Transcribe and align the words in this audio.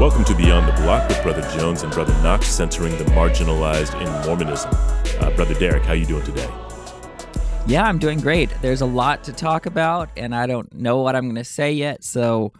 Welcome 0.00 0.24
to 0.24 0.34
Beyond 0.34 0.66
the 0.66 0.72
Block 0.80 1.06
with 1.10 1.22
Brother 1.22 1.42
Jones 1.58 1.82
and 1.82 1.92
Brother 1.92 2.14
Knox, 2.22 2.46
centering 2.46 2.96
the 2.96 3.04
marginalized 3.04 4.00
in 4.00 4.26
Mormonism. 4.26 4.70
Uh, 5.20 5.30
Brother 5.36 5.52
Derek, 5.52 5.82
how 5.82 5.92
you 5.92 6.06
doing 6.06 6.24
today? 6.24 6.48
Yeah, 7.66 7.84
I'm 7.84 7.98
doing 7.98 8.18
great. 8.18 8.48
There's 8.62 8.80
a 8.80 8.86
lot 8.86 9.22
to 9.24 9.34
talk 9.34 9.66
about, 9.66 10.08
and 10.16 10.34
I 10.34 10.46
don't 10.46 10.72
know 10.72 11.02
what 11.02 11.16
I'm 11.16 11.24
going 11.24 11.34
to 11.34 11.44
say 11.44 11.72
yet. 11.72 12.02
So, 12.02 12.54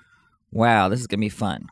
wow, 0.52 0.90
this 0.90 1.00
is 1.00 1.06
going 1.06 1.18
to 1.18 1.24
be 1.24 1.30
fun 1.30 1.70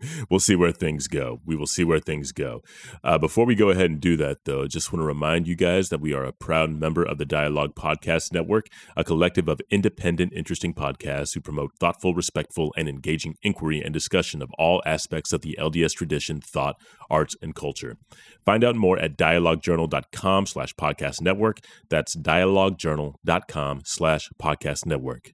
we'll 0.30 0.40
see 0.40 0.56
where 0.56 0.72
things 0.72 1.08
go. 1.08 1.40
We 1.44 1.56
will 1.56 1.66
see 1.66 1.84
where 1.84 1.98
things 1.98 2.32
go. 2.32 2.62
Uh, 3.02 3.18
before 3.18 3.46
we 3.46 3.54
go 3.54 3.70
ahead 3.70 3.90
and 3.90 4.00
do 4.00 4.16
that, 4.16 4.44
though, 4.44 4.66
just 4.66 4.92
want 4.92 5.02
to 5.02 5.06
remind 5.06 5.46
you 5.46 5.56
guys 5.56 5.88
that 5.88 6.00
we 6.00 6.12
are 6.12 6.24
a 6.24 6.32
proud 6.32 6.70
member 6.70 7.02
of 7.02 7.18
the 7.18 7.24
Dialogue 7.24 7.74
Podcast 7.74 8.32
Network, 8.32 8.66
a 8.96 9.04
collective 9.04 9.48
of 9.48 9.60
independent, 9.70 10.32
interesting 10.34 10.74
podcasts 10.74 11.34
who 11.34 11.40
promote 11.40 11.72
thoughtful, 11.78 12.14
respectful, 12.14 12.72
and 12.76 12.88
engaging 12.88 13.36
inquiry 13.42 13.80
and 13.80 13.92
discussion 13.92 14.42
of 14.42 14.50
all 14.58 14.82
aspects 14.86 15.32
of 15.32 15.42
the 15.42 15.56
LDS 15.58 15.92
tradition, 15.92 16.40
thought, 16.40 16.76
arts, 17.08 17.36
and 17.42 17.54
culture. 17.54 17.96
Find 18.44 18.64
out 18.64 18.76
more 18.76 18.98
at 18.98 19.16
dialoguejournal.com 19.16 20.46
slash 20.46 20.74
podcast 20.74 21.20
network. 21.20 21.58
That's 21.88 22.16
dialoguejournal.com 22.16 23.82
slash 23.84 24.30
podcast 24.40 24.86
network. 24.86 25.32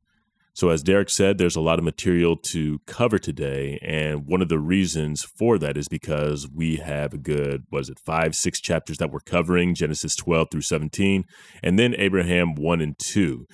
So, 0.56 0.70
as 0.70 0.82
Derek 0.82 1.10
said, 1.10 1.36
there's 1.36 1.54
a 1.54 1.60
lot 1.60 1.78
of 1.78 1.84
material 1.84 2.34
to 2.34 2.80
cover 2.86 3.18
today. 3.18 3.78
And 3.82 4.26
one 4.26 4.40
of 4.40 4.48
the 4.48 4.58
reasons 4.58 5.22
for 5.22 5.58
that 5.58 5.76
is 5.76 5.86
because 5.86 6.48
we 6.48 6.76
have 6.76 7.12
a 7.12 7.18
good, 7.18 7.64
what 7.68 7.82
is 7.82 7.90
it, 7.90 7.98
five, 7.98 8.34
six 8.34 8.58
chapters 8.58 8.96
that 8.96 9.10
we're 9.10 9.20
covering 9.20 9.74
Genesis 9.74 10.16
12 10.16 10.48
through 10.50 10.62
17, 10.62 11.26
and 11.62 11.78
then 11.78 11.94
Abraham 11.98 12.54
1 12.54 12.80
and 12.80 12.98
2. 12.98 13.46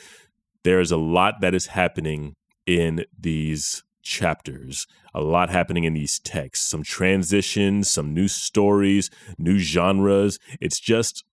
There 0.63 0.79
is 0.79 0.93
a 0.93 0.97
lot 0.97 1.41
that 1.41 1.57
is 1.57 1.67
happening 1.67 2.37
in 2.67 3.05
these 3.19 3.83
chapters, 4.05 4.87
a 5.13 5.21
lot 5.21 5.51
happening 5.51 5.83
in 5.83 5.95
these 5.95 6.21
texts, 6.21 6.71
some 6.71 6.85
transitions, 6.85 7.91
some 7.91 8.15
new 8.15 8.29
stories, 8.29 9.11
new 9.39 9.59
genres. 9.59 10.39
It's 10.61 10.79
just 10.79 11.25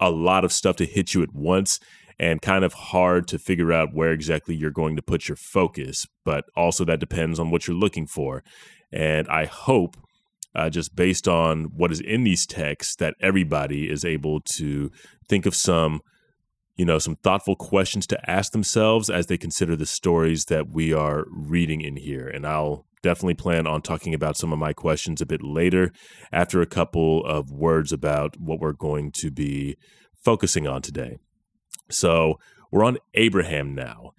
a 0.00 0.10
lot 0.10 0.44
of 0.44 0.52
stuff 0.52 0.74
to 0.76 0.86
hit 0.86 1.14
you 1.14 1.22
at 1.22 1.32
once 1.32 1.78
and 2.18 2.42
kind 2.42 2.64
of 2.64 2.72
hard 2.72 3.26
to 3.28 3.38
figure 3.38 3.72
out 3.72 3.94
where 3.94 4.12
exactly 4.12 4.54
you're 4.54 4.70
going 4.70 4.96
to 4.96 5.02
put 5.02 5.28
your 5.28 5.36
focus. 5.36 6.06
But 6.24 6.44
also, 6.56 6.84
that 6.84 7.00
depends 7.00 7.38
on 7.38 7.50
what 7.50 7.66
you're 7.66 7.76
looking 7.76 8.06
for. 8.06 8.42
And 8.92 9.26
I 9.28 9.44
hope, 9.46 9.96
uh, 10.54 10.70
just 10.70 10.94
based 10.94 11.26
on 11.26 11.64
what 11.76 11.90
is 11.90 12.00
in 12.00 12.24
these 12.24 12.46
texts, 12.46 12.96
that 12.96 13.14
everybody 13.20 13.90
is 13.90 14.04
able 14.04 14.40
to 14.56 14.90
think 15.28 15.46
of 15.46 15.54
some, 15.54 16.00
you 16.76 16.84
know, 16.84 16.98
some 16.98 17.16
thoughtful 17.16 17.56
questions 17.56 18.06
to 18.08 18.30
ask 18.30 18.52
themselves 18.52 19.10
as 19.10 19.26
they 19.26 19.36
consider 19.36 19.74
the 19.74 19.86
stories 19.86 20.44
that 20.46 20.68
we 20.68 20.92
are 20.92 21.24
reading 21.30 21.80
in 21.80 21.96
here. 21.96 22.28
And 22.28 22.46
I'll 22.46 22.86
definitely 23.02 23.34
plan 23.34 23.66
on 23.66 23.82
talking 23.82 24.14
about 24.14 24.36
some 24.36 24.52
of 24.52 24.58
my 24.58 24.72
questions 24.72 25.20
a 25.20 25.26
bit 25.26 25.42
later 25.42 25.92
after 26.32 26.62
a 26.62 26.66
couple 26.66 27.24
of 27.26 27.50
words 27.50 27.92
about 27.92 28.40
what 28.40 28.60
we're 28.60 28.72
going 28.72 29.12
to 29.12 29.30
be 29.30 29.76
focusing 30.24 30.66
on 30.66 30.80
today. 30.80 31.18
So 31.90 32.38
we're 32.70 32.84
on 32.84 32.98
Abraham 33.14 33.74
now. 33.74 34.12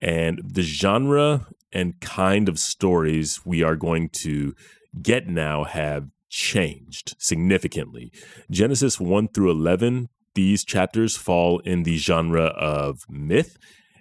And 0.00 0.40
the 0.44 0.62
genre 0.62 1.46
and 1.72 2.00
kind 2.00 2.48
of 2.48 2.58
stories 2.58 3.40
we 3.44 3.62
are 3.62 3.76
going 3.76 4.10
to 4.10 4.54
get 5.00 5.26
now 5.28 5.64
have 5.64 6.08
changed 6.28 7.14
significantly. 7.18 8.12
Genesis 8.50 9.00
1 9.00 9.28
through 9.28 9.50
11, 9.50 10.08
these 10.34 10.64
chapters 10.64 11.16
fall 11.16 11.60
in 11.60 11.82
the 11.82 11.96
genre 11.96 12.46
of 12.46 13.00
myth. 13.08 13.56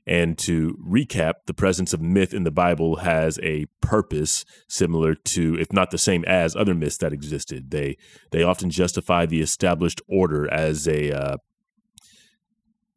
And 0.07 0.37
to 0.39 0.77
recap, 0.83 1.33
the 1.45 1.53
presence 1.53 1.93
of 1.93 2.01
myth 2.01 2.33
in 2.33 2.43
the 2.43 2.51
Bible 2.51 2.97
has 2.97 3.39
a 3.43 3.67
purpose 3.81 4.43
similar 4.67 5.13
to, 5.13 5.55
if 5.59 5.71
not 5.71 5.91
the 5.91 5.99
same 5.99 6.25
as, 6.25 6.55
other 6.55 6.73
myths 6.73 6.97
that 6.97 7.13
existed. 7.13 7.69
They 7.69 7.97
they 8.31 8.41
often 8.41 8.71
justify 8.71 9.27
the 9.27 9.41
established 9.41 10.01
order 10.07 10.51
as 10.51 10.87
a 10.87 11.11
uh, 11.11 11.37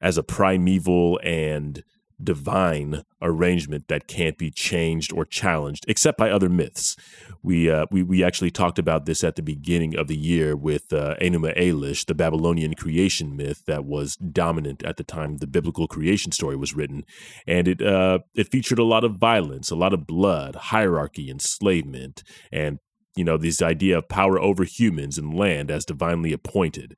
as 0.04 0.18
a 0.18 0.22
primeval 0.22 1.18
and 1.24 1.82
divine 2.22 3.02
arrangement 3.20 3.88
that 3.88 4.06
can't 4.06 4.38
be 4.38 4.50
changed 4.50 5.12
or 5.12 5.24
challenged 5.24 5.84
except 5.88 6.16
by 6.16 6.30
other 6.30 6.48
myths. 6.48 6.94
We 7.42 7.70
uh, 7.70 7.86
we 7.90 8.02
we 8.02 8.22
actually 8.22 8.50
talked 8.50 8.78
about 8.78 9.06
this 9.06 9.24
at 9.24 9.34
the 9.34 9.42
beginning 9.42 9.96
of 9.96 10.06
the 10.06 10.16
year 10.16 10.54
with 10.54 10.92
uh, 10.92 11.16
Enuma 11.20 11.58
Elish, 11.58 12.06
the 12.06 12.14
Babylonian 12.14 12.74
creation 12.74 13.34
myth 13.34 13.64
that 13.66 13.84
was 13.84 14.16
dominant 14.16 14.82
at 14.84 14.98
the 14.98 15.04
time 15.04 15.38
the 15.38 15.46
biblical 15.46 15.88
creation 15.88 16.32
story 16.32 16.54
was 16.54 16.74
written, 16.74 17.04
and 17.46 17.66
it 17.66 17.82
uh, 17.82 18.20
it 18.34 18.48
featured 18.48 18.78
a 18.78 18.84
lot 18.84 19.04
of 19.04 19.16
violence, 19.16 19.70
a 19.70 19.76
lot 19.76 19.94
of 19.94 20.06
blood, 20.06 20.54
hierarchy, 20.54 21.30
enslavement, 21.30 22.22
and 22.52 22.78
you 23.16 23.24
know 23.24 23.38
this 23.38 23.62
idea 23.62 23.98
of 23.98 24.08
power 24.08 24.38
over 24.38 24.64
humans 24.64 25.18
and 25.18 25.34
land 25.34 25.70
as 25.70 25.84
divinely 25.84 26.32
appointed. 26.32 26.94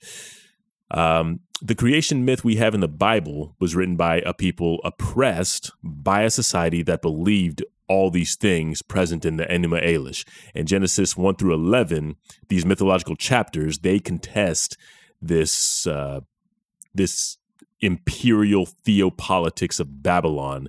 Um, 0.90 1.40
the 1.62 1.74
creation 1.74 2.24
myth 2.24 2.44
we 2.44 2.56
have 2.56 2.74
in 2.74 2.80
the 2.80 2.88
Bible 2.88 3.56
was 3.58 3.74
written 3.74 3.96
by 3.96 4.20
a 4.20 4.34
people 4.34 4.80
oppressed 4.84 5.70
by 5.82 6.22
a 6.22 6.30
society 6.30 6.82
that 6.82 7.02
believed 7.02 7.64
all 7.88 8.10
these 8.10 8.36
things 8.36 8.82
present 8.82 9.24
in 9.24 9.36
the 9.36 9.44
Enuma 9.44 9.82
Elish. 9.84 10.26
In 10.54 10.66
Genesis 10.66 11.16
1 11.16 11.36
through 11.36 11.54
11, 11.54 12.16
these 12.48 12.66
mythological 12.66 13.16
chapters, 13.16 13.78
they 13.78 13.98
contest 13.98 14.76
this 15.20 15.86
uh, 15.86 16.20
this 16.94 17.38
imperial 17.80 18.66
theopolitics 18.66 19.78
of 19.78 20.02
Babylon 20.02 20.68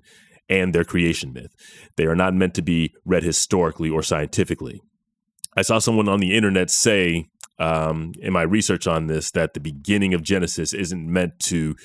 and 0.50 0.73
their 0.73 0.83
creation 0.83 1.33
myth. 1.33 1.53
They 1.95 2.06
are 2.06 2.16
not 2.16 2.33
meant 2.33 2.53
to 2.56 2.61
be 2.61 2.94
read 3.06 3.23
historically 3.23 3.89
or 3.89 4.03
scientifically. 4.03 4.81
I 5.56 5.61
saw 5.63 5.79
someone 5.79 6.07
on 6.07 6.19
the 6.19 6.35
internet 6.35 6.69
say 6.69 7.29
um, 7.59 8.13
in 8.19 8.34
my 8.34 8.44
research 8.44 8.88
on 8.88 9.07
this 9.07 9.31
that 9.31 9.53
the 9.53 9.59
beginning 9.59 10.13
of 10.13 10.22
Genesis 10.22 10.73
isn't 10.73 11.12
meant 11.12 11.40
to 11.40 11.75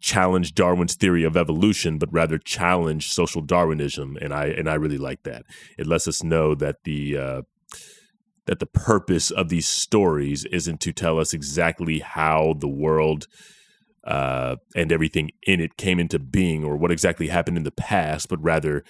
challenge 0.00 0.54
Darwin's 0.54 0.94
theory 0.94 1.24
of 1.24 1.36
evolution, 1.36 1.96
but 1.96 2.12
rather 2.12 2.36
challenge 2.36 3.08
social 3.08 3.40
Darwinism, 3.40 4.18
and 4.20 4.34
I 4.34 4.46
and 4.46 4.68
I 4.68 4.74
really 4.74 4.98
like 4.98 5.22
that. 5.22 5.44
It 5.78 5.86
lets 5.86 6.08
us 6.08 6.22
know 6.22 6.54
that 6.56 6.84
the 6.84 7.16
uh, 7.16 7.42
that 8.46 8.58
the 8.58 8.66
purpose 8.66 9.30
of 9.30 9.48
these 9.48 9.68
stories 9.68 10.44
isn't 10.46 10.80
to 10.80 10.92
tell 10.92 11.18
us 11.18 11.32
exactly 11.32 12.00
how 12.00 12.54
the 12.58 12.68
world 12.68 13.28
uh, 14.04 14.56
and 14.74 14.90
everything 14.90 15.30
in 15.46 15.60
it 15.60 15.76
came 15.76 16.00
into 16.00 16.18
being 16.18 16.64
or 16.64 16.76
what 16.76 16.90
exactly 16.90 17.28
happened 17.28 17.56
in 17.56 17.62
the 17.62 17.70
past, 17.70 18.28
but 18.28 18.42
rather 18.42 18.82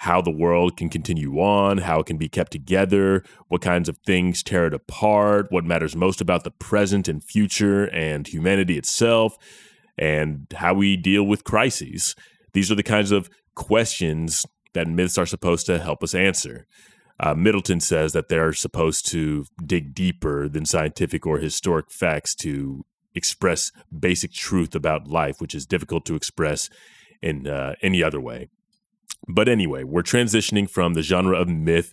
how 0.00 0.22
the 0.22 0.30
world 0.30 0.78
can 0.78 0.88
continue 0.88 1.38
on, 1.40 1.76
how 1.76 2.00
it 2.00 2.06
can 2.06 2.16
be 2.16 2.26
kept 2.28 2.50
together, 2.50 3.22
what 3.48 3.60
kinds 3.60 3.86
of 3.86 3.98
things 4.06 4.42
tear 4.42 4.66
it 4.66 4.72
apart, 4.72 5.46
what 5.50 5.62
matters 5.62 5.94
most 5.94 6.22
about 6.22 6.42
the 6.42 6.50
present 6.50 7.06
and 7.06 7.22
future 7.22 7.84
and 7.84 8.26
humanity 8.26 8.78
itself, 8.78 9.36
and 9.98 10.46
how 10.56 10.72
we 10.72 10.96
deal 10.96 11.22
with 11.24 11.44
crises. 11.44 12.16
These 12.54 12.72
are 12.72 12.74
the 12.74 12.82
kinds 12.82 13.12
of 13.12 13.28
questions 13.54 14.46
that 14.72 14.88
myths 14.88 15.18
are 15.18 15.26
supposed 15.26 15.66
to 15.66 15.78
help 15.78 16.02
us 16.02 16.14
answer. 16.14 16.66
Uh, 17.22 17.34
Middleton 17.34 17.78
says 17.78 18.14
that 18.14 18.30
they're 18.30 18.54
supposed 18.54 19.06
to 19.08 19.44
dig 19.66 19.94
deeper 19.94 20.48
than 20.48 20.64
scientific 20.64 21.26
or 21.26 21.36
historic 21.36 21.90
facts 21.90 22.34
to 22.36 22.86
express 23.14 23.70
basic 23.96 24.32
truth 24.32 24.74
about 24.74 25.08
life, 25.08 25.42
which 25.42 25.54
is 25.54 25.66
difficult 25.66 26.06
to 26.06 26.14
express 26.14 26.70
in 27.20 27.46
uh, 27.46 27.74
any 27.82 28.02
other 28.02 28.18
way. 28.18 28.48
But 29.28 29.48
anyway, 29.48 29.84
we're 29.84 30.02
transitioning 30.02 30.68
from 30.68 30.94
the 30.94 31.02
genre 31.02 31.38
of 31.38 31.48
myth 31.48 31.92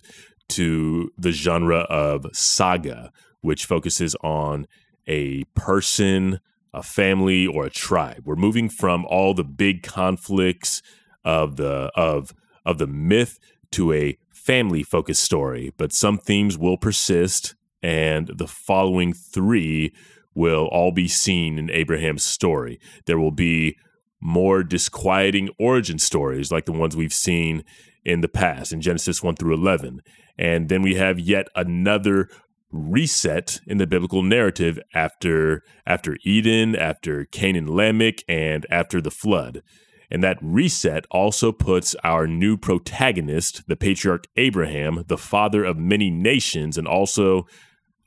to 0.50 1.10
the 1.16 1.32
genre 1.32 1.80
of 1.80 2.26
saga, 2.32 3.12
which 3.40 3.66
focuses 3.66 4.16
on 4.22 4.66
a 5.06 5.44
person, 5.54 6.40
a 6.72 6.82
family, 6.82 7.46
or 7.46 7.66
a 7.66 7.70
tribe. 7.70 8.22
We're 8.24 8.36
moving 8.36 8.68
from 8.68 9.04
all 9.06 9.34
the 9.34 9.44
big 9.44 9.82
conflicts 9.82 10.82
of 11.24 11.56
the 11.56 11.90
of 11.94 12.34
of 12.64 12.78
the 12.78 12.86
myth 12.86 13.38
to 13.72 13.92
a 13.92 14.16
family 14.32 14.82
focused 14.82 15.22
story, 15.22 15.72
but 15.76 15.92
some 15.92 16.18
themes 16.18 16.56
will 16.56 16.78
persist, 16.78 17.54
and 17.82 18.30
the 18.34 18.46
following 18.46 19.12
three 19.12 19.92
will 20.34 20.66
all 20.66 20.92
be 20.92 21.08
seen 21.08 21.58
in 21.58 21.70
Abraham's 21.70 22.24
story. 22.24 22.78
There 23.06 23.18
will 23.18 23.32
be 23.32 23.76
more 24.20 24.62
disquieting 24.62 25.48
origin 25.58 25.98
stories 25.98 26.50
like 26.50 26.64
the 26.64 26.72
ones 26.72 26.96
we've 26.96 27.12
seen 27.12 27.64
in 28.04 28.20
the 28.20 28.28
past 28.28 28.72
in 28.72 28.80
Genesis 28.80 29.22
1 29.22 29.36
through 29.36 29.54
11. 29.54 30.00
And 30.36 30.68
then 30.68 30.82
we 30.82 30.94
have 30.94 31.18
yet 31.18 31.48
another 31.54 32.28
reset 32.70 33.60
in 33.66 33.78
the 33.78 33.86
biblical 33.86 34.22
narrative 34.22 34.78
after 34.94 35.62
after 35.86 36.18
Eden, 36.24 36.76
after 36.76 37.24
Cain 37.24 37.56
and 37.56 37.68
Lamech, 37.68 38.22
and 38.28 38.66
after 38.70 39.00
the 39.00 39.10
flood. 39.10 39.62
And 40.10 40.22
that 40.24 40.38
reset 40.40 41.06
also 41.10 41.52
puts 41.52 41.94
our 42.02 42.26
new 42.26 42.56
protagonist, 42.56 43.66
the 43.68 43.76
patriarch 43.76 44.24
Abraham, 44.36 45.04
the 45.06 45.18
father 45.18 45.64
of 45.64 45.76
many 45.76 46.10
nations, 46.10 46.78
and 46.78 46.88
also 46.88 47.46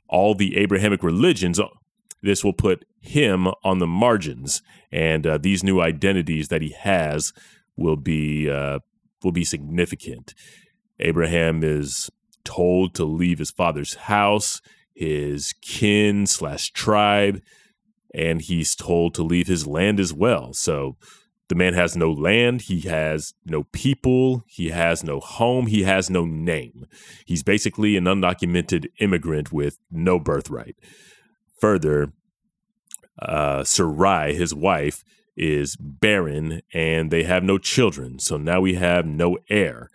all 0.08 0.34
the 0.34 0.56
Abrahamic 0.56 1.02
religions 1.02 1.60
this 2.22 2.44
will 2.44 2.52
put 2.52 2.84
him 3.02 3.48
on 3.62 3.78
the 3.78 3.86
margins, 3.86 4.62
and 4.90 5.26
uh, 5.26 5.36
these 5.36 5.62
new 5.62 5.80
identities 5.80 6.48
that 6.48 6.62
he 6.62 6.70
has 6.70 7.32
will 7.76 7.96
be 7.96 8.48
uh, 8.48 8.78
will 9.22 9.32
be 9.32 9.44
significant. 9.44 10.34
Abraham 11.00 11.62
is 11.62 12.10
told 12.44 12.94
to 12.94 13.04
leave 13.04 13.38
his 13.38 13.50
father's 13.50 13.94
house, 13.94 14.60
his 14.94 15.52
kin 15.60 16.26
slash 16.26 16.70
tribe, 16.70 17.40
and 18.14 18.40
he's 18.40 18.74
told 18.74 19.14
to 19.14 19.22
leave 19.22 19.48
his 19.48 19.66
land 19.66 19.98
as 19.98 20.12
well. 20.12 20.52
So 20.52 20.96
the 21.48 21.54
man 21.54 21.74
has 21.74 21.96
no 21.96 22.10
land, 22.10 22.62
he 22.62 22.80
has 22.82 23.34
no 23.44 23.64
people, 23.72 24.44
he 24.46 24.70
has 24.70 25.02
no 25.02 25.20
home, 25.20 25.66
he 25.66 25.82
has 25.82 26.08
no 26.08 26.24
name. 26.24 26.86
He's 27.26 27.42
basically 27.42 27.96
an 27.96 28.04
undocumented 28.04 28.86
immigrant 29.00 29.52
with 29.52 29.78
no 29.90 30.18
birthright. 30.18 30.76
Further, 31.60 32.12
uh, 33.20 33.64
Sarai, 33.64 34.34
his 34.34 34.54
wife, 34.54 35.04
is 35.36 35.76
barren 35.76 36.60
and 36.74 37.10
they 37.10 37.22
have 37.22 37.42
no 37.42 37.58
children. 37.58 38.18
So 38.18 38.36
now 38.36 38.60
we 38.60 38.74
have 38.74 39.06
no 39.06 39.38
heir, 39.48 39.88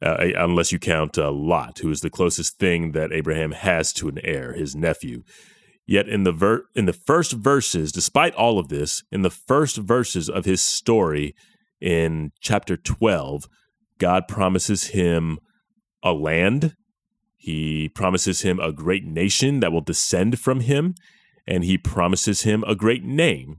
uh, 0.00 0.16
unless 0.36 0.72
you 0.72 0.78
count 0.78 1.16
uh, 1.16 1.30
Lot, 1.30 1.78
who 1.78 1.90
is 1.90 2.00
the 2.00 2.10
closest 2.10 2.58
thing 2.58 2.92
that 2.92 3.12
Abraham 3.12 3.52
has 3.52 3.92
to 3.94 4.08
an 4.08 4.18
heir, 4.24 4.52
his 4.54 4.74
nephew. 4.74 5.22
Yet 5.86 6.08
in 6.08 6.24
the 6.24 6.32
ver- 6.32 6.64
in 6.74 6.86
the 6.86 6.92
first 6.92 7.32
verses, 7.32 7.92
despite 7.92 8.34
all 8.34 8.58
of 8.58 8.68
this, 8.68 9.02
in 9.10 9.22
the 9.22 9.30
first 9.30 9.76
verses 9.76 10.28
of 10.28 10.44
his 10.44 10.62
story 10.62 11.34
in 11.80 12.30
chapter 12.40 12.76
12, 12.76 13.48
God 13.98 14.28
promises 14.28 14.88
him 14.88 15.38
a 16.02 16.12
land. 16.12 16.76
He 17.36 17.88
promises 17.88 18.42
him 18.42 18.60
a 18.60 18.72
great 18.72 19.04
nation 19.04 19.60
that 19.60 19.72
will 19.72 19.80
descend 19.80 20.38
from 20.38 20.60
him, 20.60 20.94
and 21.46 21.64
he 21.64 21.78
promises 21.78 22.42
him 22.42 22.64
a 22.66 22.74
great 22.74 23.04
name. 23.04 23.58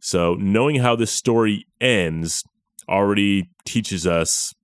So, 0.00 0.34
knowing 0.34 0.76
how 0.76 0.96
this 0.96 1.10
story 1.10 1.66
ends 1.80 2.44
already 2.88 3.50
teaches 3.64 4.06
us, 4.06 4.54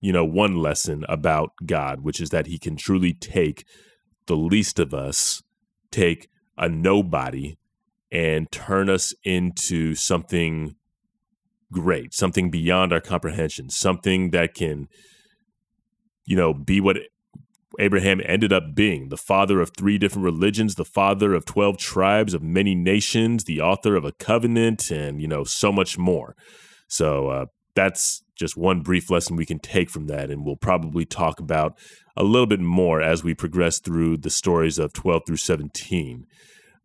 you 0.00 0.12
know, 0.12 0.24
one 0.24 0.56
lesson 0.56 1.04
about 1.08 1.52
God, 1.64 2.02
which 2.02 2.20
is 2.20 2.30
that 2.30 2.46
he 2.46 2.58
can 2.58 2.76
truly 2.76 3.14
take 3.14 3.64
the 4.26 4.36
least 4.36 4.78
of 4.78 4.92
us, 4.92 5.42
take 5.90 6.28
a 6.56 6.68
nobody, 6.68 7.56
and 8.12 8.50
turn 8.50 8.88
us 8.88 9.14
into 9.24 9.94
something 9.94 10.74
great, 11.72 12.14
something 12.14 12.50
beyond 12.50 12.92
our 12.92 13.00
comprehension, 13.00 13.70
something 13.70 14.30
that 14.30 14.54
can, 14.54 14.88
you 16.24 16.36
know, 16.36 16.54
be 16.54 16.80
what 16.80 16.98
Abraham 17.78 18.20
ended 18.24 18.52
up 18.52 18.74
being 18.74 19.08
the 19.08 19.16
father 19.16 19.60
of 19.60 19.70
three 19.76 19.98
different 19.98 20.24
religions, 20.24 20.74
the 20.74 20.84
father 20.84 21.32
of 21.32 21.44
12 21.44 21.78
tribes 21.78 22.34
of 22.34 22.42
many 22.42 22.74
nations, 22.74 23.44
the 23.44 23.60
author 23.60 23.94
of 23.94 24.04
a 24.04 24.12
covenant, 24.12 24.90
and, 24.90 25.20
you 25.20 25.28
know, 25.28 25.44
so 25.44 25.70
much 25.70 25.96
more. 25.96 26.34
So 26.88 27.28
uh, 27.28 27.46
that's 27.74 28.24
just 28.34 28.56
one 28.56 28.80
brief 28.80 29.10
lesson 29.10 29.36
we 29.36 29.46
can 29.46 29.60
take 29.60 29.90
from 29.90 30.06
that. 30.06 30.30
And 30.30 30.44
we'll 30.44 30.56
probably 30.56 31.04
talk 31.04 31.38
about 31.38 31.78
a 32.16 32.24
little 32.24 32.46
bit 32.46 32.60
more 32.60 33.00
as 33.00 33.22
we 33.22 33.34
progress 33.34 33.78
through 33.78 34.18
the 34.18 34.30
stories 34.30 34.78
of 34.78 34.92
12 34.92 35.22
through 35.26 35.36
17. 35.36 36.26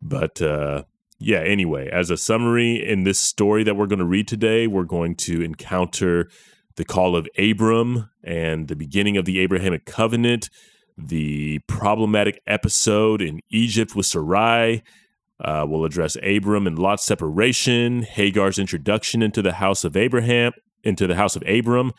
But 0.00 0.40
uh, 0.40 0.84
yeah, 1.18 1.40
anyway, 1.40 1.88
as 1.90 2.10
a 2.10 2.16
summary 2.16 2.76
in 2.86 3.02
this 3.02 3.18
story 3.18 3.64
that 3.64 3.74
we're 3.74 3.86
going 3.86 3.98
to 3.98 4.04
read 4.04 4.28
today, 4.28 4.68
we're 4.68 4.84
going 4.84 5.16
to 5.16 5.42
encounter 5.42 6.28
the 6.76 6.84
call 6.84 7.16
of 7.16 7.28
Abram 7.38 8.10
and 8.22 8.68
the 8.68 8.76
beginning 8.76 9.16
of 9.16 9.24
the 9.24 9.40
Abrahamic 9.40 9.86
covenant 9.86 10.50
the 10.96 11.58
problematic 11.66 12.40
episode 12.46 13.20
in 13.20 13.40
Egypt 13.50 13.96
with 13.96 14.06
Sarai. 14.06 14.82
Uh, 15.40 15.66
we'll 15.68 15.84
address 15.84 16.16
Abram 16.22 16.66
and 16.66 16.78
Lot's 16.78 17.04
separation, 17.04 18.02
Hagar's 18.02 18.58
introduction 18.58 19.22
into 19.22 19.42
the 19.42 19.54
house 19.54 19.84
of 19.84 19.96
Abraham, 19.96 20.52
into 20.84 21.06
the 21.06 21.16
house 21.16 21.34
of 21.36 21.42
Abram, 21.46 21.92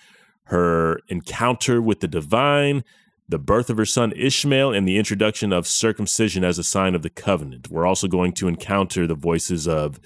her 0.46 1.00
encounter 1.10 1.82
with 1.82 2.00
the 2.00 2.08
divine, 2.08 2.84
the 3.28 3.40
birth 3.40 3.70
of 3.70 3.78
her 3.78 3.86
son 3.86 4.14
Ishmael, 4.16 4.72
and 4.72 4.88
the 4.88 4.98
introduction 4.98 5.52
of 5.52 5.68
circumcision 5.68 6.44
as 6.44 6.58
a 6.58 6.64
sign 6.64 6.96
of 6.96 7.02
the 7.02 7.10
covenant. 7.10 7.70
We're 7.70 7.86
also 7.86 8.08
going 8.08 8.34
to 8.34 8.48
encounter 8.48 9.08
the 9.08 9.16
voices 9.16 9.68
of 9.68 10.00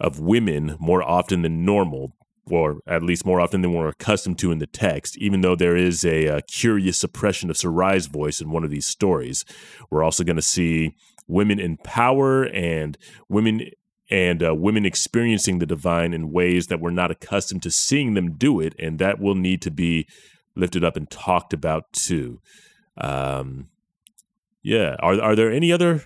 of 0.00 0.18
women 0.18 0.76
more 0.80 1.00
often 1.00 1.42
than 1.42 1.64
normal 1.64 2.12
or 2.50 2.80
at 2.86 3.02
least 3.02 3.24
more 3.24 3.40
often 3.40 3.62
than 3.62 3.72
we're 3.72 3.88
accustomed 3.88 4.38
to 4.38 4.50
in 4.50 4.58
the 4.58 4.66
text, 4.66 5.16
even 5.18 5.40
though 5.40 5.54
there 5.54 5.76
is 5.76 6.04
a, 6.04 6.26
a 6.26 6.42
curious 6.42 6.98
suppression 6.98 7.50
of 7.50 7.56
Sarai's 7.56 8.06
voice 8.06 8.40
in 8.40 8.50
one 8.50 8.64
of 8.64 8.70
these 8.70 8.86
stories. 8.86 9.44
We're 9.90 10.02
also 10.02 10.24
going 10.24 10.36
to 10.36 10.42
see 10.42 10.94
women 11.28 11.60
in 11.60 11.76
power 11.78 12.44
and 12.44 12.98
women 13.28 13.70
and 14.10 14.42
uh, 14.42 14.54
women 14.54 14.84
experiencing 14.84 15.58
the 15.58 15.66
divine 15.66 16.12
in 16.12 16.32
ways 16.32 16.66
that 16.66 16.80
we're 16.80 16.90
not 16.90 17.10
accustomed 17.10 17.62
to 17.62 17.70
seeing 17.70 18.14
them 18.14 18.32
do 18.32 18.60
it, 18.60 18.74
and 18.78 18.98
that 18.98 19.18
will 19.18 19.34
need 19.34 19.62
to 19.62 19.70
be 19.70 20.06
lifted 20.54 20.84
up 20.84 20.96
and 20.96 21.10
talked 21.10 21.54
about 21.54 21.90
too. 21.92 22.40
Um, 22.98 23.68
yeah, 24.62 24.96
are 24.98 25.20
are 25.20 25.36
there 25.36 25.50
any 25.50 25.72
other 25.72 26.02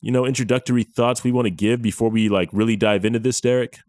you 0.00 0.12
know 0.12 0.24
introductory 0.24 0.84
thoughts 0.84 1.24
we 1.24 1.32
want 1.32 1.46
to 1.46 1.50
give 1.50 1.82
before 1.82 2.10
we 2.10 2.28
like 2.28 2.50
really 2.52 2.76
dive 2.76 3.04
into 3.04 3.18
this, 3.18 3.40
Derek? 3.40 3.80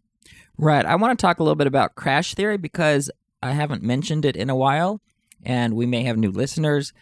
Right. 0.57 0.85
I 0.85 0.95
want 0.95 1.17
to 1.17 1.21
talk 1.21 1.39
a 1.39 1.43
little 1.43 1.55
bit 1.55 1.67
about 1.67 1.95
crash 1.95 2.35
theory 2.35 2.57
because 2.57 3.09
I 3.41 3.51
haven't 3.51 3.83
mentioned 3.83 4.23
it 4.25 4.35
in 4.35 4.49
a 4.49 4.55
while, 4.55 5.01
and 5.43 5.75
we 5.75 5.85
may 5.85 6.03
have 6.03 6.17
new 6.17 6.31
listeners, 6.31 6.93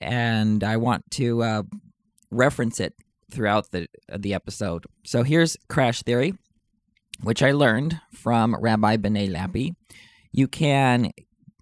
and 0.00 0.62
I 0.62 0.76
want 0.76 1.10
to 1.12 1.42
uh, 1.42 1.62
reference 2.30 2.80
it 2.80 2.94
throughout 3.30 3.70
the 3.70 3.88
the 4.16 4.34
episode. 4.34 4.84
So 5.04 5.22
here's 5.22 5.56
crash 5.68 6.02
theory, 6.02 6.34
which 7.22 7.42
I 7.42 7.52
learned 7.52 8.00
from 8.12 8.56
Rabbi 8.58 8.96
Benay 8.96 9.30
Lappe. 9.30 9.74
You 10.30 10.48
can 10.48 11.10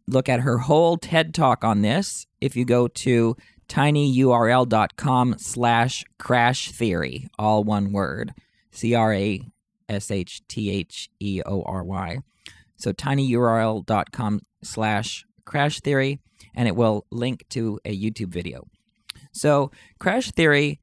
look 0.06 0.28
at 0.28 0.40
her 0.40 0.58
whole 0.58 0.96
TED 0.96 1.34
talk 1.34 1.64
on 1.64 1.82
this 1.82 2.26
if 2.40 2.54
you 2.56 2.64
go 2.64 2.86
to 2.88 3.36
tinyurl.com 3.68 5.36
slash 5.38 6.04
crash 6.18 6.70
theory, 6.72 7.28
all 7.38 7.64
one 7.64 7.92
word, 7.92 8.32
C 8.72 8.94
R 8.94 9.14
A 9.14 9.40
S 9.90 10.10
H 10.10 10.40
T 10.48 10.70
H 10.70 11.10
E 11.20 11.42
O 11.44 11.62
R 11.62 11.84
Y. 11.84 12.18
So 12.76 12.92
tinyurl.com 12.92 14.40
slash 14.62 15.26
crash 15.44 15.80
theory, 15.80 16.20
and 16.54 16.68
it 16.68 16.76
will 16.76 17.06
link 17.10 17.44
to 17.50 17.78
a 17.84 17.94
YouTube 17.94 18.32
video. 18.32 18.66
So, 19.32 19.70
crash 19.98 20.30
theory 20.30 20.80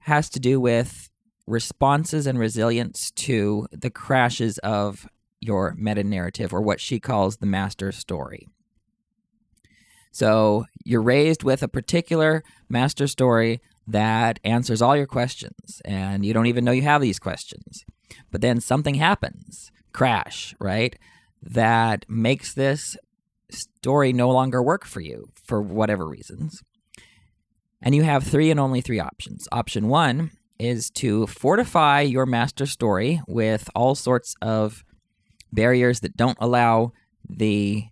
has 0.00 0.28
to 0.30 0.40
do 0.40 0.60
with 0.60 1.10
responses 1.46 2.26
and 2.26 2.38
resilience 2.38 3.10
to 3.12 3.66
the 3.70 3.90
crashes 3.90 4.58
of 4.58 5.08
your 5.40 5.74
meta 5.78 6.02
narrative, 6.02 6.52
or 6.52 6.60
what 6.60 6.80
she 6.80 6.98
calls 6.98 7.36
the 7.36 7.46
master 7.46 7.92
story. 7.92 8.48
So, 10.12 10.64
you're 10.84 11.02
raised 11.02 11.44
with 11.44 11.62
a 11.62 11.68
particular 11.68 12.42
master 12.68 13.06
story 13.06 13.60
that 13.86 14.40
answers 14.44 14.82
all 14.82 14.96
your 14.96 15.06
questions, 15.06 15.80
and 15.84 16.24
you 16.24 16.32
don't 16.34 16.46
even 16.46 16.64
know 16.64 16.72
you 16.72 16.82
have 16.82 17.00
these 17.00 17.18
questions. 17.18 17.84
But 18.30 18.40
then 18.40 18.60
something 18.60 18.96
happens, 18.96 19.70
crash, 19.92 20.54
right? 20.60 20.96
That 21.42 22.04
makes 22.08 22.54
this 22.54 22.96
story 23.50 24.12
no 24.12 24.30
longer 24.30 24.62
work 24.62 24.84
for 24.84 25.00
you 25.00 25.28
for 25.44 25.62
whatever 25.62 26.06
reasons. 26.06 26.62
And 27.80 27.94
you 27.94 28.02
have 28.02 28.24
three 28.24 28.50
and 28.50 28.58
only 28.58 28.80
three 28.80 28.98
options. 28.98 29.46
Option 29.52 29.88
one 29.88 30.32
is 30.58 30.90
to 30.90 31.26
fortify 31.26 32.00
your 32.00 32.26
master 32.26 32.66
story 32.66 33.20
with 33.28 33.68
all 33.74 33.94
sorts 33.94 34.34
of 34.42 34.82
barriers 35.52 36.00
that 36.00 36.16
don't 36.16 36.38
allow 36.40 36.92
the 37.28 37.84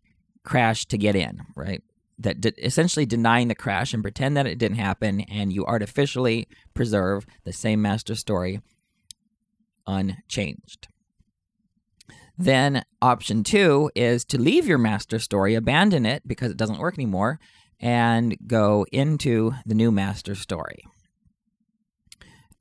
crash 0.42 0.86
to 0.86 0.98
get 0.98 1.14
in, 1.14 1.40
right? 1.54 1.82
That 2.18 2.40
de- 2.40 2.64
essentially 2.64 3.06
denying 3.06 3.48
the 3.48 3.54
crash 3.54 3.92
and 3.92 4.02
pretend 4.02 4.36
that 4.36 4.46
it 4.46 4.58
didn't 4.58 4.78
happen, 4.78 5.22
and 5.22 5.52
you 5.52 5.66
artificially 5.66 6.46
preserve 6.72 7.26
the 7.44 7.52
same 7.52 7.82
master 7.82 8.14
story 8.14 8.60
unchanged. 9.86 10.88
Then 12.36 12.84
option 13.00 13.44
two 13.44 13.90
is 13.94 14.24
to 14.26 14.40
leave 14.40 14.66
your 14.66 14.78
master 14.78 15.18
story, 15.18 15.54
abandon 15.54 16.04
it 16.04 16.26
because 16.26 16.50
it 16.50 16.56
doesn't 16.56 16.78
work 16.78 16.94
anymore, 16.94 17.38
and 17.80 18.36
go 18.46 18.86
into 18.92 19.52
the 19.66 19.74
new 19.74 19.92
master 19.92 20.34
story. 20.34 20.84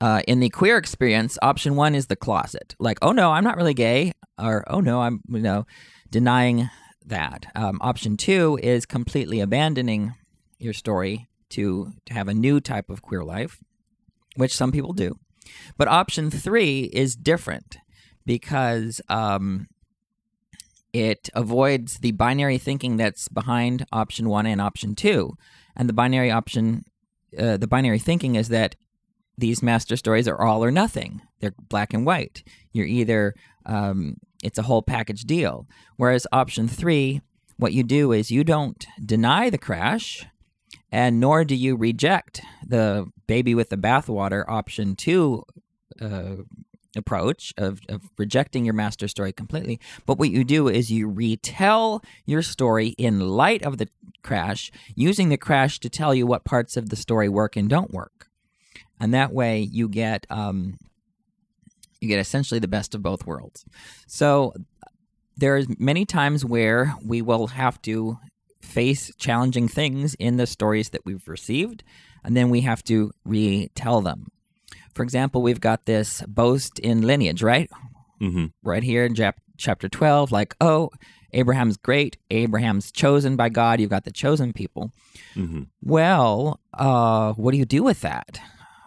Uh, 0.00 0.22
in 0.28 0.40
the 0.40 0.50
queer 0.50 0.76
experience, 0.76 1.38
option 1.42 1.76
one 1.76 1.94
is 1.94 2.08
the 2.08 2.16
closet. 2.16 2.74
Like, 2.78 2.98
oh 3.02 3.12
no, 3.12 3.32
I'm 3.32 3.44
not 3.44 3.56
really 3.56 3.74
gay, 3.74 4.12
or 4.38 4.64
oh 4.68 4.80
no, 4.80 5.00
I'm 5.02 5.22
you 5.28 5.38
know 5.40 5.66
denying 6.10 6.68
that. 7.04 7.46
Um, 7.54 7.78
option 7.80 8.16
two 8.16 8.58
is 8.62 8.86
completely 8.86 9.40
abandoning 9.40 10.14
your 10.58 10.72
story 10.72 11.28
to 11.50 11.92
to 12.06 12.14
have 12.14 12.28
a 12.28 12.34
new 12.34 12.60
type 12.60 12.90
of 12.90 13.02
queer 13.02 13.22
life, 13.24 13.62
which 14.36 14.56
some 14.56 14.72
people 14.72 14.92
do. 14.92 15.18
But 15.76 15.88
option 15.88 16.30
three 16.30 16.84
is 16.84 17.16
different 17.16 17.76
because 18.24 19.00
um, 19.08 19.68
it 20.92 21.28
avoids 21.34 21.98
the 21.98 22.12
binary 22.12 22.56
thinking 22.58 22.96
that's 22.96 23.28
behind 23.28 23.84
option 23.92 24.28
one 24.28 24.46
and 24.46 24.60
option 24.60 24.94
two. 24.94 25.36
And 25.76 25.88
the 25.88 25.92
binary 25.92 26.30
option, 26.30 26.84
uh, 27.38 27.56
the 27.56 27.66
binary 27.66 27.98
thinking 27.98 28.36
is 28.36 28.48
that 28.48 28.76
these 29.36 29.62
master 29.62 29.96
stories 29.96 30.28
are 30.28 30.40
all 30.40 30.64
or 30.64 30.70
nothing. 30.70 31.20
They're 31.40 31.54
black 31.68 31.92
and 31.92 32.06
white. 32.06 32.44
You're 32.72 32.86
either, 32.86 33.34
um, 33.66 34.18
it's 34.44 34.58
a 34.58 34.62
whole 34.62 34.82
package 34.82 35.22
deal. 35.22 35.66
Whereas 35.96 36.26
option 36.32 36.68
three, 36.68 37.22
what 37.56 37.72
you 37.72 37.82
do 37.82 38.12
is 38.12 38.30
you 38.30 38.44
don't 38.44 38.86
deny 39.04 39.50
the 39.50 39.58
crash 39.58 40.26
and 40.92 41.18
nor 41.18 41.44
do 41.44 41.54
you 41.54 41.76
reject 41.76 42.42
the 42.66 43.06
baby 43.26 43.54
with 43.54 43.70
the 43.70 43.76
bathwater 43.76 44.44
option 44.46 44.94
two 44.94 45.44
uh, 46.00 46.36
approach 46.96 47.52
of, 47.56 47.80
of 47.88 48.02
rejecting 48.16 48.64
your 48.64 48.74
master 48.74 49.08
story 49.08 49.32
completely. 49.32 49.80
But 50.06 50.18
what 50.18 50.30
you 50.30 50.44
do 50.44 50.68
is 50.68 50.92
you 50.92 51.08
retell 51.08 52.02
your 52.26 52.42
story 52.42 52.88
in 52.90 53.20
light 53.20 53.62
of 53.62 53.78
the 53.78 53.88
crash, 54.22 54.70
using 54.94 55.28
the 55.28 55.36
crash 55.36 55.80
to 55.80 55.88
tell 55.88 56.14
you 56.14 56.26
what 56.26 56.44
parts 56.44 56.76
of 56.76 56.90
the 56.90 56.96
story 56.96 57.28
work 57.28 57.56
and 57.56 57.68
don't 57.68 57.92
work. 57.92 58.28
And 59.00 59.12
that 59.12 59.32
way 59.32 59.60
you 59.60 59.88
get 59.88 60.26
um, 60.30 60.78
you 62.04 62.08
get 62.08 62.20
essentially 62.20 62.60
the 62.60 62.68
best 62.68 62.94
of 62.94 63.02
both 63.02 63.26
worlds. 63.26 63.64
So 64.06 64.54
there's 65.36 65.66
many 65.80 66.04
times 66.04 66.44
where 66.44 66.94
we 67.04 67.22
will 67.22 67.48
have 67.48 67.80
to 67.82 68.18
face 68.62 69.12
challenging 69.16 69.68
things 69.68 70.14
in 70.14 70.36
the 70.36 70.46
stories 70.46 70.90
that 70.90 71.04
we've 71.04 71.26
received, 71.28 71.82
and 72.22 72.36
then 72.36 72.50
we 72.50 72.60
have 72.62 72.82
to 72.84 73.10
retell 73.24 74.00
them. 74.00 74.28
For 74.94 75.02
example, 75.02 75.42
we've 75.42 75.60
got 75.60 75.86
this 75.86 76.22
boast 76.28 76.78
in 76.78 77.02
lineage, 77.02 77.42
right? 77.42 77.68
Mm-hmm. 78.20 78.46
Right 78.62 78.82
here 78.82 79.04
in 79.04 79.14
chap- 79.14 79.40
chapter 79.56 79.88
12, 79.88 80.30
like, 80.30 80.54
oh, 80.60 80.90
Abraham's 81.32 81.76
great. 81.76 82.16
Abraham's 82.30 82.92
chosen 82.92 83.34
by 83.36 83.48
God. 83.48 83.80
You've 83.80 83.90
got 83.90 84.04
the 84.04 84.12
chosen 84.12 84.52
people. 84.52 84.92
Mm-hmm. 85.34 85.62
Well, 85.82 86.60
uh, 86.72 87.32
what 87.32 87.50
do 87.50 87.58
you 87.58 87.64
do 87.64 87.82
with 87.82 88.00
that? 88.02 88.38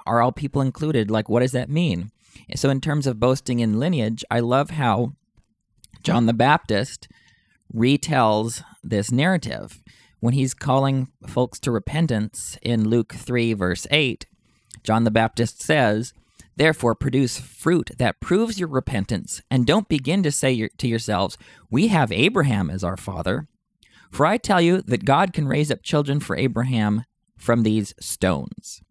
Are 0.05 0.21
all 0.21 0.31
people 0.31 0.62
included? 0.62 1.12
Like, 1.12 1.27
what 1.27 1.41
does 1.41 1.51
that 1.51 1.69
mean? 1.69 2.12
So, 2.56 2.70
in 2.70 2.82
terms 2.82 3.08
of 3.08 3.20
boasting 3.20 3.60
in 3.60 3.79
lineage, 3.79 4.24
I 4.29 4.39
love 4.39 4.72
how 4.72 5.13
John 6.03 6.25
the 6.25 6.34
Baptist 6.34 7.08
retells 7.74 8.63
this 8.84 9.12
narrative 9.12 9.82
when 10.20 10.34
he's 10.34 10.53
calling 10.53 11.10
folks 11.27 11.60
to 11.60 11.72
repentance 11.72 12.58
in 12.62 12.89
Luke 12.89 13.13
3, 13.13 13.53
verse 13.53 13.86
8. 13.91 14.25
John 14.84 15.03
the 15.03 15.12
Baptist 15.12 15.62
says, 15.62 16.13
Therefore, 16.56 16.96
produce 16.96 17.39
fruit 17.39 17.91
that 17.98 18.20
proves 18.20 18.60
your 18.60 18.70
repentance, 18.70 19.41
and 19.51 19.65
don't 19.65 19.88
begin 19.88 20.24
to 20.24 20.32
say 20.32 20.67
to 20.67 20.88
yourselves, 20.88 21.38
We 21.70 21.89
have 21.89 22.12
Abraham 22.12 22.70
as 22.70 22.84
our 22.84 22.98
father. 22.98 23.48
For 24.12 24.25
I 24.25 24.38
tell 24.38 24.62
you 24.62 24.82
that 24.84 25.06
God 25.06 25.34
can 25.34 25.48
raise 25.48 25.70
up 25.70 25.84
children 25.84 26.20
for 26.20 26.36
Abraham 26.36 27.03
from 27.38 27.63
these 27.63 27.94
stones. 28.00 28.82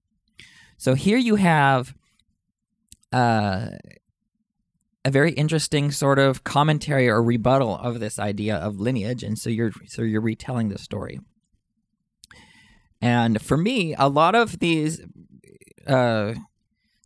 So 0.76 0.94
here 0.94 1.18
you 1.18 1.36
have 1.36 1.94
a 3.18 5.10
very 5.10 5.32
interesting 5.32 5.92
sort 5.92 6.18
of 6.18 6.42
commentary 6.44 7.08
or 7.08 7.22
rebuttal 7.22 7.76
of 7.76 8.00
this 8.00 8.18
idea 8.18 8.56
of 8.56 8.80
lineage, 8.80 9.22
and 9.22 9.38
so 9.38 9.48
you're 9.48 9.72
so 9.86 10.02
you're 10.02 10.20
retelling 10.20 10.68
the 10.68 10.78
story. 10.78 11.20
And 13.00 13.40
for 13.40 13.56
me, 13.56 13.94
a 13.98 14.08
lot 14.08 14.34
of 14.34 14.58
these 14.58 15.00
uh, 15.86 16.34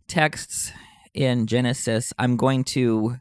texts 0.07 0.71
in 1.13 1.45
Genesis, 1.45 2.13
I'm 2.17 2.37
going 2.37 2.63
to 2.63 3.17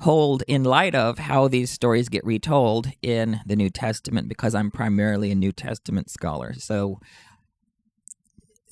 hold 0.00 0.42
in 0.48 0.64
light 0.64 0.94
of 0.94 1.18
how 1.18 1.46
these 1.46 1.70
stories 1.70 2.08
get 2.08 2.24
retold 2.24 2.88
in 3.02 3.40
the 3.44 3.56
New 3.56 3.68
Testament 3.68 4.28
because 4.28 4.54
I'm 4.54 4.70
primarily 4.70 5.30
a 5.30 5.34
New 5.34 5.52
Testament 5.52 6.08
scholar. 6.10 6.54
So 6.54 6.98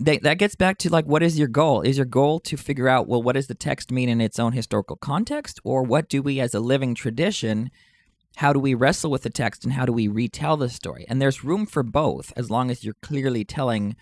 that, 0.00 0.22
that 0.22 0.38
gets 0.38 0.54
back 0.54 0.78
to 0.78 0.90
like 0.90 1.06
what 1.06 1.22
is 1.22 1.38
your 1.38 1.48
goal? 1.48 1.82
Is 1.82 1.96
your 1.96 2.06
goal 2.06 2.40
to 2.40 2.56
figure 2.56 2.88
out 2.88 3.08
well 3.08 3.22
what 3.22 3.34
does 3.34 3.46
the 3.46 3.54
text 3.54 3.90
mean 3.90 4.08
in 4.08 4.20
its 4.20 4.38
own 4.38 4.52
historical 4.52 4.96
context? 4.96 5.60
Or 5.64 5.82
what 5.82 6.08
do 6.08 6.22
we 6.22 6.40
as 6.40 6.54
a 6.54 6.60
living 6.60 6.94
tradition 6.94 7.70
how 8.36 8.52
do 8.52 8.60
we 8.60 8.72
wrestle 8.72 9.10
with 9.10 9.22
the 9.22 9.30
text 9.30 9.64
and 9.64 9.72
how 9.72 9.84
do 9.84 9.92
we 9.92 10.06
retell 10.06 10.56
the 10.56 10.68
story? 10.68 11.04
And 11.08 11.20
there's 11.20 11.42
room 11.42 11.66
for 11.66 11.82
both 11.82 12.32
as 12.36 12.52
long 12.52 12.70
as 12.70 12.84
you're 12.84 12.94
clearly 13.02 13.44
telling 13.44 13.96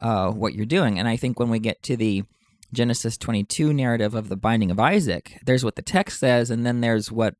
uh, 0.00 0.30
what 0.30 0.54
you're 0.54 0.64
doing. 0.64 0.98
And 0.98 1.06
i 1.06 1.16
think 1.16 1.38
when 1.38 1.50
we 1.50 1.58
get 1.58 1.82
to 1.84 1.96
the 1.96 2.24
genesis 2.72 3.16
22 3.18 3.72
narrative 3.72 4.14
of 4.16 4.28
the 4.28 4.36
binding 4.36 4.68
of 4.68 4.80
isaac 4.80 5.38
there's 5.44 5.64
what 5.64 5.76
the 5.76 5.82
text 5.82 6.18
says 6.18 6.50
and 6.50 6.66
then 6.66 6.80
there's 6.80 7.12
what 7.12 7.36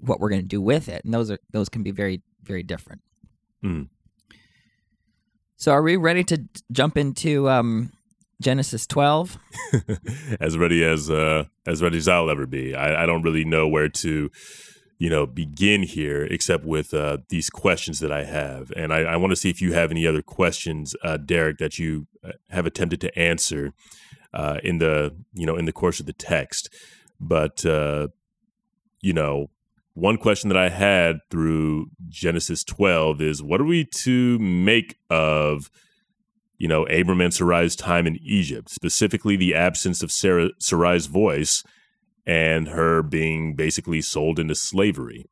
what 0.00 0.20
we're 0.20 0.28
going 0.28 0.42
to 0.42 0.46
do 0.46 0.60
with 0.60 0.88
it. 0.88 1.04
And 1.04 1.12
those 1.12 1.30
are 1.30 1.38
those 1.52 1.68
can 1.68 1.82
be 1.82 1.90
very 1.90 2.22
very 2.42 2.62
different. 2.62 3.02
Mm. 3.64 3.88
So 5.68 5.74
are 5.74 5.82
we 5.82 5.96
ready 5.96 6.24
to 6.24 6.48
jump 6.72 6.96
into 6.96 7.46
um, 7.50 7.92
Genesis 8.40 8.86
12? 8.86 9.36
as 10.40 10.56
ready 10.56 10.82
as 10.82 11.10
uh, 11.10 11.44
as 11.66 11.82
ready 11.82 11.98
as 11.98 12.08
I'll 12.08 12.30
ever 12.30 12.46
be. 12.46 12.74
I, 12.74 13.02
I 13.02 13.04
don't 13.04 13.20
really 13.20 13.44
know 13.44 13.68
where 13.68 13.90
to, 13.90 14.30
you 14.96 15.10
know, 15.10 15.26
begin 15.26 15.82
here 15.82 16.24
except 16.24 16.64
with 16.64 16.94
uh, 16.94 17.18
these 17.28 17.50
questions 17.50 18.00
that 18.00 18.10
I 18.10 18.24
have, 18.24 18.72
and 18.78 18.94
I, 18.94 19.00
I 19.00 19.16
want 19.16 19.32
to 19.32 19.36
see 19.36 19.50
if 19.50 19.60
you 19.60 19.74
have 19.74 19.90
any 19.90 20.06
other 20.06 20.22
questions, 20.22 20.96
uh, 21.04 21.18
Derek, 21.18 21.58
that 21.58 21.78
you 21.78 22.06
uh, 22.24 22.32
have 22.48 22.64
attempted 22.64 23.02
to 23.02 23.18
answer 23.18 23.74
uh, 24.32 24.60
in 24.64 24.78
the 24.78 25.14
you 25.34 25.44
know 25.44 25.56
in 25.56 25.66
the 25.66 25.72
course 25.72 26.00
of 26.00 26.06
the 26.06 26.14
text. 26.14 26.74
But 27.20 27.66
uh, 27.66 28.08
you 29.02 29.12
know, 29.12 29.50
one 29.98 30.16
question 30.16 30.48
that 30.48 30.58
I 30.58 30.68
had 30.68 31.18
through 31.30 31.86
Genesis 32.08 32.64
12 32.64 33.20
is, 33.20 33.42
what 33.42 33.60
are 33.60 33.64
we 33.64 33.84
to 33.84 34.38
make 34.38 34.96
of? 35.10 35.70
you 36.58 36.66
know, 36.66 36.84
Abram 36.86 37.20
and 37.20 37.32
Sarai's 37.32 37.76
time 37.76 38.06
in 38.06 38.18
Egypt, 38.20 38.68
specifically 38.68 39.36
the 39.36 39.54
absence 39.54 40.02
of 40.02 40.10
Sarah, 40.10 40.50
Sarai's 40.58 41.06
voice 41.06 41.62
and 42.26 42.68
her 42.68 43.02
being 43.02 43.54
basically 43.54 44.02
sold 44.02 44.38
into 44.38 44.54
slavery. 44.54 45.24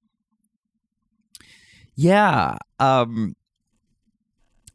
Yeah. 1.94 2.58
Um, 2.78 3.36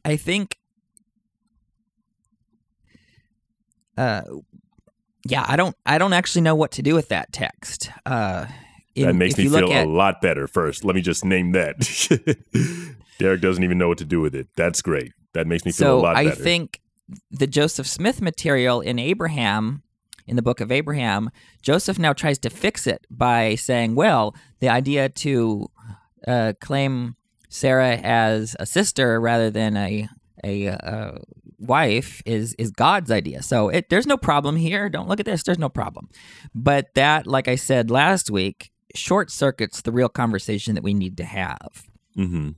I 0.06 0.18
think. 0.18 0.58
Uh, 3.98 4.22
yeah, 5.26 5.46
I 5.48 5.56
don't. 5.56 5.76
I 5.86 5.98
don't 5.98 6.14
actually 6.14 6.42
know 6.42 6.56
what 6.56 6.72
to 6.72 6.82
do 6.82 6.96
with 6.96 7.10
that 7.10 7.32
text. 7.32 7.92
Uh, 8.06 8.48
in, 8.96 9.08
that 9.08 9.14
makes 9.14 9.38
me 9.38 9.48
feel 9.48 9.72
at- 9.72 9.86
a 9.86 9.90
lot 9.90 10.22
better. 10.22 10.48
First, 10.48 10.84
let 10.84 10.96
me 10.96 11.02
just 11.02 11.24
name 11.26 11.52
that. 11.54 11.78
Derek 13.20 13.42
doesn't 13.42 13.64
even 13.64 13.78
know 13.78 13.88
what 13.88 14.00
to 14.00 14.06
do 14.06 14.20
with 14.20 14.36
it. 14.36 14.48
That's 14.56 14.82
great. 14.82 15.14
That 15.34 15.48
makes 15.48 15.66
me 15.66 15.72
feel 15.72 15.88
so 15.88 16.00
a 16.00 16.02
lot 16.02 16.16
I 16.16 16.26
better. 16.26 16.42
I 16.42 16.44
think 16.44 16.82
the 17.30 17.48
Joseph 17.48 17.88
Smith 17.88 18.22
material 18.22 18.82
in 18.82 19.00
Abraham, 19.00 19.84
in 20.28 20.36
the 20.36 20.42
book 20.42 20.60
of 20.60 20.72
Abraham, 20.72 21.30
Joseph 21.62 22.00
now 22.00 22.14
tries 22.14 22.40
to 22.40 22.50
fix 22.50 22.88
it 22.88 23.06
by 23.10 23.56
saying, 23.56 23.96
well, 23.96 24.36
the 24.60 24.70
idea 24.70 25.10
to 25.10 25.70
uh, 26.28 26.54
claim 26.62 27.16
Sarah 27.50 27.98
as 28.02 28.56
a 28.60 28.66
sister 28.66 29.20
rather 29.20 29.50
than 29.50 29.78
a 29.78 30.08
a 30.44 30.70
uh, 30.70 31.18
wife 31.60 32.22
is 32.26 32.56
is 32.56 32.72
God's 32.72 33.12
idea. 33.12 33.44
So 33.44 33.70
it, 33.70 33.90
there's 33.90 34.08
no 34.08 34.18
problem 34.18 34.56
here. 34.56 34.90
Don't 34.90 35.08
look 35.08 35.20
at 35.20 35.26
this. 35.26 35.44
There's 35.44 35.60
no 35.60 35.70
problem. 35.70 36.10
But 36.56 36.94
that, 36.96 37.28
like 37.28 37.48
I 37.48 37.56
said 37.56 37.92
last 37.92 38.32
week, 38.32 38.72
short 38.96 39.32
circuits 39.32 39.82
the 39.82 39.92
real 39.92 40.10
conversation 40.10 40.76
that 40.76 40.84
we 40.84 40.94
need 40.94 41.18
to 41.18 41.24
have. 41.24 41.88
hmm 42.16 42.50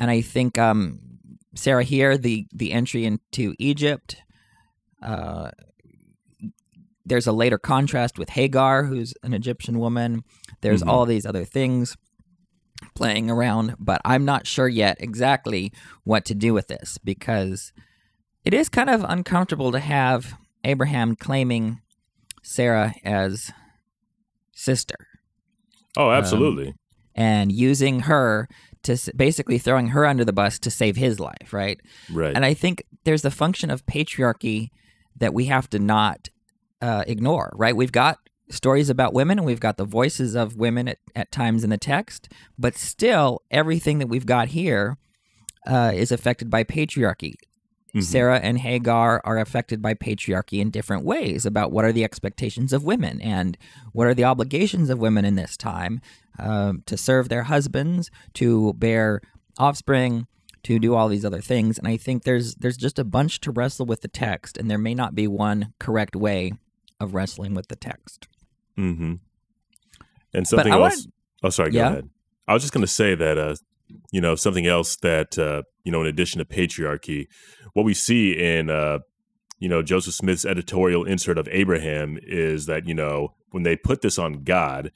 And 0.00 0.10
I 0.10 0.20
think 0.20 0.56
um, 0.58 1.00
Sarah 1.54 1.84
here, 1.84 2.16
the 2.16 2.46
the 2.52 2.72
entry 2.72 3.04
into 3.04 3.54
Egypt. 3.58 4.16
Uh, 5.02 5.50
there's 7.04 7.26
a 7.26 7.32
later 7.32 7.58
contrast 7.58 8.18
with 8.18 8.30
Hagar, 8.30 8.84
who's 8.84 9.14
an 9.22 9.32
Egyptian 9.32 9.78
woman. 9.78 10.24
There's 10.60 10.82
Mhm. 10.82 10.88
all 10.88 11.06
these 11.06 11.24
other 11.24 11.44
things 11.44 11.96
playing 12.94 13.30
around, 13.30 13.74
but 13.78 14.00
I'm 14.04 14.24
not 14.24 14.46
sure 14.46 14.68
yet 14.68 14.98
exactly 15.00 15.72
what 16.04 16.24
to 16.26 16.34
do 16.34 16.52
with 16.52 16.68
this 16.68 16.98
because 16.98 17.72
it 18.44 18.52
is 18.54 18.68
kind 18.68 18.90
of 18.90 19.04
uncomfortable 19.08 19.72
to 19.72 19.80
have 19.80 20.34
Abraham 20.64 21.16
claiming 21.16 21.80
Sarah 22.42 22.94
as 23.04 23.50
sister 24.58 24.96
Oh, 25.96 26.10
absolutely. 26.10 26.74
and 27.14 27.50
using 27.50 28.00
her 28.00 28.48
to 28.84 28.96
basically 29.16 29.58
throwing 29.58 29.88
her 29.88 30.04
under 30.06 30.24
the 30.24 30.32
bus 30.32 30.58
to 30.60 30.70
save 30.70 30.96
his 30.96 31.18
life, 31.18 31.52
right? 31.52 31.80
right. 32.12 32.34
And 32.34 32.44
I 32.44 32.54
think 32.54 32.84
there's 33.04 33.22
the 33.22 33.30
function 33.30 33.70
of 33.70 33.84
patriarchy 33.86 34.68
that 35.16 35.34
we 35.34 35.46
have 35.46 35.68
to 35.70 35.78
not 35.78 36.28
uh, 36.80 37.02
ignore, 37.06 37.52
right? 37.56 37.74
We've 37.74 37.90
got 37.90 38.18
stories 38.50 38.88
about 38.88 39.12
women 39.12 39.38
and 39.38 39.46
we've 39.46 39.58
got 39.60 39.76
the 39.76 39.84
voices 39.84 40.34
of 40.36 40.56
women 40.56 40.86
at, 40.88 40.98
at 41.16 41.32
times 41.32 41.64
in 41.64 41.70
the 41.70 41.76
text, 41.78 42.32
but 42.56 42.76
still, 42.76 43.42
everything 43.50 43.98
that 43.98 44.06
we've 44.06 44.26
got 44.26 44.48
here 44.48 44.96
uh, 45.66 45.90
is 45.94 46.12
affected 46.12 46.48
by 46.50 46.62
patriarchy. 46.64 47.34
Mhm. 47.94 48.02
Sarah 48.02 48.38
and 48.40 48.58
Hagar 48.58 49.20
are 49.24 49.38
affected 49.38 49.80
by 49.80 49.94
patriarchy 49.94 50.60
in 50.60 50.70
different 50.70 51.04
ways 51.04 51.46
about 51.46 51.72
what 51.72 51.84
are 51.86 51.92
the 51.92 52.04
expectations 52.04 52.72
of 52.72 52.84
women 52.84 53.20
and 53.22 53.56
what 53.92 54.06
are 54.06 54.14
the 54.14 54.24
obligations 54.24 54.90
of 54.90 54.98
women 54.98 55.24
in 55.24 55.36
this 55.36 55.56
time 55.56 56.00
um, 56.38 56.82
to 56.86 56.96
serve 56.98 57.28
their 57.30 57.44
husbands, 57.44 58.10
to 58.34 58.74
bear 58.74 59.20
offspring, 59.58 60.26
to 60.64 60.78
do 60.78 60.94
all 60.94 61.08
these 61.08 61.24
other 61.24 61.40
things. 61.40 61.78
And 61.78 61.88
I 61.88 61.96
think 61.96 62.24
there's 62.24 62.54
there's 62.56 62.76
just 62.76 62.98
a 62.98 63.04
bunch 63.04 63.40
to 63.40 63.50
wrestle 63.50 63.86
with 63.86 64.02
the 64.02 64.08
text, 64.08 64.58
and 64.58 64.70
there 64.70 64.76
may 64.78 64.94
not 64.94 65.14
be 65.14 65.26
one 65.26 65.72
correct 65.78 66.14
way 66.14 66.52
of 67.00 67.14
wrestling 67.14 67.54
with 67.54 67.68
the 67.68 67.76
text. 67.76 68.28
Mm-hmm. 68.76 69.14
And 70.34 70.46
something 70.46 70.72
else. 70.72 71.08
oh, 71.42 71.48
sorry. 71.50 71.70
Go 71.70 71.78
Yeah? 71.78 71.88
ahead. 71.90 72.10
I 72.46 72.52
was 72.54 72.62
just 72.62 72.72
going 72.74 72.82
to 72.84 72.86
say 72.92 73.14
that 73.14 73.38
uh, 73.38 73.54
you 74.10 74.20
know, 74.20 74.34
something 74.34 74.66
else 74.66 74.96
that 74.96 75.38
uh, 75.38 75.62
you 75.84 75.92
know, 75.92 76.00
in 76.00 76.06
addition 76.06 76.38
to 76.38 76.44
patriarchy, 76.44 77.26
what 77.72 77.84
we 77.84 77.94
see 77.94 78.32
in 78.32 78.70
uh, 78.70 78.98
you 79.58 79.68
know 79.68 79.82
Joseph 79.82 80.14
Smith's 80.14 80.44
editorial 80.44 81.04
insert 81.04 81.38
of 81.38 81.48
Abraham 81.50 82.18
is 82.22 82.66
that 82.66 82.86
you 82.86 82.94
know 82.94 83.34
when 83.50 83.62
they 83.62 83.76
put 83.76 84.02
this 84.02 84.18
on 84.18 84.44
God, 84.44 84.92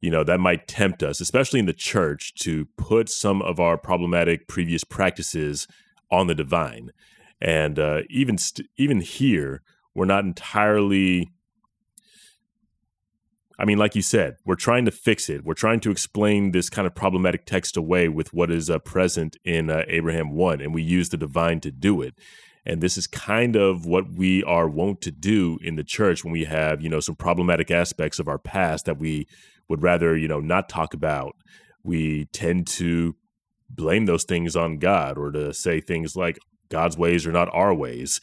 you 0.00 0.10
know 0.10 0.24
that 0.24 0.40
might 0.40 0.68
tempt 0.68 1.02
us, 1.02 1.20
especially 1.20 1.60
in 1.60 1.66
the 1.66 1.72
church, 1.72 2.34
to 2.40 2.66
put 2.76 3.08
some 3.08 3.42
of 3.42 3.60
our 3.60 3.76
problematic 3.76 4.48
previous 4.48 4.84
practices 4.84 5.66
on 6.10 6.26
the 6.26 6.34
divine, 6.34 6.90
and 7.40 7.78
uh, 7.78 8.02
even 8.08 8.38
st- 8.38 8.68
even 8.76 9.00
here, 9.00 9.62
we're 9.94 10.04
not 10.04 10.24
entirely 10.24 11.30
I 13.58 13.64
mean, 13.64 13.78
like 13.78 13.94
you 13.94 14.02
said, 14.02 14.36
we're 14.44 14.54
trying 14.54 14.84
to 14.84 14.90
fix 14.90 15.30
it. 15.30 15.44
We're 15.44 15.54
trying 15.54 15.80
to 15.80 15.90
explain 15.90 16.52
this 16.52 16.68
kind 16.68 16.86
of 16.86 16.94
problematic 16.94 17.46
text 17.46 17.76
away 17.76 18.08
with 18.08 18.34
what 18.34 18.50
is 18.50 18.68
uh, 18.68 18.78
present 18.80 19.36
in 19.44 19.70
uh, 19.70 19.84
Abraham 19.88 20.32
1, 20.32 20.60
and 20.60 20.74
we 20.74 20.82
use 20.82 21.08
the 21.08 21.16
divine 21.16 21.60
to 21.60 21.70
do 21.70 22.02
it. 22.02 22.14
And 22.66 22.82
this 22.82 22.98
is 22.98 23.06
kind 23.06 23.56
of 23.56 23.86
what 23.86 24.10
we 24.10 24.42
are 24.44 24.68
wont 24.68 25.00
to 25.02 25.10
do 25.10 25.58
in 25.62 25.76
the 25.76 25.84
church 25.84 26.24
when 26.24 26.32
we 26.32 26.44
have, 26.44 26.82
you 26.82 26.88
know, 26.88 27.00
some 27.00 27.14
problematic 27.14 27.70
aspects 27.70 28.18
of 28.18 28.28
our 28.28 28.38
past 28.38 28.84
that 28.86 28.98
we 28.98 29.26
would 29.68 29.82
rather, 29.82 30.16
you 30.16 30.28
know, 30.28 30.40
not 30.40 30.68
talk 30.68 30.92
about. 30.92 31.36
We 31.84 32.26
tend 32.26 32.66
to 32.68 33.14
blame 33.70 34.06
those 34.06 34.24
things 34.24 34.56
on 34.56 34.78
God 34.78 35.16
or 35.16 35.30
to 35.30 35.54
say 35.54 35.80
things 35.80 36.16
like 36.16 36.38
God's 36.68 36.98
ways 36.98 37.26
are 37.26 37.32
not 37.32 37.48
our 37.54 37.72
ways. 37.72 38.20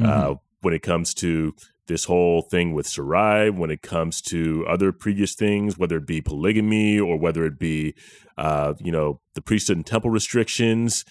Mm-hmm. 0.00 0.10
Uh, 0.10 0.34
when 0.64 0.74
it 0.74 0.82
comes 0.82 1.14
to 1.14 1.54
this 1.86 2.04
whole 2.04 2.42
thing 2.42 2.72
with 2.72 2.86
Sarai 2.86 3.50
when 3.50 3.70
it 3.70 3.82
comes 3.82 4.20
to 4.22 4.64
other 4.68 4.92
previous 4.92 5.34
things, 5.34 5.76
whether 5.76 5.98
it 5.98 6.06
be 6.06 6.20
polygamy 6.20 6.98
or 6.98 7.18
whether 7.18 7.44
it 7.44 7.58
be, 7.58 7.94
uh, 8.38 8.74
you 8.78 8.90
know, 8.90 9.20
the 9.34 9.42
priesthood 9.42 9.76
and 9.76 9.86
temple 9.86 10.10
restrictions. 10.10 11.04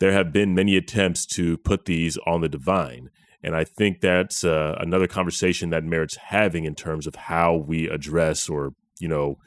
There 0.00 0.12
have 0.12 0.32
been 0.32 0.54
many 0.54 0.76
attempts 0.76 1.26
to 1.26 1.56
put 1.58 1.84
these 1.84 2.16
on 2.26 2.40
the 2.40 2.48
divine. 2.48 3.10
And 3.42 3.54
I 3.54 3.64
think 3.64 4.00
that's 4.00 4.42
uh, 4.42 4.76
another 4.80 5.06
conversation 5.06 5.70
that 5.70 5.84
merits 5.84 6.16
having 6.16 6.64
in 6.64 6.74
terms 6.74 7.06
of 7.06 7.14
how 7.14 7.54
we 7.54 7.88
address 7.88 8.48
or, 8.48 8.74
you 8.98 9.08
know, 9.08 9.38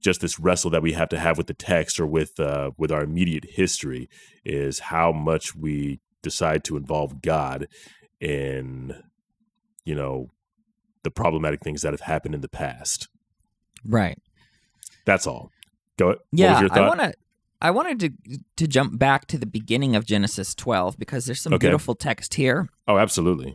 just 0.00 0.20
this 0.20 0.38
wrestle 0.38 0.70
that 0.70 0.82
we 0.82 0.92
have 0.92 1.08
to 1.10 1.18
have 1.18 1.36
with 1.36 1.48
the 1.48 1.54
text 1.54 1.98
or 1.98 2.06
with 2.06 2.38
uh, 2.38 2.70
with 2.78 2.92
our 2.92 3.02
immediate 3.02 3.44
history 3.50 4.08
is 4.44 4.78
how 4.78 5.12
much 5.12 5.54
we 5.56 6.00
decide 6.22 6.64
to 6.64 6.76
involve 6.76 7.20
God 7.20 7.66
in 8.20 9.02
you 9.88 9.94
know 9.94 10.30
the 11.02 11.10
problematic 11.10 11.60
things 11.60 11.80
that 11.82 11.94
have 11.94 12.02
happened 12.02 12.34
in 12.34 12.42
the 12.42 12.48
past. 12.48 13.08
Right. 13.84 14.18
That's 15.06 15.26
all. 15.26 15.50
Go. 15.96 16.16
Yeah, 16.30 16.68
I 16.70 16.80
want 16.86 17.00
to. 17.00 17.14
I 17.60 17.70
wanted 17.70 17.98
to 18.00 18.38
to 18.58 18.68
jump 18.68 18.98
back 18.98 19.26
to 19.28 19.38
the 19.38 19.46
beginning 19.46 19.96
of 19.96 20.04
Genesis 20.04 20.54
12 20.54 20.98
because 20.98 21.24
there's 21.24 21.40
some 21.40 21.54
okay. 21.54 21.66
beautiful 21.66 21.94
text 21.94 22.34
here. 22.34 22.68
Oh, 22.86 22.98
absolutely. 22.98 23.54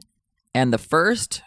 And 0.55 0.73
the 0.73 0.77
first 0.77 1.41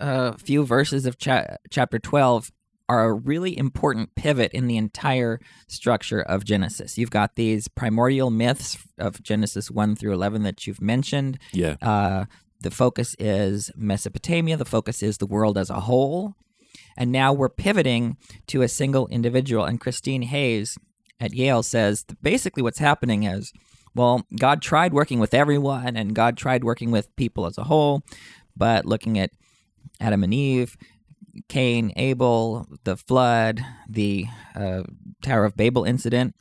uh, 0.00 0.32
few 0.32 0.66
verses 0.66 1.06
of 1.06 1.16
cha- 1.16 1.56
chapter 1.70 1.98
12 1.98 2.50
are 2.88 3.04
a 3.04 3.12
really 3.14 3.56
important 3.56 4.14
pivot 4.16 4.52
in 4.52 4.66
the 4.66 4.76
entire 4.76 5.40
structure 5.68 6.20
of 6.20 6.44
Genesis. 6.44 6.98
You've 6.98 7.10
got 7.10 7.36
these 7.36 7.68
primordial 7.68 8.30
myths 8.30 8.76
of 8.98 9.22
Genesis 9.22 9.70
1 9.70 9.96
through 9.96 10.12
11 10.12 10.42
that 10.42 10.66
you've 10.66 10.82
mentioned. 10.82 11.38
Yeah. 11.52 11.76
Uh, 11.80 12.26
the 12.62 12.70
focus 12.70 13.14
is 13.18 13.70
Mesopotamia, 13.76 14.56
the 14.56 14.64
focus 14.64 15.02
is 15.02 15.18
the 15.18 15.26
world 15.26 15.58
as 15.58 15.70
a 15.70 15.80
whole. 15.80 16.34
And 16.96 17.10
now 17.10 17.32
we're 17.32 17.48
pivoting 17.48 18.16
to 18.48 18.62
a 18.62 18.68
single 18.68 19.06
individual. 19.08 19.64
And 19.64 19.80
Christine 19.80 20.22
Hayes 20.22 20.78
at 21.20 21.34
Yale 21.34 21.62
says 21.62 22.04
basically 22.22 22.62
what's 22.62 22.78
happening 22.78 23.24
is 23.24 23.52
well, 23.94 24.26
God 24.38 24.62
tried 24.62 24.94
working 24.94 25.18
with 25.18 25.34
everyone 25.34 25.96
and 25.96 26.14
God 26.14 26.36
tried 26.36 26.64
working 26.64 26.90
with 26.90 27.14
people 27.16 27.44
as 27.44 27.58
a 27.58 27.64
whole, 27.64 28.02
but 28.56 28.86
looking 28.86 29.18
at 29.18 29.30
Adam 30.00 30.24
and 30.24 30.32
Eve, 30.32 30.76
Cain, 31.48 31.92
Abel, 31.96 32.66
the 32.84 32.96
flood, 32.96 33.60
the 33.88 34.26
uh, 34.54 34.84
Tower 35.22 35.44
of 35.44 35.56
Babel 35.56 35.84
incident, 35.84 36.34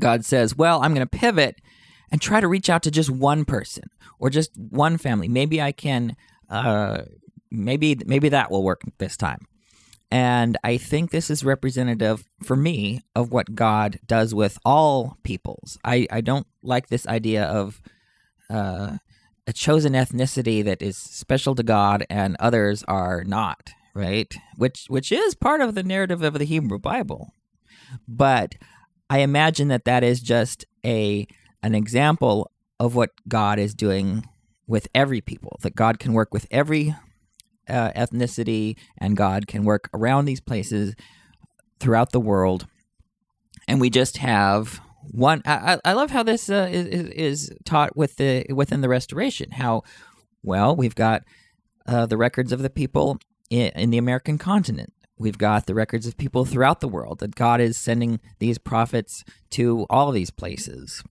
God 0.00 0.24
says, 0.24 0.56
well, 0.56 0.82
I'm 0.82 0.94
going 0.94 1.06
to 1.06 1.18
pivot 1.18 1.60
and 2.10 2.20
try 2.20 2.40
to 2.40 2.48
reach 2.48 2.70
out 2.70 2.82
to 2.84 2.90
just 2.90 3.10
one 3.10 3.44
person 3.44 3.84
or 4.18 4.30
just 4.30 4.50
one 4.56 4.98
family. 4.98 5.28
Maybe 5.28 5.60
I 5.60 5.72
can, 5.72 6.16
uh, 6.48 7.02
maybe 7.50 7.98
maybe 8.06 8.28
that 8.30 8.50
will 8.50 8.62
work 8.62 8.82
this 8.98 9.16
time. 9.16 9.46
And 10.10 10.56
I 10.64 10.78
think 10.78 11.10
this 11.10 11.28
is 11.30 11.44
representative 11.44 12.24
for 12.42 12.56
me 12.56 13.02
of 13.14 13.30
what 13.30 13.54
God 13.54 14.00
does 14.06 14.34
with 14.34 14.58
all 14.64 15.18
peoples. 15.22 15.78
I, 15.84 16.06
I 16.10 16.22
don't 16.22 16.46
like 16.62 16.88
this 16.88 17.06
idea 17.06 17.44
of 17.44 17.82
uh, 18.48 18.96
a 19.46 19.52
chosen 19.52 19.92
ethnicity 19.92 20.64
that 20.64 20.80
is 20.80 20.96
special 20.96 21.54
to 21.54 21.62
God 21.62 22.06
and 22.08 22.36
others 22.40 22.82
are 22.84 23.22
not, 23.24 23.70
right? 23.94 24.34
Which 24.56 24.86
which 24.88 25.12
is 25.12 25.34
part 25.34 25.60
of 25.60 25.74
the 25.74 25.82
narrative 25.82 26.22
of 26.22 26.38
the 26.38 26.46
Hebrew 26.46 26.78
Bible. 26.78 27.32
But 28.06 28.54
I 29.10 29.18
imagine 29.18 29.68
that 29.68 29.84
that 29.84 30.02
is 30.02 30.20
just 30.20 30.64
a 30.84 31.26
an 31.62 31.74
example 31.74 32.50
of 32.80 32.94
what 32.94 33.10
God 33.26 33.58
is 33.58 33.74
doing 33.74 34.24
with 34.66 34.88
every 34.94 35.20
people, 35.20 35.58
that 35.62 35.74
God 35.74 35.98
can 35.98 36.12
work 36.12 36.32
with 36.32 36.46
every 36.50 36.94
uh, 37.68 37.90
ethnicity 37.92 38.76
and 38.98 39.16
God 39.16 39.46
can 39.46 39.64
work 39.64 39.88
around 39.92 40.24
these 40.24 40.40
places 40.40 40.94
throughout 41.80 42.12
the 42.12 42.20
world. 42.20 42.66
And 43.66 43.80
we 43.80 43.90
just 43.90 44.18
have 44.18 44.80
one. 45.10 45.42
I, 45.44 45.78
I 45.84 45.92
love 45.92 46.10
how 46.10 46.22
this 46.22 46.48
uh, 46.48 46.68
is, 46.70 46.86
is 46.86 47.52
taught 47.64 47.96
with 47.96 48.16
the 48.16 48.46
within 48.50 48.80
the 48.80 48.88
restoration. 48.88 49.50
How 49.52 49.82
well 50.42 50.74
we've 50.74 50.94
got 50.94 51.22
uh, 51.86 52.06
the 52.06 52.16
records 52.16 52.52
of 52.52 52.62
the 52.62 52.70
people 52.70 53.18
in, 53.50 53.68
in 53.74 53.90
the 53.90 53.98
American 53.98 54.38
continent. 54.38 54.92
We've 55.18 55.38
got 55.38 55.66
the 55.66 55.74
records 55.74 56.06
of 56.06 56.16
people 56.16 56.44
throughout 56.44 56.80
the 56.80 56.88
world 56.88 57.18
that 57.18 57.34
God 57.34 57.60
is 57.60 57.76
sending 57.76 58.20
these 58.38 58.58
prophets 58.58 59.24
to 59.50 59.84
all 59.90 60.12
these 60.12 60.30
places. 60.30 61.02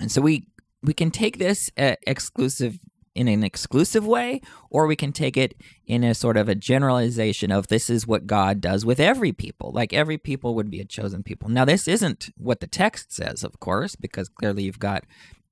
And 0.00 0.10
so 0.10 0.20
we 0.20 0.46
we 0.82 0.94
can 0.94 1.10
take 1.10 1.38
this 1.38 1.70
uh, 1.76 1.96
exclusive 2.06 2.78
in 3.14 3.28
an 3.28 3.42
exclusive 3.42 4.06
way, 4.06 4.40
or 4.70 4.86
we 4.86 4.96
can 4.96 5.12
take 5.12 5.36
it 5.36 5.54
in 5.84 6.04
a 6.04 6.14
sort 6.14 6.36
of 6.36 6.48
a 6.48 6.54
generalization 6.54 7.50
of 7.50 7.66
this 7.66 7.90
is 7.90 8.06
what 8.06 8.26
God 8.26 8.60
does 8.60 8.86
with 8.86 9.00
every 9.00 9.32
people. 9.32 9.72
Like 9.72 9.92
every 9.92 10.16
people 10.16 10.54
would 10.54 10.70
be 10.70 10.80
a 10.80 10.84
chosen 10.84 11.22
people. 11.22 11.48
Now, 11.48 11.64
this 11.64 11.88
isn't 11.88 12.30
what 12.36 12.60
the 12.60 12.66
text 12.66 13.12
says, 13.12 13.42
of 13.42 13.58
course, 13.60 13.96
because 13.96 14.28
clearly 14.28 14.62
you've 14.62 14.78
got 14.78 15.04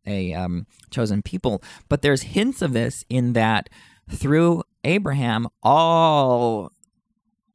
a 0.07 0.33
um, 0.33 0.67
chosen 0.91 1.21
people, 1.21 1.63
but 1.89 2.03
there's 2.03 2.23
hints 2.23 2.63
of 2.63 2.73
this 2.73 3.05
in 3.11 3.33
that 3.35 3.69
through 4.11 4.63
Abraham, 4.85 5.49
all 5.63 6.73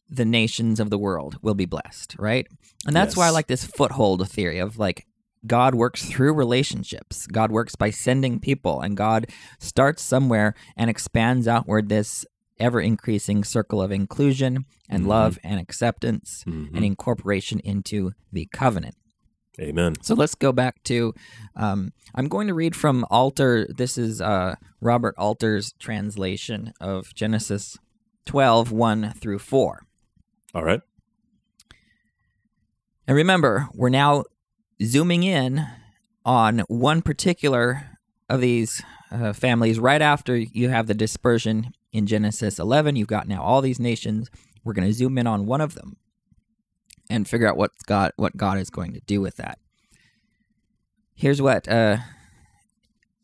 the 0.09 0.25
nations 0.25 0.79
of 0.79 0.91
the 0.91 0.97
world 0.97 1.37
will 1.41 1.55
be 1.55 1.65
blessed, 1.65 2.15
right? 2.19 2.45
And 2.85 2.95
that's 2.95 3.13
yes. 3.13 3.17
why 3.17 3.27
I 3.27 3.31
like 3.31 3.47
this 3.47 3.65
foothold 3.65 4.29
theory 4.29 4.59
of 4.59 4.77
like 4.77 5.07
God 5.45 5.75
works 5.75 6.05
through 6.05 6.33
relationships. 6.33 7.27
God 7.27 7.51
works 7.51 7.75
by 7.75 7.89
sending 7.89 8.39
people, 8.39 8.81
and 8.81 8.95
God 8.95 9.27
starts 9.59 10.01
somewhere 10.01 10.55
and 10.77 10.89
expands 10.89 11.47
outward 11.47 11.89
this 11.89 12.25
ever 12.59 12.79
increasing 12.79 13.43
circle 13.43 13.81
of 13.81 13.91
inclusion 13.91 14.65
and 14.89 15.01
mm-hmm. 15.01 15.09
love 15.09 15.39
and 15.43 15.59
acceptance 15.59 16.43
mm-hmm. 16.47 16.75
and 16.75 16.85
incorporation 16.85 17.59
into 17.59 18.11
the 18.31 18.47
covenant. 18.53 18.95
Amen. 19.59 19.95
So 20.01 20.15
let's 20.15 20.33
go 20.33 20.51
back 20.51 20.81
to. 20.85 21.13
Um, 21.55 21.93
I'm 22.15 22.27
going 22.27 22.47
to 22.47 22.53
read 22.53 22.75
from 22.75 23.05
Alter. 23.11 23.67
This 23.69 23.97
is 23.97 24.19
uh, 24.19 24.55
Robert 24.81 25.13
Alter's 25.17 25.73
translation 25.73 26.73
of 26.81 27.13
Genesis 27.13 27.77
12, 28.25 28.71
1 28.71 29.13
through 29.19 29.39
4. 29.39 29.85
All 30.55 30.63
right. 30.63 30.81
And 33.07 33.15
remember, 33.17 33.67
we're 33.73 33.89
now 33.89 34.23
zooming 34.81 35.23
in 35.23 35.65
on 36.25 36.59
one 36.67 37.01
particular 37.01 37.97
of 38.29 38.41
these 38.41 38.81
uh, 39.11 39.33
families 39.33 39.79
right 39.79 40.01
after 40.01 40.35
you 40.35 40.69
have 40.69 40.87
the 40.87 40.93
dispersion 40.93 41.73
in 41.91 42.07
Genesis 42.07 42.59
11. 42.59 42.95
You've 42.95 43.07
got 43.07 43.27
now 43.27 43.43
all 43.43 43.61
these 43.61 43.79
nations. 43.79 44.29
We're 44.63 44.73
going 44.73 44.87
to 44.87 44.93
zoom 44.93 45.17
in 45.17 45.27
on 45.27 45.45
one 45.45 45.61
of 45.61 45.75
them 45.75 45.97
and 47.09 47.27
figure 47.27 47.47
out 47.47 47.57
what 47.57 47.71
God 47.85 48.11
what 48.15 48.37
God 48.37 48.57
is 48.57 48.69
going 48.69 48.93
to 48.93 49.01
do 49.01 49.21
with 49.21 49.35
that. 49.37 49.59
Here's 51.13 51.41
what 51.41 51.67
uh, 51.67 51.97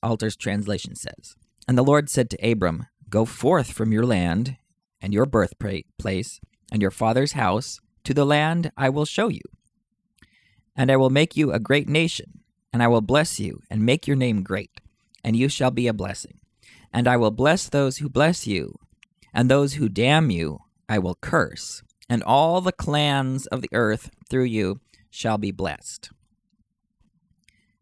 Alter's 0.03 0.35
translation 0.35 0.95
says: 0.95 1.35
And 1.67 1.77
the 1.77 1.83
Lord 1.83 2.09
said 2.09 2.29
to 2.29 2.51
Abram, 2.51 2.85
"Go 3.09 3.25
forth 3.25 3.71
from 3.71 3.91
your 3.91 4.05
land 4.05 4.57
and 5.01 5.13
your 5.13 5.25
birthplace 5.25 6.39
and 6.71 6.81
your 6.81 6.91
father's 6.91 7.31
house 7.31 7.79
to 8.03 8.13
the 8.13 8.25
land 8.25 8.71
I 8.77 8.89
will 8.89 9.05
show 9.05 9.29
you." 9.29 9.41
And 10.79 10.89
I 10.89 10.95
will 10.95 11.09
make 11.09 11.35
you 11.35 11.51
a 11.51 11.59
great 11.59 11.89
nation, 11.89 12.39
and 12.71 12.81
I 12.81 12.87
will 12.87 13.01
bless 13.01 13.37
you, 13.37 13.59
and 13.69 13.85
make 13.85 14.07
your 14.07 14.15
name 14.15 14.43
great, 14.43 14.79
and 15.25 15.35
you 15.35 15.49
shall 15.49 15.71
be 15.71 15.87
a 15.87 15.93
blessing. 15.93 16.39
And 16.93 17.05
I 17.05 17.17
will 17.17 17.31
bless 17.31 17.67
those 17.67 17.97
who 17.97 18.07
bless 18.07 18.47
you, 18.47 18.79
and 19.33 19.51
those 19.51 19.73
who 19.73 19.89
damn 19.89 20.31
you 20.31 20.59
I 20.87 20.97
will 20.99 21.17
curse, 21.19 21.83
and 22.07 22.23
all 22.23 22.61
the 22.61 22.71
clans 22.71 23.45
of 23.47 23.61
the 23.61 23.67
earth 23.73 24.09
through 24.29 24.45
you 24.45 24.79
shall 25.09 25.37
be 25.37 25.51
blessed. 25.51 26.11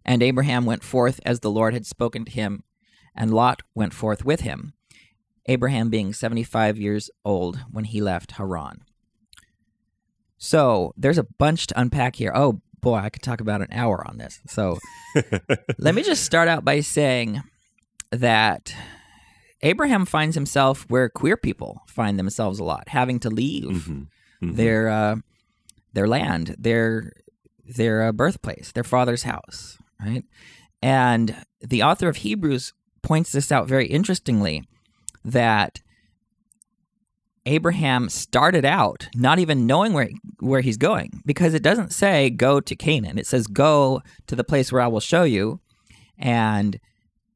And 0.04 0.24
Abraham 0.24 0.66
went 0.66 0.84
forth 0.84 1.20
as 1.24 1.42
the 1.42 1.52
Lord 1.52 1.76
had 1.76 1.86
spoken 1.86 2.26
to 2.26 2.32
him, 2.32 2.64
and 3.14 3.32
Lot 3.32 3.62
went 3.76 3.94
forth 3.94 4.26
with 4.26 4.42
him, 4.42 4.74
Abraham 5.46 5.92
being 5.92 6.14
75 6.14 6.80
years 6.80 7.12
old 7.24 7.60
when 7.72 7.86
he 7.86 8.02
left 8.02 8.32
Haran. 8.32 8.82
So 10.40 10.94
there's 10.98 11.18
a 11.18 11.28
bunch 11.38 11.68
to 11.68 11.80
unpack 11.80 12.16
here. 12.16 12.32
Oh 12.34 12.62
boy, 12.82 12.96
I 12.96 13.10
could 13.10 13.22
talk 13.24 13.42
about 13.42 13.62
an 13.62 13.68
hour 13.72 14.06
on 14.08 14.18
this. 14.18 14.40
So 14.48 14.78
let 15.78 15.96
me 15.96 16.04
just 16.04 16.24
start 16.24 16.48
out 16.48 16.64
by 16.66 16.80
saying 16.82 17.42
that 18.12 18.74
Abraham 19.62 20.06
finds 20.06 20.36
himself 20.36 20.86
where 20.90 21.10
queer 21.10 21.36
people 21.38 21.82
find 21.88 22.18
themselves 22.20 22.60
a 22.60 22.64
lot, 22.64 22.90
having 22.90 23.20
to 23.22 23.30
leave 23.30 23.64
Mm-hmm. 23.88 24.04
Mhm. 24.50 24.56
their 24.56 24.88
uh, 24.88 25.16
their 25.94 26.08
land, 26.08 26.56
their 26.60 27.12
their 27.66 28.04
uh, 28.04 28.12
birthplace, 28.12 28.72
their 28.72 28.84
father's 28.84 29.24
house, 29.24 29.80
right? 30.00 30.24
And 30.84 31.36
the 31.60 31.82
author 31.82 32.08
of 32.08 32.18
Hebrews 32.18 32.72
points 33.02 33.32
this 33.32 33.52
out 33.52 33.68
very 33.68 33.88
interestingly 33.88 34.64
that 35.26 35.82
Abraham 37.48 38.10
started 38.10 38.66
out 38.66 39.08
not 39.16 39.40
even 39.40 39.66
knowing 39.66 39.94
where 39.94 40.10
where 40.40 40.62
he's 40.62 40.78
going 40.78 41.22
because 41.26 41.54
it 41.54 41.64
doesn't 41.64 41.94
say 41.94 42.30
go 42.30 42.60
to 42.60 42.76
Canaan. 42.76 43.18
It 43.18 43.26
says 43.26 43.48
go 43.48 44.02
to 44.28 44.36
the 44.36 44.44
place 44.44 44.72
where 44.72 44.82
I 44.82 44.88
will 44.88 45.00
show 45.00 45.24
you. 45.24 45.62
And 46.18 46.80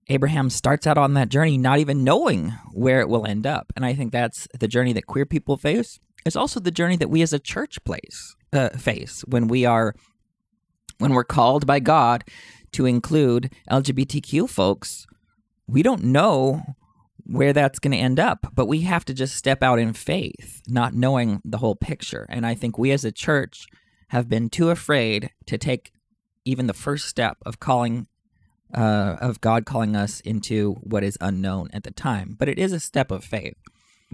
Abraham 0.10 0.50
starts 0.50 0.86
out 0.86 0.98
on 0.98 1.14
that 1.14 1.30
journey 1.30 1.58
not 1.58 1.80
even 1.80 2.04
knowing 2.04 2.50
where 2.74 3.00
it 3.00 3.08
will 3.08 3.26
end 3.26 3.48
up. 3.48 3.72
And 3.76 3.86
I 3.86 3.94
think 3.94 4.12
that's 4.12 4.48
the 4.60 4.68
journey 4.68 4.92
that 4.94 5.08
queer 5.08 5.26
people 5.26 5.56
face. 5.56 6.00
It's 6.26 6.36
also 6.36 6.60
the 6.60 6.72
journey 6.72 6.98
that 6.98 7.10
we 7.10 7.22
as 7.22 7.32
a 7.32 7.40
church 7.40 7.82
place 7.86 8.36
uh, 8.52 8.70
face 8.70 9.24
when 9.28 9.48
we 9.48 9.66
are 9.66 9.96
when 10.98 11.14
we're 11.14 11.24
called 11.24 11.66
by 11.66 11.80
God 11.80 12.26
to 12.74 12.86
include 12.86 13.54
LGBTQ 13.70 14.50
folks. 14.50 15.08
We 15.68 15.84
don't 15.84 16.04
know 16.04 16.76
where 17.32 17.54
that's 17.54 17.80
going 17.80 17.92
to 17.92 17.98
end 17.98 18.20
up, 18.20 18.48
but 18.54 18.68
we 18.68 18.82
have 18.82 19.06
to 19.06 19.14
just 19.14 19.36
step 19.36 19.64
out 19.64 19.80
in 19.80 19.94
faith, 19.94 20.62
not 20.68 20.94
knowing 20.94 21.42
the 21.46 21.60
whole 21.60 21.76
picture. 21.76 22.26
And 22.30 22.46
I 22.46 22.56
think 22.56 22.78
we 22.78 22.92
as 22.92 23.06
a 23.06 23.12
church 23.12 23.68
have 24.10 24.28
been 24.28 24.50
too 24.50 24.70
afraid 24.70 25.32
to 25.46 25.58
take 25.58 25.94
even 26.44 26.68
the 26.68 26.74
first 26.74 27.08
step 27.08 27.38
of 27.46 27.60
calling 27.60 28.08
uh, 28.74 29.18
of 29.20 29.42
God 29.42 29.66
calling 29.66 29.98
us 29.98 30.22
into 30.22 30.76
what 30.76 31.04
is 31.04 31.18
unknown 31.20 31.70
at 31.74 31.84
the 31.84 31.92
time. 31.92 32.38
But 32.40 32.48
it 32.48 32.58
is 32.58 32.72
a 32.72 32.80
step 32.80 33.12
of 33.12 33.22
faith. 33.22 33.58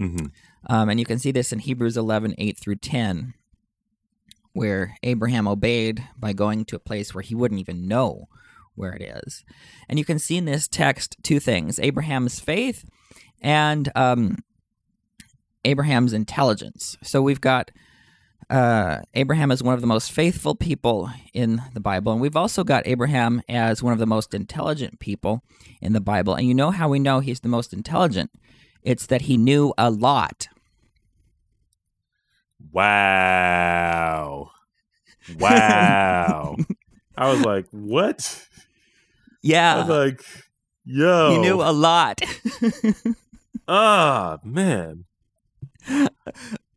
Mhm. 0.00 0.32
Um, 0.66 0.88
and 0.88 0.98
you 0.98 1.06
can 1.06 1.20
see 1.20 1.30
this 1.30 1.52
in 1.52 1.60
Hebrews 1.60 1.96
11, 1.96 2.34
8 2.38 2.58
through 2.58 2.76
10, 2.76 3.34
where 4.52 4.96
Abraham 5.04 5.46
obeyed 5.46 6.02
by 6.18 6.32
going 6.32 6.64
to 6.66 6.76
a 6.76 6.80
place 6.80 7.14
where 7.14 7.22
he 7.22 7.36
wouldn't 7.36 7.60
even 7.60 7.86
know 7.86 8.26
where 8.74 8.92
it 8.92 9.02
is. 9.02 9.44
And 9.88 9.96
you 9.98 10.04
can 10.04 10.18
see 10.18 10.36
in 10.36 10.44
this 10.44 10.66
text 10.66 11.16
two 11.22 11.38
things 11.38 11.78
Abraham's 11.78 12.40
faith 12.40 12.84
and 13.40 13.90
um, 13.94 14.38
Abraham's 15.64 16.12
intelligence. 16.12 16.96
So 17.02 17.20
we've 17.22 17.40
got 17.40 17.70
uh, 18.50 19.00
Abraham 19.14 19.50
as 19.50 19.62
one 19.62 19.74
of 19.74 19.80
the 19.80 19.86
most 19.86 20.10
faithful 20.12 20.54
people 20.54 21.10
in 21.34 21.60
the 21.74 21.80
Bible, 21.80 22.12
and 22.12 22.20
we've 22.20 22.36
also 22.36 22.64
got 22.64 22.86
Abraham 22.86 23.42
as 23.48 23.82
one 23.82 23.92
of 23.92 23.98
the 23.98 24.06
most 24.06 24.32
intelligent 24.34 24.98
people 25.00 25.42
in 25.82 25.92
the 25.92 26.00
Bible. 26.00 26.34
And 26.34 26.46
you 26.46 26.54
know 26.54 26.70
how 26.70 26.88
we 26.88 26.98
know 26.98 27.20
he's 27.20 27.40
the 27.40 27.48
most 27.48 27.72
intelligent? 27.72 28.30
It's 28.82 29.06
that 29.06 29.22
he 29.22 29.36
knew 29.36 29.74
a 29.76 29.90
lot. 29.90 30.48
Wow. 32.72 34.50
Wow. 35.38 36.56
I 37.16 37.30
was 37.30 37.40
like, 37.44 37.66
what? 37.70 38.46
I 38.56 39.40
Yeah, 39.42 39.78
was 39.80 39.88
like, 39.88 40.24
yo. 40.84 41.32
he 41.32 41.38
knew 41.38 41.60
a 41.62 41.72
lot. 41.72 42.20
Ah, 43.68 44.38
man. 44.42 45.04
I, 45.86 46.08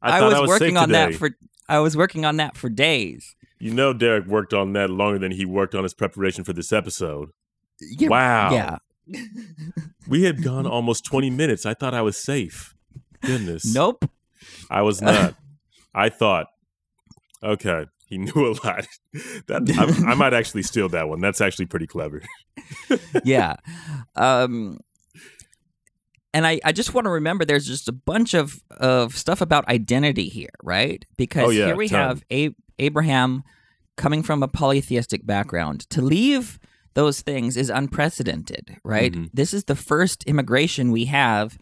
I, 0.01 0.21
was, 0.21 0.33
I 0.33 0.39
was 0.41 0.47
working 0.49 0.77
on 0.77 0.91
that 0.91 1.15
for 1.15 1.31
I 1.69 1.79
was 1.79 1.95
working 1.95 2.25
on 2.25 2.37
that 2.37 2.57
for 2.57 2.69
days. 2.69 3.35
You 3.59 3.73
know, 3.73 3.93
Derek 3.93 4.25
worked 4.25 4.53
on 4.53 4.73
that 4.73 4.89
longer 4.89 5.19
than 5.19 5.31
he 5.31 5.45
worked 5.45 5.75
on 5.75 5.83
his 5.83 5.93
preparation 5.93 6.43
for 6.43 6.51
this 6.53 6.73
episode. 6.73 7.29
Yeah, 7.79 8.09
Wow. 8.09 8.51
Yeah. 8.51 8.77
We 10.07 10.23
had 10.23 10.43
gone 10.43 10.65
almost 10.67 11.05
20 11.05 11.29
minutes. 11.29 11.65
I 11.65 11.73
thought 11.73 11.93
I 11.93 12.01
was 12.01 12.17
safe. 12.17 12.75
Goodness. 13.21 13.63
Nope. 13.65 14.03
I 14.69 14.81
was 14.81 15.01
not. 15.03 15.35
I 15.93 16.09
thought, 16.09 16.47
okay, 17.43 17.85
he 18.07 18.17
knew 18.17 18.47
a 18.47 18.53
lot. 18.65 18.87
That 19.47 20.03
I, 20.05 20.11
I 20.11 20.15
might 20.15 20.33
actually 20.33 20.63
steal 20.63 20.89
that 20.89 21.07
one. 21.07 21.21
That's 21.21 21.39
actually 21.39 21.67
pretty 21.67 21.87
clever. 21.87 22.21
yeah. 23.23 23.57
Um, 24.15 24.79
and 26.33 26.45
I, 26.47 26.59
I 26.63 26.71
just 26.71 26.93
want 26.93 27.05
to 27.05 27.11
remember 27.11 27.43
there's 27.45 27.67
just 27.67 27.87
a 27.89 27.91
bunch 27.93 28.33
of, 28.33 28.61
of 28.71 29.17
stuff 29.17 29.41
about 29.41 29.67
identity 29.67 30.29
here, 30.29 30.49
right? 30.63 31.03
Because 31.17 31.47
Oh, 31.47 31.49
yeah, 31.49 31.65
here 31.67 31.75
we 31.75 31.87
ton. 31.89 31.99
have 31.99 32.23
a- 32.31 32.55
Abraham 32.79 33.43
coming 33.97 34.23
from 34.23 34.41
a 34.41 34.47
polytheistic 34.47 35.25
background. 35.25 35.81
To 35.91 36.01
leave 36.01 36.57
those 36.93 37.21
things 37.21 37.55
is 37.57 37.69
unprecedented, 37.69 38.77
right? 38.83 39.13
Mhm. 39.13 39.29
This 39.33 39.53
is 39.53 39.65
the 39.65 39.75
first 39.75 40.23
immigration 40.25 40.91
we 40.91 41.05
have 41.05 41.57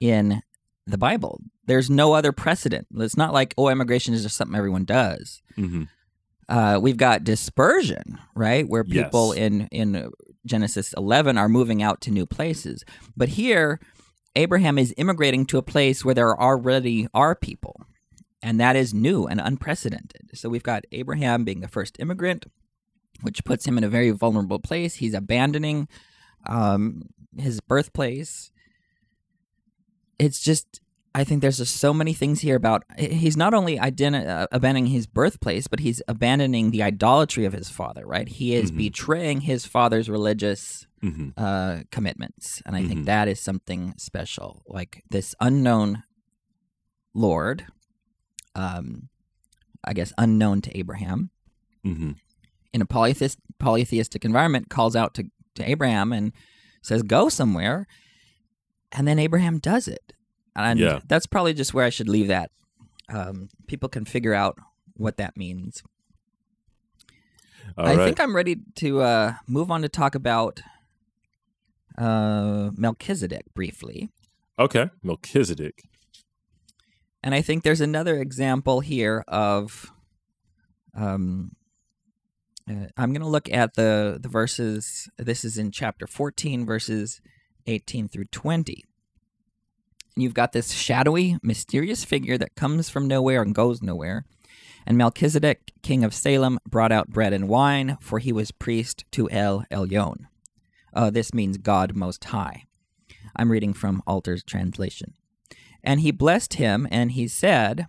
in 0.00 0.42
the 0.86 0.98
Bible. 0.98 1.40
There's 1.66 1.88
no 1.88 2.12
other 2.12 2.32
precedent. 2.32 2.86
It's 2.96 3.16
not 3.16 3.32
like, 3.32 3.54
oh, 3.56 3.68
immigration 3.68 4.12
is 4.14 4.22
just 4.22 4.36
something 4.36 4.56
everyone 4.56 4.84
does. 4.84 5.40
hmm 5.56 5.84
Uh, 6.46 6.78
we've 6.82 6.98
got 6.98 7.24
dispersion, 7.24 8.18
right, 8.34 8.68
where 8.68 8.84
people 8.84 9.34
Yes. 9.34 9.44
in 9.46 9.68
in 9.68 10.10
Genesis 10.44 10.92
11 10.94 11.38
are 11.38 11.48
moving 11.48 11.82
out 11.82 12.02
to 12.02 12.10
new 12.10 12.26
places. 12.26 12.84
But 13.16 13.30
here, 13.30 13.80
Abraham 14.36 14.78
is 14.78 14.92
immigrating 14.96 15.46
to 15.46 15.58
a 15.58 15.62
place 15.62 16.04
where 16.04 16.14
there 16.14 16.38
already 16.40 17.06
are 17.14 17.34
people, 17.34 17.86
and 18.42 18.58
that 18.60 18.76
is 18.76 18.92
new 18.92 19.26
and 19.26 19.40
unprecedented. 19.40 20.30
So 20.34 20.48
we've 20.48 20.62
got 20.62 20.84
Abraham 20.92 21.44
being 21.44 21.60
the 21.60 21.68
first 21.68 21.96
immigrant, 22.00 22.46
which 23.22 23.44
puts 23.44 23.64
him 23.66 23.78
in 23.78 23.84
a 23.84 23.88
very 23.88 24.10
vulnerable 24.10 24.58
place. 24.58 24.96
He's 24.96 25.14
abandoning 25.14 25.88
um, 26.46 27.02
his 27.38 27.60
birthplace. 27.60 28.50
It's 30.18 30.40
just 30.40 30.80
I 31.16 31.22
think 31.22 31.42
there's 31.42 31.58
just 31.58 31.76
so 31.76 31.94
many 31.94 32.12
things 32.12 32.40
here 32.40 32.56
about 32.56 32.82
he's 32.98 33.36
not 33.36 33.54
only 33.54 33.78
identi- 33.78 34.26
uh, 34.26 34.48
abandoning 34.50 34.86
his 34.86 35.06
birthplace, 35.06 35.68
but 35.68 35.78
he's 35.78 36.02
abandoning 36.08 36.72
the 36.72 36.82
idolatry 36.82 37.44
of 37.44 37.52
his 37.52 37.70
father. 37.70 38.04
Right? 38.04 38.28
He 38.28 38.54
is 38.56 38.72
Mhm. 38.72 38.76
betraying 38.78 39.40
his 39.42 39.64
father's 39.64 40.10
religious 40.10 40.86
hmm 41.10 41.28
uh, 41.36 41.80
commitments, 41.90 42.62
and 42.64 42.74
I 42.76 42.82
Mhm. 42.82 42.88
think 42.88 43.06
that 43.06 43.28
is 43.28 43.40
something 43.40 43.94
special. 43.98 44.62
Like 44.66 45.02
this 45.10 45.34
unknown 45.40 46.02
Lord, 47.12 47.66
um, 48.54 49.08
I 49.84 49.92
guess 49.92 50.12
unknown 50.18 50.62
to 50.62 50.76
Abraham, 50.76 51.30
hmm 51.82 52.12
in 52.72 52.80
a 52.82 52.86
polytheist, 52.86 53.38
polytheistic 53.58 54.24
environment, 54.24 54.68
calls 54.68 54.96
out 54.96 55.14
to 55.14 55.30
to 55.56 55.68
Abraham 55.70 56.12
and 56.12 56.32
says, 56.82 57.02
"Go 57.02 57.28
somewhere," 57.28 57.86
and 58.90 59.06
then 59.06 59.18
Abraham 59.18 59.58
does 59.58 59.86
it. 59.86 60.12
And 60.56 60.80
Yeah. 60.80 61.00
that's 61.06 61.26
probably 61.26 61.54
just 61.54 61.74
where 61.74 61.84
I 61.84 61.90
should 61.90 62.08
leave 62.08 62.28
that. 62.28 62.50
Um, 63.08 63.48
people 63.66 63.88
can 63.88 64.04
figure 64.04 64.34
out 64.34 64.56
what 64.96 65.16
that 65.18 65.36
means. 65.36 65.82
All 67.76 67.86
I 67.86 67.96
right. 67.96 68.04
think 68.04 68.20
I'm 68.20 68.34
ready 68.36 68.56
to 68.76 69.00
uh, 69.02 69.34
move 69.46 69.70
on 69.70 69.82
to 69.82 69.88
talk 69.88 70.14
about 70.14 70.60
uh, 71.98 72.70
Melchizedek 72.76 73.46
briefly. 73.54 74.10
okay. 74.58 74.90
Melchizedek. 75.02 75.84
And 77.22 77.34
I 77.34 77.40
think 77.40 77.62
there's 77.62 77.80
another 77.80 78.18
example 78.18 78.80
here 78.80 79.24
of. 79.28 79.90
Um, 80.94 81.52
uh, 82.70 82.86
I'm 82.96 83.12
going 83.12 83.22
to 83.22 83.28
look 83.28 83.50
at 83.50 83.74
the, 83.74 84.18
the 84.20 84.28
verses. 84.28 85.08
This 85.18 85.44
is 85.44 85.58
in 85.58 85.70
chapter 85.70 86.06
14, 86.06 86.64
verses 86.64 87.20
18 87.66 88.08
through 88.08 88.26
20. 88.26 88.84
And 90.14 90.22
you've 90.22 90.34
got 90.34 90.52
this 90.52 90.72
shadowy, 90.72 91.36
mysterious 91.42 92.04
figure 92.04 92.38
that 92.38 92.54
comes 92.54 92.88
from 92.88 93.08
nowhere 93.08 93.42
and 93.42 93.54
goes 93.54 93.82
nowhere. 93.82 94.24
And 94.86 94.96
Melchizedek, 94.96 95.72
king 95.82 96.04
of 96.04 96.14
Salem, 96.14 96.58
brought 96.68 96.92
out 96.92 97.08
bread 97.08 97.32
and 97.32 97.48
wine, 97.48 97.96
for 98.00 98.18
he 98.18 98.32
was 98.32 98.50
priest 98.50 99.04
to 99.12 99.28
El 99.30 99.64
Elyon. 99.70 100.26
Uh, 100.94 101.10
this 101.10 101.34
means 101.34 101.58
God 101.58 101.96
Most 101.96 102.24
High. 102.24 102.64
I'm 103.36 103.50
reading 103.50 103.72
from 103.72 104.02
Alter's 104.06 104.42
translation. 104.42 105.14
And 105.82 106.00
he 106.00 106.10
blessed 106.10 106.54
him, 106.54 106.88
and 106.90 107.12
he 107.12 107.28
said, 107.28 107.86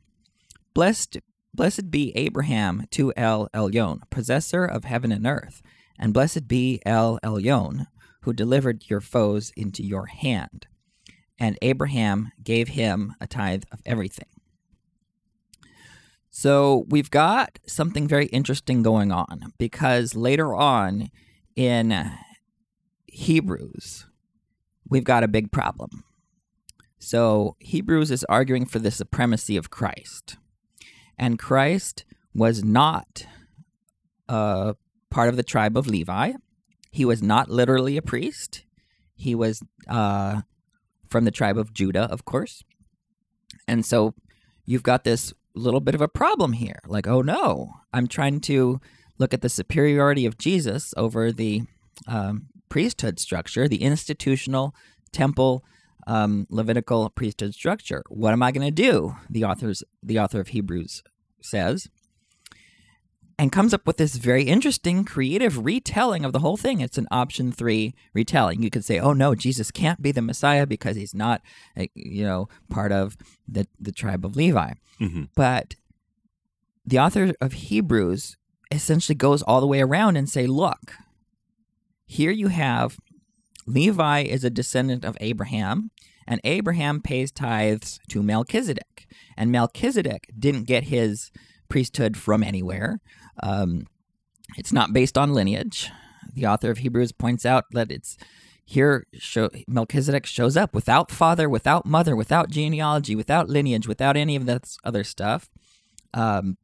Blessed, 0.74 1.18
blessed 1.54 1.92
be 1.92 2.12
Abraham 2.16 2.86
to 2.92 3.14
El 3.16 3.48
Elyon, 3.54 4.02
possessor 4.10 4.66
of 4.66 4.84
heaven 4.84 5.12
and 5.12 5.26
earth, 5.26 5.62
and 5.98 6.14
blessed 6.14 6.48
be 6.48 6.82
El 6.86 7.20
Elyon, 7.24 7.88
who 8.22 8.34
delivered 8.34 8.90
your 8.90 9.02
foes 9.02 9.52
into 9.56 9.84
your 9.84 10.08
hand. 10.08 10.68
And 11.40 11.58
Abraham 11.62 12.32
gave 12.44 12.70
him 12.70 13.16
a 13.22 13.28
tithe 13.28 13.64
of 13.72 13.82
everything. 13.86 14.28
So 16.30 16.86
we've 16.90 17.12
got 17.12 17.60
something 17.66 18.10
very 18.10 18.26
interesting 18.26 18.84
going 18.84 19.12
on 19.12 19.54
because 19.58 20.16
later 20.16 20.54
on 20.54 21.10
in 21.56 22.12
Hebrews, 23.16 24.08
we've 24.90 25.06
got 25.06 25.24
a 25.24 25.30
big 25.30 25.50
problem. 25.50 26.04
So 27.00 27.56
Hebrews 27.60 28.12
is 28.12 28.26
arguing 28.26 28.66
for 28.66 28.80
the 28.80 28.92
supremacy 28.92 29.56
of 29.56 29.70
Christ. 29.70 30.38
And 31.18 31.40
Christ 31.40 32.04
was 32.34 32.62
not 32.62 33.26
a 34.28 34.76
part 35.10 35.30
of 35.30 35.38
the 35.38 35.44
tribe 35.44 35.78
of 35.78 35.88
Levi. 35.88 36.34
He 36.92 37.06
was 37.06 37.24
not 37.24 37.50
literally 37.50 37.96
a 37.96 38.02
priest. 38.02 38.66
He 39.16 39.34
was 39.34 39.64
uh, 39.88 40.42
from 41.08 41.24
the 41.24 41.32
tribe 41.32 41.58
of 41.58 41.74
Judah, 41.74 42.12
of 42.12 42.26
course. 42.26 42.66
And 43.66 43.86
so 43.86 44.14
you've 44.66 44.84
got 44.84 45.06
this 45.06 45.34
little 45.54 45.80
bit 45.80 45.96
of 45.96 46.02
a 46.02 46.10
problem 46.10 46.52
here. 46.52 46.80
Like, 46.86 47.08
oh 47.08 47.22
no, 47.22 47.76
I'm 47.94 48.08
trying 48.08 48.42
to 48.42 48.82
look 49.18 49.34
at 49.34 49.42
the 49.42 49.48
superiority 49.48 50.26
of 50.26 50.38
Jesus 50.38 50.94
over 50.98 51.32
the 51.32 51.62
um, 52.10 52.50
priesthood 52.76 53.22
structure, 53.22 53.70
the 53.70 53.82
institutional 53.82 54.76
temple 55.14 55.64
um, 56.08 56.46
Levitical 56.50 57.10
priesthood 57.10 57.54
structure. 57.54 58.04
What 58.10 58.34
am 58.34 58.44
I 58.44 58.52
going 58.52 58.68
to 58.68 58.70
do? 58.70 59.16
The 59.30 59.46
authors, 59.46 59.82
the 60.04 60.20
author 60.20 60.42
of 60.42 60.50
Hebrews 60.50 61.02
says, 61.42 61.88
and 63.40 63.50
comes 63.50 63.74
up 63.74 63.88
with 63.88 63.96
this 63.96 64.18
very 64.18 64.44
interesting 64.44 65.06
creative 65.06 65.64
retelling 65.64 66.26
of 66.26 66.34
the 66.34 66.40
whole 66.40 66.58
thing. 66.58 66.82
It's 66.82 66.98
an 66.98 67.08
option 67.12 67.54
three 67.54 67.96
retelling. 68.14 68.62
You 68.62 68.70
could 68.70 68.84
say, 68.84 69.00
"Oh 69.00 69.14
no, 69.14 69.36
Jesus 69.36 69.72
can't 69.72 70.02
be 70.02 70.12
the 70.12 70.22
Messiah 70.22 70.68
because 70.68 70.98
he's 70.98 71.16
not, 71.16 71.42
you 71.94 72.26
know, 72.26 72.50
part 72.70 72.92
of 72.92 73.16
the 73.48 73.68
the 73.80 73.94
tribe 73.94 74.26
of 74.26 74.36
Levi." 74.36 74.74
Mm-hmm. 75.00 75.24
But 75.34 75.76
the 76.86 77.00
author 77.00 77.34
of 77.40 77.54
Hebrews 77.54 78.36
essentially 78.70 79.16
goes 79.16 79.42
all 79.44 79.62
the 79.62 79.74
way 79.74 79.80
around 79.80 80.18
and 80.18 80.30
say, 80.30 80.46
"Look, 80.46 80.92
here 82.06 82.32
you 82.32 82.48
have 82.48 82.98
Levi 83.68 84.22
is 84.22 84.44
a 84.44 84.50
descendant 84.50 85.04
of 85.04 85.18
Abraham, 85.20 85.92
and 86.28 86.40
Abraham 86.44 87.02
pays 87.02 87.32
tithes 87.32 88.00
to 88.10 88.24
Melchizedek, 88.24 89.08
and 89.38 89.52
Melchizedek 89.52 90.30
didn't 90.38 90.64
get 90.64 90.86
his 90.86 91.32
priesthood 91.70 92.18
from 92.18 92.44
anywhere." 92.44 93.00
Um, 93.42 93.88
it's 94.58 94.74
not 94.74 94.94
based 94.94 95.18
on 95.18 95.34
lineage. 95.34 95.92
The 96.34 96.46
author 96.46 96.70
of 96.70 96.80
Hebrews 96.80 97.12
points 97.12 97.46
out 97.46 97.66
that 97.72 97.92
it's 97.92 98.18
here 98.66 99.06
show, 99.14 99.50
Melchizedek 99.68 100.26
shows 100.26 100.58
up 100.58 100.74
without 100.74 101.12
father, 101.12 101.48
without 101.48 101.86
mother, 101.86 102.16
without 102.16 102.50
genealogy, 102.50 103.16
without 103.16 103.48
lineage, 103.48 103.88
without 103.88 104.18
any 104.18 104.36
of 104.36 104.46
that 104.48 104.76
other 104.84 105.04
stuff. 105.04 105.50
Um, 106.14 106.58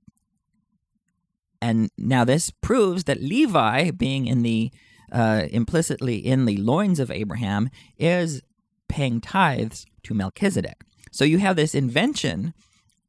and 1.62 1.92
now 1.98 2.24
this 2.24 2.50
proves 2.50 3.04
that 3.04 3.22
Levi, 3.22 3.92
being 3.92 4.26
in 4.26 4.42
the 4.42 4.72
uh, 5.12 5.48
implicitly 5.52 6.18
in 6.18 6.46
the 6.46 6.58
loins 6.58 7.00
of 7.00 7.12
Abraham, 7.12 7.70
is 7.98 8.42
paying 8.88 9.22
tithes 9.22 9.86
to 10.04 10.14
Melchizedek. 10.14 10.84
So 11.12 11.26
you 11.26 11.40
have 11.40 11.56
this 11.56 11.76
invention 11.76 12.54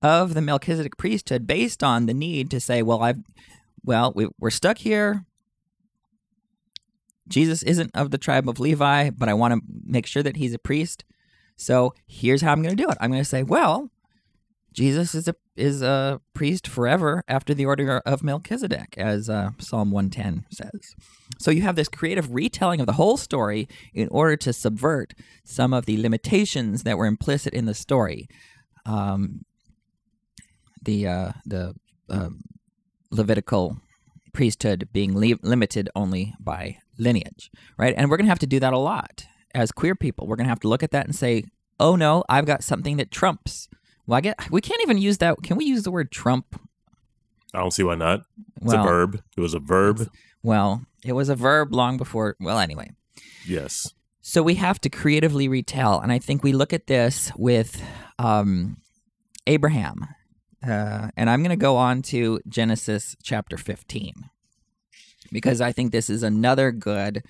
of 0.03 0.35
the 0.35 0.43
Melchizedek 0.43 0.97
priesthood 0.97 1.47
based 1.47 1.83
on 1.83 2.07
the 2.07 2.15
need 2.15 2.51
to 2.51 2.61
say, 2.61 2.83
well, 2.83 3.03
I've 3.03 3.19
well, 3.85 4.12
we, 4.15 4.29
we're 4.38 4.51
stuck 4.51 4.79
here. 4.79 5.25
Jesus 7.29 7.62
isn't 7.62 7.91
of 7.95 8.11
the 8.11 8.19
tribe 8.19 8.49
of 8.49 8.61
Levi, 8.61 9.11
but 9.11 9.29
I 9.29 9.35
want 9.35 9.55
to 9.55 9.61
make 9.85 10.07
sure 10.07 10.23
that 10.23 10.37
he's 10.37 10.55
a 10.55 10.59
priest. 10.59 11.05
So 11.57 11.95
here's 12.07 12.43
how 12.43 12.53
I'm 12.53 12.62
going 12.62 12.77
to 12.77 12.83
do 12.83 12.91
it. 12.91 12.99
I'm 13.01 13.11
going 13.11 13.23
to 13.23 13.29
say, 13.29 13.43
well, 13.43 13.91
Jesus 14.73 15.15
is 15.15 15.29
a 15.29 15.35
is 15.57 15.83
a 15.83 16.21
priest 16.35 16.67
forever 16.67 17.23
after 17.29 17.53
the 17.53 17.67
order 17.67 17.99
of 18.07 18.23
Melchizedek, 18.23 18.95
as 18.97 19.29
uh, 19.29 19.51
Psalm 19.59 19.91
110 19.91 20.47
says. 20.51 20.95
So 21.39 21.51
you 21.51 21.63
have 21.63 21.77
this 21.77 21.89
creative 21.89 22.33
retelling 22.33 22.81
of 22.81 22.87
the 22.87 22.95
whole 22.95 23.17
story 23.17 23.69
in 23.93 24.09
order 24.09 24.37
to 24.39 24.53
subvert 24.53 25.13
some 25.45 25.75
of 25.75 25.85
the 25.85 26.01
limitations 26.01 26.85
that 26.85 26.97
were 26.97 27.07
implicit 27.07 27.53
in 27.53 27.67
the 27.67 27.75
story. 27.75 28.29
Um, 28.87 29.45
the 30.83 31.07
uh, 31.07 31.33
the 31.45 31.75
um, 32.09 32.43
Levitical 33.11 33.77
priesthood 34.33 34.89
being 34.93 35.15
li- 35.15 35.39
limited 35.43 35.91
only 35.95 36.33
by 36.41 36.79
lineage, 36.99 37.51
right? 37.77 37.95
And 37.97 38.11
we're 38.11 38.17
going 38.17 38.25
to 38.25 38.31
have 38.31 38.39
to 38.39 38.47
do 38.47 38.59
that 38.61 38.73
a 38.73 38.79
lot 38.79 39.27
as 39.55 39.71
queer 39.71 39.95
people. 39.95 40.27
We're 40.27 40.37
going 40.37 40.47
to 40.47 40.51
have 40.51 40.61
to 40.61 40.69
look 40.69 40.83
at 40.83 40.93
that 40.93 41.05
and 41.05 41.15
say, 41.15 41.45
"Oh 41.79 41.95
no, 41.95 42.25
I've 42.29 42.47
got 42.47 42.65
something 42.65 42.97
that 42.97 43.11
trumps." 43.11 43.69
Well, 44.07 44.19
I 44.19 44.21
get 44.21 44.51
we 44.51 44.61
can't 44.61 44.83
even 44.83 44.99
use 44.99 45.19
that. 45.19 45.43
Can 45.43 45.57
we 45.57 45.65
use 45.65 45.83
the 45.83 45.91
word 45.91 46.11
trump? 46.11 46.61
I 47.55 47.59
don't 47.59 47.71
see 47.71 47.83
why 47.83 47.95
not. 47.95 48.21
It's 48.57 48.73
well, 48.73 48.85
a 48.85 48.87
verb. 48.87 49.23
It 49.37 49.41
was 49.41 49.55
a 49.55 49.59
verb. 49.59 50.09
Well, 50.43 50.85
it 51.05 51.12
was 51.12 51.29
a 51.29 51.37
verb 51.37 51.75
long 51.75 51.97
before. 51.97 52.37
Well, 52.41 52.59
anyway. 52.59 52.93
Yes. 53.47 53.93
So 54.23 54.43
we 54.43 54.55
have 54.55 54.81
to 54.83 54.88
creatively 54.88 55.49
retell, 55.49 56.01
and 56.01 56.12
I 56.12 56.19
think 56.19 56.43
we 56.43 56.53
look 56.53 56.73
at 56.73 56.87
this 56.87 57.33
with 57.37 57.83
um, 58.19 58.77
Abraham 59.47 60.07
uh, 60.67 61.09
and 61.17 61.29
I'm 61.29 61.41
going 61.43 61.51
to 61.51 61.57
go 61.57 61.77
on 61.77 62.03
to 62.03 62.41
Genesis 62.49 63.17
chapter 63.23 63.57
15 63.57 64.15
because 65.33 65.61
I 65.61 65.73
think 65.73 65.91
this 65.91 66.09
is 66.09 66.23
another 66.23 66.71
good 66.71 67.25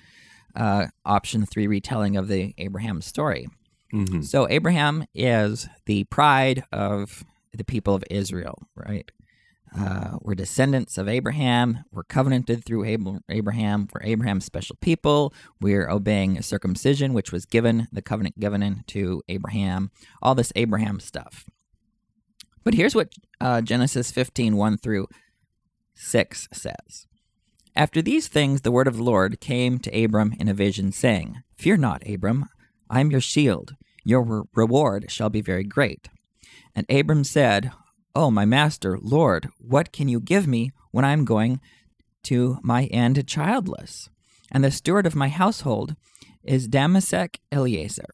uh, 0.55 0.87
option 1.05 1.45
three 1.45 1.67
retelling 1.67 2.15
of 2.15 2.27
the 2.27 2.53
Abraham 2.57 3.01
story. 3.01 3.47
Mm-hmm. 3.93 4.21
So, 4.21 4.47
Abraham 4.49 5.05
is 5.13 5.67
the 5.85 6.05
pride 6.05 6.63
of 6.71 7.23
the 7.53 7.63
people 7.63 7.93
of 7.93 8.03
Israel, 8.09 8.67
right? 8.75 9.09
Uh, 9.77 10.17
we're 10.21 10.35
descendants 10.35 10.97
of 10.97 11.07
Abraham. 11.07 11.83
We're 11.91 12.03
covenanted 12.03 12.63
through 12.63 12.85
Abraham. 13.29 13.87
We're 13.91 14.03
Abraham's 14.03 14.45
special 14.45 14.75
people. 14.81 15.33
We're 15.59 15.89
obeying 15.89 16.41
circumcision, 16.41 17.13
which 17.13 17.31
was 17.31 17.45
given, 17.45 17.87
the 17.91 18.01
covenant 18.01 18.39
given 18.39 18.83
to 18.87 19.21
Abraham. 19.29 19.91
All 20.21 20.35
this 20.35 20.53
Abraham 20.55 20.99
stuff. 20.99 21.45
But 22.63 22.75
here's 22.75 22.95
what 22.95 23.13
uh, 23.41 23.61
Genesis 23.61 24.11
15, 24.11 24.55
1 24.55 24.77
through 24.77 25.07
6 25.95 26.47
says. 26.53 27.07
After 27.75 28.01
these 28.01 28.27
things, 28.27 28.61
the 28.61 28.71
word 28.71 28.87
of 28.87 28.97
the 28.97 29.03
Lord 29.03 29.41
came 29.41 29.79
to 29.79 30.03
Abram 30.03 30.35
in 30.39 30.47
a 30.47 30.53
vision, 30.53 30.91
saying, 30.91 31.41
Fear 31.57 31.77
not, 31.77 32.07
Abram, 32.07 32.47
I 32.89 32.99
am 32.99 33.09
your 33.09 33.21
shield. 33.21 33.75
Your 34.03 34.47
reward 34.53 35.09
shall 35.09 35.29
be 35.29 35.41
very 35.41 35.63
great. 35.63 36.09
And 36.75 36.85
Abram 36.89 37.23
said, 37.23 37.71
O 38.15 38.29
my 38.29 38.45
master, 38.45 38.97
Lord, 39.01 39.49
what 39.59 39.91
can 39.91 40.07
you 40.07 40.19
give 40.19 40.47
me 40.47 40.71
when 40.91 41.05
I 41.05 41.13
am 41.13 41.25
going 41.25 41.59
to 42.23 42.59
my 42.61 42.85
end 42.85 43.25
childless? 43.27 44.09
And 44.51 44.63
the 44.63 44.71
steward 44.71 45.05
of 45.07 45.15
my 45.15 45.29
household 45.29 45.95
is 46.43 46.67
Dammesek 46.67 47.39
Eliezer. 47.51 48.09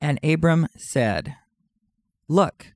And 0.00 0.18
Abram 0.22 0.68
said, 0.76 1.34
Look, 2.28 2.74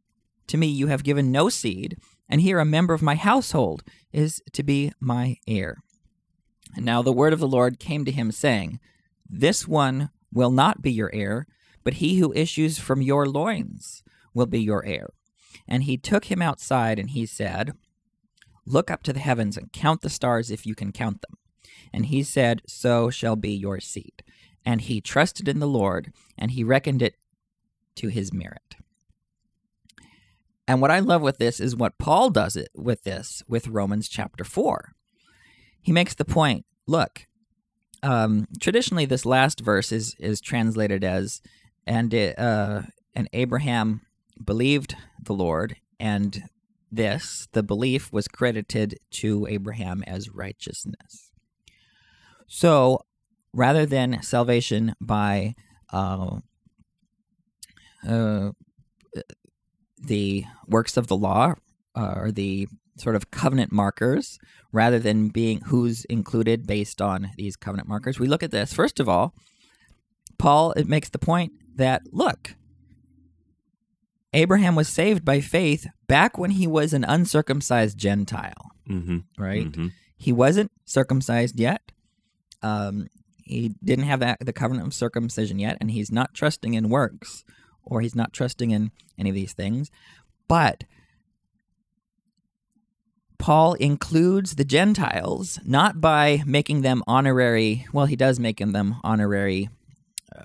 to 0.49 0.57
me 0.57 0.67
you 0.67 0.89
have 0.89 1.05
given 1.05 1.31
no 1.31 1.49
seed, 1.49 1.97
and 2.29 2.41
here 2.41 2.59
a 2.59 2.65
member 2.65 2.95
of 2.95 3.03
my 3.03 3.15
household 3.15 3.83
is 4.13 4.43
to 4.53 4.63
be 4.63 4.93
my 4.99 5.37
heir. 5.47 5.77
And 6.75 6.85
now 6.85 7.03
the 7.03 7.13
word 7.13 7.33
of 7.33 7.39
the 7.39 7.49
Lord 7.49 7.79
came 7.79 8.05
to 8.05 8.11
him, 8.11 8.33
saying, 8.33 8.81
This 9.29 9.69
one 9.69 10.11
will 10.33 10.51
not 10.51 10.83
be 10.83 10.91
your 10.91 11.11
heir, 11.15 11.47
but 11.85 11.95
he 11.95 12.19
who 12.19 12.33
issues 12.33 12.79
from 12.79 13.03
your 13.03 13.27
loins 13.27 14.03
will 14.33 14.47
be 14.47 14.61
your 14.61 14.85
heir. 14.85 15.11
And 15.69 15.85
he 15.85 15.97
took 15.97 16.25
him 16.27 16.43
outside, 16.43 16.99
and 16.99 17.11
he 17.11 17.27
said, 17.27 17.75
Look 18.67 18.91
up 18.91 19.03
to 19.05 19.13
the 19.13 19.21
heavens 19.21 19.57
and 19.57 19.73
count 19.73 20.01
the 20.01 20.11
stars 20.11 20.51
if 20.51 20.67
you 20.67 20.75
can 20.75 20.91
count 20.91 21.21
them. 21.21 21.37
And 21.93 22.07
he 22.07 22.23
said, 22.23 22.63
So 22.67 23.11
shall 23.11 23.37
be 23.37 23.53
your 23.53 23.79
seed. 23.79 24.23
And 24.65 24.81
he 24.81 25.01
trusted 25.01 25.49
in 25.49 25.61
the 25.61 25.69
Lord, 25.69 26.13
and 26.37 26.51
he 26.51 26.65
reckoned 26.65 27.03
it 27.03 27.17
to 27.97 28.09
his 28.09 28.33
merit. 28.33 28.77
And 30.67 30.81
what 30.81 30.91
I 30.91 31.01
love 31.01 31.21
with 31.21 31.39
this 31.39 31.61
is 31.61 31.77
what 31.77 31.99
Paul 31.99 32.31
does 32.31 32.57
it 32.57 32.71
with 32.75 33.05
this 33.05 33.43
with 33.47 33.69
Romans 33.69 34.09
chapter 34.09 34.45
4. 34.45 34.95
He 35.83 35.93
makes 35.93 36.15
the 36.15 36.25
point, 36.25 36.65
look, 36.87 37.27
um, 38.03 38.47
traditionally 38.61 39.05
this 39.05 39.27
last 39.27 39.61
verse 39.61 39.93
is 39.93 40.15
is 40.19 40.41
translated 40.41 41.05
as 41.05 41.43
and 41.87 42.13
it, 42.15 42.39
uh, 42.39 42.83
and 43.15 43.29
Abraham 43.33 44.03
believed 44.43 44.97
the 45.23 45.35
Lord 45.35 45.77
and 46.01 46.45
this 46.91 47.49
the 47.53 47.63
belief 47.63 48.13
was 48.13 48.29
credited 48.29 48.97
to 49.11 49.47
Abraham 49.49 50.03
as 50.07 50.31
righteousness. 50.31 51.31
So 52.47 53.05
rather 53.53 53.87
than 53.87 54.23
salvation 54.23 54.95
by 55.01 55.55
uh, 55.93 56.39
uh, 58.07 58.51
the 59.99 60.45
works 60.67 60.97
of 60.97 61.07
the 61.07 61.17
law 61.17 61.55
uh, 61.97 62.15
or 62.17 62.31
the 62.31 62.69
sort 62.97 63.17
of 63.17 63.31
covenant 63.31 63.73
markers 63.73 64.39
rather 64.73 64.99
than 64.99 65.29
being 65.29 65.61
who's 65.63 66.05
included 66.07 66.67
based 66.67 67.01
on 67.01 67.31
these 67.37 67.57
covenant 67.57 67.89
markers. 67.89 68.21
We 68.21 68.29
look 68.29 68.43
at 68.43 68.51
this. 68.51 68.73
First 68.73 69.01
of 69.01 69.09
all, 69.09 69.35
Paul 70.39 70.73
it 70.73 70.89
makes 70.89 71.09
the 71.09 71.19
point 71.19 71.53
that 71.77 72.03
look, 72.13 72.55
Abraham 74.33 74.75
was 74.75 74.89
saved 74.89 75.25
by 75.25 75.41
faith 75.41 75.87
back 76.07 76.37
when 76.39 76.51
he 76.53 76.67
was 76.67 76.93
an 76.93 77.05
uncircumcised 77.05 77.97
Gentile, 77.99 78.71
Mm-hmm. 78.89 79.19
right? 79.43 79.67
Mm-hmm. 79.67 79.89
He 80.17 80.33
wasn't 80.33 80.71
circumcised 80.85 81.59
yet. 81.59 81.93
Um, 82.63 83.09
he 83.45 83.75
didn't 83.83 84.07
have 84.07 84.21
that, 84.21 84.39
the 84.41 84.53
covenant 84.53 84.87
of 84.87 84.95
circumcision 84.95 85.59
yet, 85.59 85.77
and 85.81 85.91
he's 85.91 86.11
not 86.11 86.35
trusting 86.35 86.75
in 86.75 86.89
works 86.89 87.45
or 87.83 88.01
he's 88.01 88.15
not 88.15 88.33
trusting 88.33 88.71
in 88.71 88.91
any 89.19 89.31
of 89.31 89.35
these 89.37 89.53
things. 89.53 89.91
But 90.49 90.85
Paul 93.39 93.75
includes 93.75 94.55
the 94.57 94.65
Gentiles 94.65 95.61
not 95.65 96.01
by 96.01 96.43
making 96.47 96.81
them 96.83 97.03
honorary. 97.07 97.87
Well, 97.93 98.07
he 98.07 98.17
does 98.17 98.41
make 98.41 98.59
them 98.59 98.97
honorary. 99.05 99.69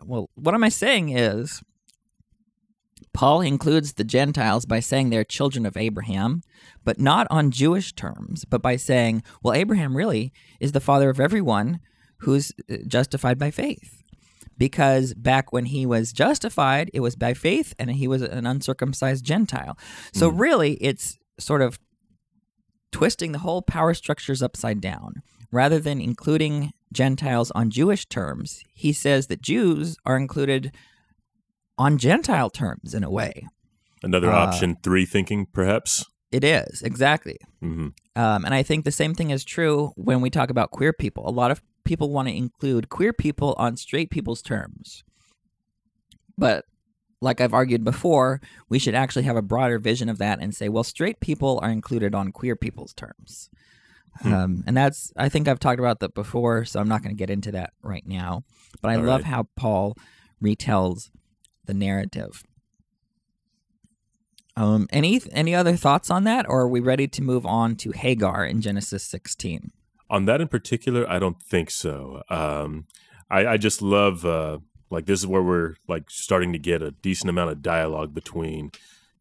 Well, 0.04 0.30
what 0.36 0.54
am 0.54 0.64
I 0.64 0.70
saying 0.70 1.10
is 1.10 1.62
Paul 3.14 3.42
includes 3.42 3.94
the 3.94 4.04
Gentiles 4.04 4.66
by 4.66 4.80
saying 4.80 5.10
they're 5.10 5.24
children 5.24 5.66
of 5.66 5.78
Abraham, 5.78 6.42
but 6.84 7.00
not 7.00 7.28
on 7.30 7.52
Jewish 7.52 7.94
terms, 7.94 8.46
but 8.46 8.62
by 8.62 8.76
saying, 8.76 9.24
well, 9.44 9.54
Abraham 9.54 9.98
really 9.98 10.32
is 10.60 10.72
the 10.72 10.80
father 10.80 11.10
of 11.10 11.20
everyone 11.20 11.80
who's 12.20 12.52
uh, 12.72 12.78
justified 12.88 13.40
by 13.40 13.52
faith. 13.52 14.04
Because 14.58 15.14
back 15.14 15.54
when 15.54 15.66
he 15.66 15.86
was 15.86 16.12
justified, 16.12 16.92
it 16.94 17.00
was 17.00 17.16
by 17.16 17.34
faith 17.34 17.74
and 17.80 17.90
he 17.92 18.10
was 18.10 18.22
an 18.22 18.46
uncircumcised 18.46 19.24
Gentile. 19.24 19.78
So, 20.14 20.28
really, 20.28 20.74
it's 20.76 21.18
sort 21.40 21.62
of 21.62 21.80
twisting 22.92 23.32
the 23.32 23.40
whole 23.40 23.62
power 23.62 23.94
structures 23.94 24.44
upside 24.44 24.82
down. 24.82 25.22
Rather 25.52 25.80
than 25.80 26.00
including 26.00 26.72
Gentiles 26.94 27.52
on 27.52 27.70
Jewish 27.70 28.06
terms, 28.06 28.64
he 28.74 28.94
says 28.94 29.28
that 29.28 29.42
Jews 29.42 29.98
are 30.06 30.18
included 30.18 30.72
on 31.78 31.98
Gentile 31.98 32.50
terms 32.50 32.94
in 32.94 33.04
a 33.04 33.10
way. 33.10 33.48
Another 34.04 34.32
Uh, 34.32 34.36
option 34.36 34.78
three 34.84 35.06
thinking, 35.06 35.46
perhaps. 35.46 36.06
It 36.32 36.44
is, 36.44 36.82
exactly. 36.84 37.38
Mm-hmm. 37.64 37.88
Um, 38.16 38.46
and 38.46 38.54
I 38.54 38.64
think 38.64 38.86
the 38.86 38.92
same 38.92 39.16
thing 39.16 39.32
is 39.32 39.44
true 39.44 39.94
when 39.96 40.22
we 40.22 40.30
talk 40.30 40.50
about 40.50 40.72
queer 40.72 40.94
people. 40.94 41.28
A 41.28 41.32
lot 41.32 41.52
of 41.52 41.62
people 41.84 42.12
want 42.12 42.28
to 42.28 42.36
include 42.36 42.90
queer 42.90 43.14
people 43.14 43.56
on 43.58 43.78
straight 43.78 44.12
people's 44.12 44.44
terms. 44.44 45.04
But 46.38 46.66
like 47.22 47.42
I've 47.42 47.54
argued 47.54 47.84
before, 47.84 48.42
we 48.70 48.80
should 48.80 48.96
actually 48.96 49.24
have 49.24 49.36
a 49.36 49.42
broader 49.42 49.80
vision 49.80 50.08
of 50.08 50.20
that 50.20 50.40
and 50.40 50.56
say, 50.56 50.70
well, 50.70 50.84
straight 50.84 51.20
people 51.20 51.60
are 51.64 51.72
included 51.72 52.14
on 52.14 52.32
queer 52.32 52.56
people's 52.56 52.94
terms. 52.94 53.50
Hmm. 54.22 54.34
Um, 54.34 54.64
and 54.68 54.76
that's, 54.76 55.12
I 55.16 55.30
think 55.30 55.48
I've 55.48 55.60
talked 55.60 55.80
about 55.80 56.00
that 56.00 56.14
before, 56.14 56.66
so 56.66 56.80
I'm 56.80 56.88
not 56.88 57.02
going 57.02 57.16
to 57.16 57.20
get 57.20 57.30
into 57.30 57.52
that 57.54 57.74
right 57.82 58.06
now. 58.06 58.44
But 58.82 58.92
I 58.92 58.96
All 58.96 59.04
love 59.04 59.22
right. 59.22 59.32
how 59.32 59.48
Paul 59.56 59.96
retells 60.44 61.10
the 61.66 61.74
narrative. 61.74 62.44
Um, 64.56 64.88
any 64.92 65.22
any 65.32 65.56
other 65.56 65.78
thoughts 65.78 66.12
on 66.12 66.26
that, 66.26 66.46
or 66.50 66.62
are 66.62 66.68
we 66.68 66.82
ready 66.82 67.08
to 67.08 67.22
move 67.22 67.46
on 67.46 67.78
to 67.78 67.92
Hagar 67.92 68.46
in 68.46 68.60
Genesis 68.60 69.04
16? 69.06 69.72
On 70.10 70.26
that 70.26 70.42
in 70.42 70.50
particular, 70.50 71.10
I 71.10 71.18
don't 71.18 71.42
think 71.42 71.70
so. 71.70 72.24
Um, 72.30 72.86
I, 73.30 73.46
I 73.46 73.58
just 73.58 73.82
love 73.82 74.26
uh, 74.26 74.58
like 74.90 75.06
this 75.06 75.20
is 75.20 75.28
where 75.28 75.44
we're 75.44 75.76
like 75.88 76.10
starting 76.10 76.52
to 76.54 76.60
get 76.60 76.82
a 76.82 76.92
decent 76.92 77.30
amount 77.30 77.52
of 77.52 77.62
dialogue 77.62 78.14
between 78.14 78.72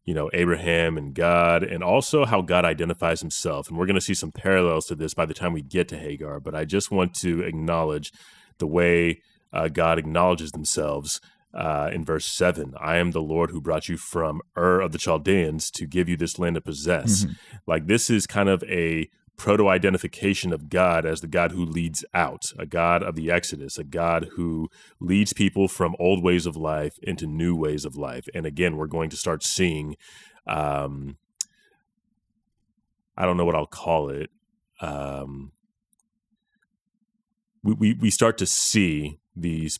you 0.09 0.15
know 0.15 0.27
Abraham 0.33 0.97
and 0.97 1.13
God, 1.13 1.61
and 1.61 1.83
also 1.83 2.25
how 2.25 2.41
God 2.41 2.65
identifies 2.65 3.21
Himself. 3.21 3.69
And 3.69 3.77
we're 3.77 3.85
going 3.85 3.93
to 3.93 4.09
see 4.09 4.15
some 4.15 4.31
parallels 4.31 4.87
to 4.87 4.95
this 4.95 5.13
by 5.13 5.27
the 5.27 5.35
time 5.35 5.53
we 5.53 5.61
get 5.61 5.87
to 5.89 5.99
Hagar. 5.99 6.39
But 6.39 6.55
I 6.55 6.65
just 6.65 6.89
want 6.89 7.13
to 7.17 7.43
acknowledge 7.43 8.11
the 8.57 8.65
way 8.65 9.21
uh, 9.53 9.67
God 9.67 9.99
acknowledges 9.99 10.51
themselves. 10.51 11.21
Uh, 11.53 11.89
in 11.93 12.05
verse 12.05 12.25
7, 12.25 12.73
I 12.79 12.97
am 12.97 13.11
the 13.11 13.21
Lord 13.21 13.51
who 13.51 13.61
brought 13.61 13.87
you 13.87 13.97
from 13.97 14.41
Ur 14.57 14.81
of 14.81 14.91
the 14.91 14.99
Chaldeans 14.99 15.69
to 15.71 15.85
give 15.85 16.09
you 16.09 16.17
this 16.17 16.39
land 16.39 16.55
to 16.55 16.61
possess. 16.61 17.25
Mhm. 17.25 17.35
Like, 17.67 17.85
this 17.85 18.09
is 18.09 18.25
kind 18.27 18.49
of 18.49 18.63
a 18.63 19.09
proto 19.39 19.67
identification 19.69 20.53
of 20.53 20.69
God 20.69 21.05
as 21.05 21.21
the 21.21 21.27
God 21.27 21.53
who 21.53 21.65
leads 21.65 22.05
out, 22.13 22.51
a 22.59 22.65
God 22.65 23.01
of 23.01 23.15
the 23.15 23.31
Exodus, 23.31 23.77
a 23.77 23.83
God 23.83 24.29
who 24.35 24.69
leads 24.99 25.33
people 25.33 25.67
from 25.67 25.95
old 25.97 26.23
ways 26.23 26.45
of 26.45 26.55
life 26.55 26.99
into 27.01 27.25
new 27.25 27.55
ways 27.55 27.85
of 27.85 27.95
life. 27.95 28.27
And 28.35 28.45
again, 28.45 28.75
we're 28.75 28.85
going 28.85 29.09
to 29.09 29.17
start 29.17 29.43
seeing, 29.43 29.95
um, 30.45 31.17
I 33.17 33.25
don't 33.25 33.37
know 33.37 33.45
what 33.45 33.55
I'll 33.55 33.65
call 33.65 34.09
it. 34.09 34.29
Um, 34.81 35.53
we, 37.63 37.73
we, 37.73 37.93
we 37.93 38.09
start 38.09 38.37
to 38.39 38.45
see 38.45 39.19
these 39.35 39.79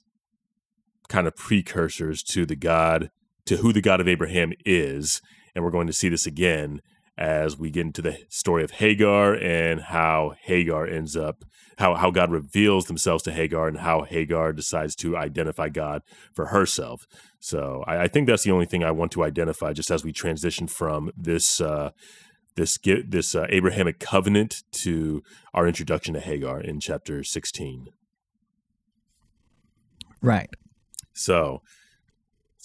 kind 1.10 1.28
of 1.28 1.36
precursors 1.36 2.24
to 2.24 2.46
the 2.46 2.56
God, 2.56 3.12
to 3.46 3.58
who 3.58 3.74
the 3.74 3.82
God 3.82 4.00
of 4.00 4.08
Abraham 4.08 4.54
is. 4.66 5.22
And 5.54 5.64
we're 5.64 5.72
going 5.72 5.88
to 5.88 5.94
see 5.94 6.08
this 6.10 6.26
again 6.26 6.82
as 7.20 7.58
we 7.58 7.70
get 7.70 7.82
into 7.86 8.02
the 8.02 8.18
story 8.30 8.64
of 8.64 8.72
Hagar 8.72 9.36
and 9.36 9.82
how 9.82 10.36
Hagar 10.42 10.88
ends 10.88 11.18
up, 11.18 11.44
how, 11.78 11.96
how 11.96 12.12
God 12.12 12.32
reveals 12.32 12.86
themselves 12.86 13.24
to 13.24 13.34
Hagar 13.34 13.68
and 13.68 13.80
how 13.80 14.04
Hagar 14.04 14.54
decides 14.54 14.96
to 14.98 15.18
identify 15.18 15.68
God 15.68 16.02
for 16.34 16.48
herself. 16.48 17.06
So 17.42 17.84
I, 17.86 18.04
I 18.04 18.08
think 18.08 18.26
that's 18.26 18.44
the 18.44 18.52
only 18.52 18.66
thing 18.66 18.86
I 18.86 18.92
want 18.92 19.12
to 19.12 19.24
identify 19.26 19.74
just 19.74 19.92
as 19.92 20.04
we 20.04 20.14
transition 20.14 20.68
from 20.68 21.12
this. 21.16 21.62
Uh, 21.62 21.92
this 22.56 22.80
this 23.08 23.36
uh, 23.36 23.46
Abrahamic 23.50 24.00
covenant 24.00 24.64
to 24.72 25.24
our 25.54 25.66
introduction 25.66 26.14
to 26.16 26.20
Hagar 26.20 26.60
in 26.60 26.82
chapter 26.82 27.24
16. 27.24 27.88
Right. 30.22 30.50
So, 31.14 31.62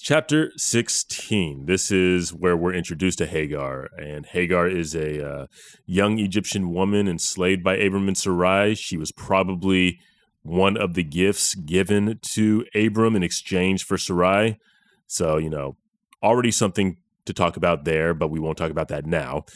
chapter 0.05 0.53
16. 0.59 1.64
This 1.64 1.90
is 1.90 2.35
where 2.35 2.59
we're 2.59 2.75
introduced 2.75 3.17
to 3.19 3.27
Hagar. 3.27 3.88
And 3.97 4.27
Hagar 4.27 4.69
is 4.69 4.95
a 4.95 5.27
uh, 5.27 5.47
young 5.87 6.19
Egyptian 6.19 6.75
woman 6.75 7.09
enslaved 7.09 7.64
by 7.64 7.77
Abram 7.77 8.07
and 8.07 8.17
Sarai. 8.17 8.75
She 8.75 8.99
was 8.99 9.12
probably 9.12 9.99
one 10.43 10.77
of 10.77 10.93
the 10.93 11.03
gifts 11.03 11.55
given 11.55 12.19
to 12.21 12.67
Abram 12.75 13.17
in 13.17 13.23
exchange 13.23 13.83
for 13.83 13.97
Sarai. 13.97 14.59
So, 15.07 15.38
you 15.38 15.49
know, 15.49 15.79
already 16.23 16.51
something 16.51 16.99
to 17.25 17.33
talk 17.33 17.57
about 17.57 17.87
there, 17.87 18.12
but 18.12 18.29
we 18.29 18.38
won't 18.38 18.59
talk 18.59 18.71
about 18.71 18.88
that 18.88 19.07
now. 19.07 19.47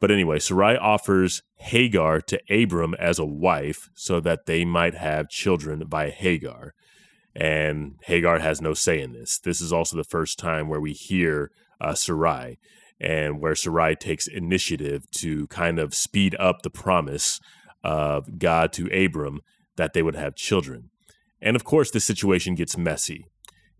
But 0.00 0.10
anyway, 0.10 0.38
Sarai 0.38 0.78
offers 0.78 1.42
Hagar 1.56 2.22
to 2.22 2.40
Abram 2.48 2.94
as 2.94 3.18
a 3.18 3.26
wife 3.26 3.90
so 3.94 4.20
that 4.20 4.46
they 4.46 4.64
might 4.64 4.94
have 4.94 5.28
children 5.28 5.80
by 5.86 6.08
Hagar 6.08 6.72
and 7.34 7.96
Hagar 8.04 8.38
has 8.38 8.60
no 8.60 8.74
say 8.74 9.00
in 9.00 9.12
this. 9.12 9.38
This 9.38 9.60
is 9.60 9.72
also 9.72 9.96
the 9.96 10.04
first 10.04 10.38
time 10.38 10.68
where 10.68 10.80
we 10.80 10.92
hear 10.92 11.50
uh, 11.80 11.94
Sarai, 11.94 12.58
and 13.00 13.40
where 13.40 13.54
Sarai 13.54 13.96
takes 13.96 14.26
initiative 14.26 15.10
to 15.12 15.46
kind 15.46 15.78
of 15.78 15.94
speed 15.94 16.36
up 16.38 16.62
the 16.62 16.70
promise 16.70 17.40
of 17.82 18.38
God 18.38 18.72
to 18.74 18.88
Abram 18.88 19.40
that 19.76 19.94
they 19.94 20.02
would 20.02 20.16
have 20.16 20.34
children. 20.34 20.90
And 21.40 21.56
of 21.56 21.64
course, 21.64 21.90
the 21.90 22.00
situation 22.00 22.54
gets 22.54 22.76
messy. 22.76 23.24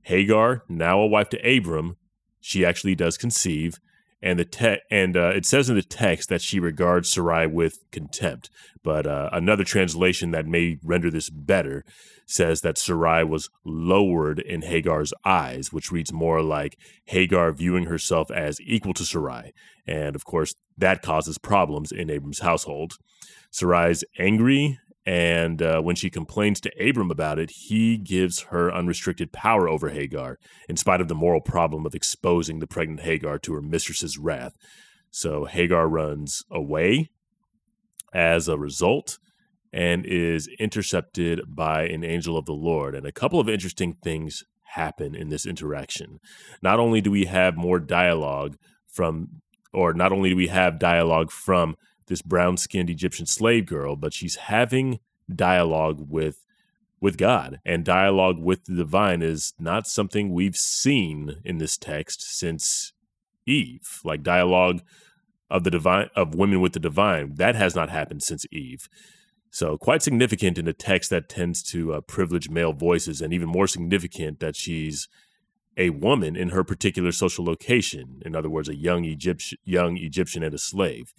Hagar, 0.02 0.62
now 0.68 1.00
a 1.00 1.06
wife 1.06 1.28
to 1.30 1.56
Abram, 1.56 1.96
she 2.40 2.64
actually 2.64 2.94
does 2.94 3.18
conceive, 3.18 3.78
and 4.22 4.38
the 4.38 4.44
te- 4.44 4.80
and 4.90 5.16
uh, 5.16 5.32
it 5.34 5.44
says 5.44 5.68
in 5.68 5.76
the 5.76 5.82
text 5.82 6.28
that 6.30 6.42
she 6.42 6.58
regards 6.58 7.10
Sarai 7.10 7.46
with 7.46 7.78
contempt. 7.90 8.50
But 8.82 9.06
uh, 9.06 9.28
another 9.32 9.64
translation 9.64 10.30
that 10.30 10.46
may 10.46 10.78
render 10.82 11.10
this 11.10 11.28
better 11.28 11.84
says 12.30 12.60
that 12.60 12.78
Sarai 12.78 13.24
was 13.24 13.50
lowered 13.64 14.38
in 14.38 14.62
Hagar's 14.62 15.12
eyes, 15.24 15.72
which 15.72 15.90
reads 15.90 16.12
more 16.12 16.42
like 16.42 16.78
Hagar 17.06 17.52
viewing 17.52 17.84
herself 17.84 18.30
as 18.30 18.60
equal 18.60 18.94
to 18.94 19.04
Sarai. 19.04 19.52
And 19.84 20.14
of 20.14 20.24
course, 20.24 20.54
that 20.78 21.02
causes 21.02 21.38
problems 21.38 21.90
in 21.90 22.08
Abram's 22.08 22.38
household. 22.38 22.92
Sarai's 23.50 24.04
angry, 24.16 24.78
and 25.04 25.60
uh, 25.60 25.80
when 25.80 25.96
she 25.96 26.08
complains 26.08 26.60
to 26.60 26.88
Abram 26.88 27.10
about 27.10 27.40
it, 27.40 27.50
he 27.50 27.98
gives 27.98 28.42
her 28.42 28.72
unrestricted 28.72 29.32
power 29.32 29.68
over 29.68 29.90
Hagar, 29.90 30.38
in 30.68 30.76
spite 30.76 31.00
of 31.00 31.08
the 31.08 31.16
moral 31.16 31.40
problem 31.40 31.84
of 31.84 31.96
exposing 31.96 32.60
the 32.60 32.68
pregnant 32.68 33.00
Hagar 33.00 33.40
to 33.40 33.54
her 33.54 33.62
mistress's 33.62 34.18
wrath. 34.18 34.56
So 35.10 35.46
Hagar 35.46 35.88
runs 35.88 36.44
away 36.48 37.10
as 38.14 38.46
a 38.46 38.56
result 38.56 39.18
and 39.72 40.04
is 40.04 40.48
intercepted 40.58 41.42
by 41.46 41.84
an 41.84 42.04
angel 42.04 42.36
of 42.36 42.46
the 42.46 42.52
Lord. 42.52 42.94
And 42.94 43.06
a 43.06 43.12
couple 43.12 43.40
of 43.40 43.48
interesting 43.48 43.96
things 44.02 44.44
happen 44.64 45.14
in 45.14 45.28
this 45.28 45.46
interaction. 45.46 46.20
Not 46.62 46.80
only 46.80 47.00
do 47.00 47.10
we 47.10 47.26
have 47.26 47.56
more 47.56 47.78
dialogue 47.78 48.56
from, 48.86 49.42
or 49.72 49.92
not 49.92 50.12
only 50.12 50.30
do 50.30 50.36
we 50.36 50.48
have 50.48 50.78
dialogue 50.78 51.30
from 51.30 51.76
this 52.06 52.22
brown 52.22 52.56
skinned 52.56 52.90
Egyptian 52.90 53.26
slave 53.26 53.66
girl, 53.66 53.96
but 53.96 54.12
she's 54.12 54.36
having 54.36 54.98
dialogue 55.34 56.06
with 56.08 56.44
with 57.00 57.16
God. 57.16 57.60
And 57.64 57.84
dialogue 57.84 58.38
with 58.38 58.64
the 58.64 58.74
divine 58.74 59.22
is 59.22 59.54
not 59.58 59.86
something 59.86 60.32
we've 60.32 60.56
seen 60.56 61.36
in 61.44 61.58
this 61.58 61.78
text 61.78 62.20
since 62.20 62.92
Eve. 63.46 64.00
Like 64.04 64.22
dialogue 64.22 64.82
of 65.50 65.64
the 65.64 65.70
divine 65.70 66.10
of 66.14 66.34
women 66.34 66.60
with 66.60 66.74
the 66.74 66.80
divine, 66.80 67.34
that 67.36 67.54
has 67.54 67.74
not 67.74 67.88
happened 67.90 68.22
since 68.22 68.44
Eve. 68.52 68.88
So, 69.50 69.76
quite 69.76 70.02
significant 70.02 70.58
in 70.58 70.68
a 70.68 70.72
text 70.72 71.10
that 71.10 71.28
tends 71.28 71.62
to 71.64 71.94
uh, 71.94 72.00
privilege 72.02 72.48
male 72.48 72.72
voices, 72.72 73.20
and 73.20 73.32
even 73.32 73.48
more 73.48 73.66
significant 73.66 74.38
that 74.38 74.54
she's 74.54 75.08
a 75.76 75.90
woman 75.90 76.36
in 76.36 76.50
her 76.50 76.62
particular 76.62 77.10
social 77.10 77.44
location. 77.44 78.22
In 78.24 78.36
other 78.36 78.48
words, 78.48 78.68
a 78.68 78.76
young 78.76 79.04
Egyptian, 79.04 79.58
young 79.64 79.96
Egyptian 79.96 80.44
and 80.44 80.54
a 80.54 80.58
slave. 80.58 81.12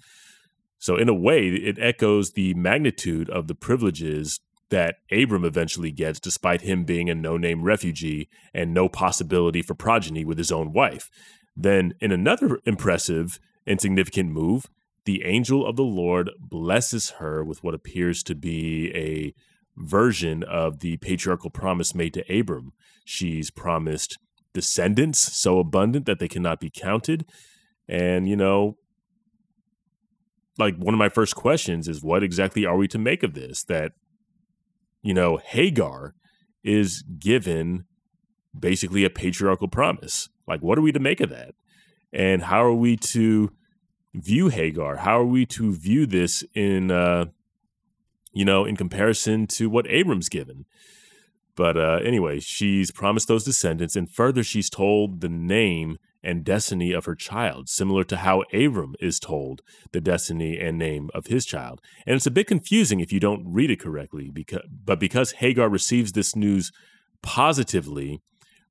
So, 0.79 0.95
in 0.95 1.09
a 1.09 1.13
way, 1.13 1.49
it 1.49 1.77
echoes 1.77 2.32
the 2.32 2.53
magnitude 2.53 3.29
of 3.29 3.47
the 3.47 3.55
privileges 3.55 4.39
that 4.69 4.99
Abram 5.11 5.43
eventually 5.43 5.91
gets, 5.91 6.19
despite 6.19 6.61
him 6.61 6.86
being 6.86 7.09
a 7.09 7.15
no 7.15 7.36
name 7.36 7.63
refugee 7.63 8.29
and 8.53 8.73
no 8.73 8.88
possibility 8.88 9.61
for 9.61 9.75
progeny 9.75 10.23
with 10.23 10.38
his 10.38 10.53
own 10.53 10.71
wife. 10.71 11.09
Then, 11.55 11.95
in 11.99 12.13
another 12.13 12.59
impressive 12.65 13.39
and 13.67 13.82
significant 13.82 14.32
move, 14.32 14.67
the 15.06 15.24
angel 15.24 15.66
of 15.66 15.76
the 15.76 15.84
Lord 15.84 16.30
blesses 16.39 17.12
her 17.12 17.43
with 17.43 17.64
what 17.64 17.74
appears 17.74 18.24
to 18.24 18.36
be 18.36 18.91
a 18.95 19.34
version 19.76 20.43
of 20.43 20.80
the 20.80 20.97
patriarchal 20.97 21.49
promise 21.49 21.95
made 21.95 22.14
to 22.14 22.39
Abram. 22.39 22.74
She's 23.06 23.49
promised 23.49 24.18
descendants 24.54 25.20
so 25.20 25.60
abundant 25.60 26.06
that 26.06 26.20
they 26.20 26.28
cannot 26.28 26.60
be 26.60 26.70
counted. 26.70 27.26
And, 27.88 28.28
you 28.30 28.36
know, 28.36 28.78
like 30.58 30.76
one 30.78 30.93
of 30.93 30.99
my 30.99 31.10
first 31.10 31.36
questions 31.36 31.88
is 31.88 32.04
what 32.04 32.24
exactly 32.24 32.66
are 32.66 32.78
we 32.78 32.88
to 32.89 32.99
make 32.99 33.24
of 33.24 33.34
this? 33.34 33.64
That, 33.64 33.93
you 35.02 35.14
know, 35.14 35.38
Hagar 35.38 36.14
is 36.64 37.04
given 37.18 37.86
basically 38.58 39.04
a 39.04 39.10
patriarchal 39.10 39.68
promise. 39.68 40.30
Like, 40.47 40.62
what 40.62 40.78
are 40.78 40.82
we 40.82 40.91
to 40.91 40.99
make 40.99 41.22
of 41.22 41.30
that? 41.30 41.56
And 42.14 42.43
how 42.43 42.64
are 42.64 42.74
we 42.74 42.97
to 42.97 43.52
view 44.14 44.49
Hagar? 44.49 44.97
How 44.97 45.20
are 45.20 45.26
we 45.26 45.45
to 45.47 45.74
view 45.74 46.05
this 46.05 46.43
in, 46.53 46.91
uh, 46.91 47.26
you 48.34 48.45
know, 48.45 48.66
in 48.66 48.76
comparison 48.76 49.47
to 49.47 49.70
what 49.70 49.88
Abram's 49.89 50.30
given? 50.30 50.66
But 51.55 51.78
uh, 51.78 51.99
anyway, 52.03 52.39
she's 52.39 52.91
promised 52.91 53.28
those 53.28 53.43
descendants, 53.43 53.95
and 53.95 54.09
further, 54.09 54.43
she's 54.43 54.70
told 54.70 55.22
the 55.22 55.30
name 55.30 55.97
and 56.24 56.43
destiny 56.43 56.91
of 56.91 57.05
her 57.05 57.16
child, 57.16 57.68
similar 57.68 58.03
to 58.05 58.18
how 58.18 58.43
Abram 58.53 58.95
is 58.99 59.20
told 59.20 59.62
the 59.91 60.01
destiny 60.01 60.59
and 60.59 60.78
name 60.78 61.09
of 61.14 61.28
his 61.28 61.45
child. 61.45 61.82
And 62.05 62.16
it's 62.16 62.28
a 62.28 62.32
bit 62.32 62.47
confusing 62.47 62.99
if 62.99 63.12
you 63.12 63.20
don't 63.20 63.43
read 63.45 63.72
it 63.72 63.80
correctly, 63.80 64.30
because 64.32 64.62
but 64.84 64.99
because 64.99 65.34
Hagar 65.34 65.70
receives 65.70 66.12
this 66.12 66.36
news 66.36 66.72
positively, 67.22 68.22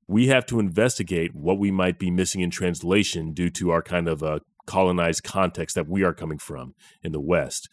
we 0.07 0.27
have 0.27 0.45
to 0.47 0.59
investigate 0.59 1.35
what 1.35 1.59
we 1.59 1.71
might 1.71 1.99
be 1.99 2.09
missing 2.09 2.41
in 2.41 2.49
translation 2.49 3.33
due 3.33 3.49
to 3.51 3.69
our 3.69 3.81
kind 3.81 4.07
of 4.07 4.23
a 4.23 4.25
uh, 4.25 4.39
colonized 4.71 5.23
context 5.23 5.75
that 5.75 5.89
we 5.89 6.03
are 6.03 6.13
coming 6.13 6.37
from 6.37 6.73
in 7.03 7.11
the 7.11 7.19
West. 7.19 7.67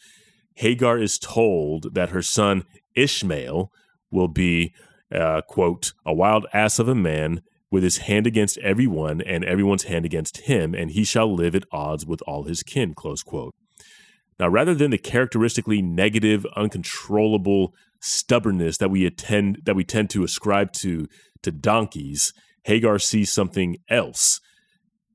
Hagar 0.55 0.99
is 0.99 1.19
told 1.19 1.95
that 1.95 2.09
her 2.09 2.23
son 2.23 2.65
Ishmael 2.97 3.71
will 4.11 4.27
be, 4.27 4.75
uh, 5.15 5.43
quote, 5.43 5.93
a 6.05 6.13
wild 6.13 6.47
ass 6.53 6.81
of 6.81 6.89
a 6.89 6.97
man 6.97 7.43
with 7.71 7.85
his 7.85 7.99
hand 7.99 8.27
against 8.27 8.59
everyone 8.59 9.21
and 9.21 9.45
everyone's 9.45 9.85
hand 9.85 10.05
against 10.05 10.39
him, 10.39 10.75
and 10.75 10.91
he 10.91 11.05
shall 11.05 11.33
live 11.33 11.55
at 11.55 11.63
odds 11.71 12.05
with 12.05 12.21
all 12.27 12.45
his 12.45 12.65
kin, 12.65 12.95
close 12.95 13.23
quote. 13.23 13.55
Now, 14.41 14.49
rather 14.49 14.75
than 14.75 14.91
the 14.91 14.99
characteristically 14.99 15.81
negative, 15.83 16.45
uncontrollable 16.57 17.75
stubbornness 18.01 18.79
that 18.79 18.91
we 18.91 19.07
attend 19.07 19.61
that 19.65 19.77
we 19.77 19.85
tend 19.85 20.11
to 20.11 20.25
ascribe 20.25 20.73
to 20.73 21.07
to 21.43 21.53
donkeys, 21.53 22.33
Hagar 22.65 22.99
sees 22.99 23.31
something 23.31 23.77
else. 23.89 24.41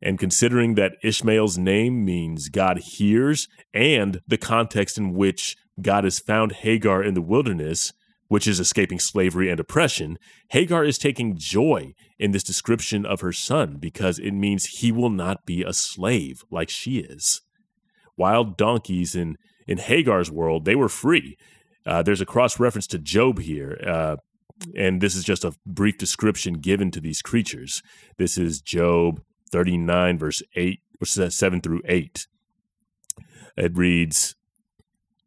And 0.05 0.19
considering 0.19 0.75
that 0.75 0.97
Ishmael's 1.01 1.57
name 1.57 2.03
means 2.03 2.49
God 2.49 2.77
hears, 2.79 3.47
and 3.73 4.19
the 4.27 4.37
context 4.37 4.97
in 4.97 5.13
which 5.13 5.55
God 5.81 6.03
has 6.03 6.19
found 6.19 6.51
Hagar 6.51 7.01
in 7.01 7.13
the 7.13 7.21
wilderness, 7.21 7.93
which 8.27 8.45
is 8.45 8.59
escaping 8.59 8.99
slavery 8.99 9.49
and 9.49 9.61
oppression, 9.61 10.17
Hagar 10.49 10.83
is 10.83 10.97
taking 10.97 11.37
joy 11.37 11.93
in 12.19 12.31
this 12.31 12.43
description 12.43 13.05
of 13.05 13.21
her 13.21 13.31
son 13.31 13.77
because 13.79 14.19
it 14.19 14.31
means 14.31 14.65
he 14.65 14.91
will 14.91 15.09
not 15.09 15.45
be 15.45 15.63
a 15.63 15.71
slave 15.71 16.43
like 16.51 16.69
she 16.69 16.99
is. 16.99 17.41
Wild 18.17 18.57
donkeys 18.57 19.15
in, 19.15 19.37
in 19.67 19.77
Hagar's 19.77 20.29
world, 20.29 20.65
they 20.65 20.75
were 20.75 20.89
free. 20.89 21.37
Uh, 21.85 22.03
there's 22.03 22.21
a 22.21 22.25
cross 22.25 22.59
reference 22.59 22.87
to 22.87 22.99
Job 22.99 23.39
here, 23.39 23.79
uh, 23.87 24.17
and 24.77 24.99
this 24.99 25.15
is 25.15 25.23
just 25.23 25.45
a 25.45 25.53
brief 25.65 25.97
description 25.97 26.55
given 26.55 26.91
to 26.91 26.99
these 26.99 27.21
creatures. 27.21 27.81
This 28.17 28.37
is 28.37 28.61
Job 28.61 29.21
39, 29.53 30.17
verse 30.17 30.41
8, 30.55 30.81
which 30.97 31.17
or 31.17 31.29
7 31.29 31.61
through 31.61 31.81
8. 31.85 32.27
It 33.55 33.77
reads, 33.77 34.35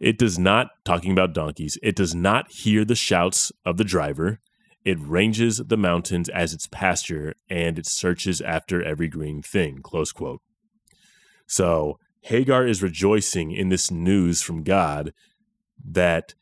it 0.01 0.18
does 0.18 0.37
not, 0.37 0.70
talking 0.85 1.12
about 1.12 1.33
donkeys, 1.33 1.79
it 1.81 1.95
does 1.95 2.12
not 2.12 2.51
hear 2.51 2.85
the 2.85 2.97
shouts 2.97 3.53
of 3.64 3.77
the 3.77 3.85
driver. 3.85 4.41
It 4.85 4.99
ranges 5.01 5.59
the 5.59 5.77
mountains 5.77 6.29
as 6.29 6.53
its 6.53 6.66
pasture, 6.66 7.35
and 7.49 7.79
it 7.79 7.87
searches 7.87 8.41
after 8.41 8.83
every 8.83 9.09
green 9.09 9.43
thing. 9.43 9.81
Close 9.81 10.11
quote. 10.11 10.43
So 11.47 12.01
Hagar 12.22 12.66
is 12.66 12.83
rejoicing 12.83 13.53
in 13.53 13.68
this 13.68 13.91
news 13.93 14.43
from 14.43 14.64
God 14.64 15.12
that 15.85 16.35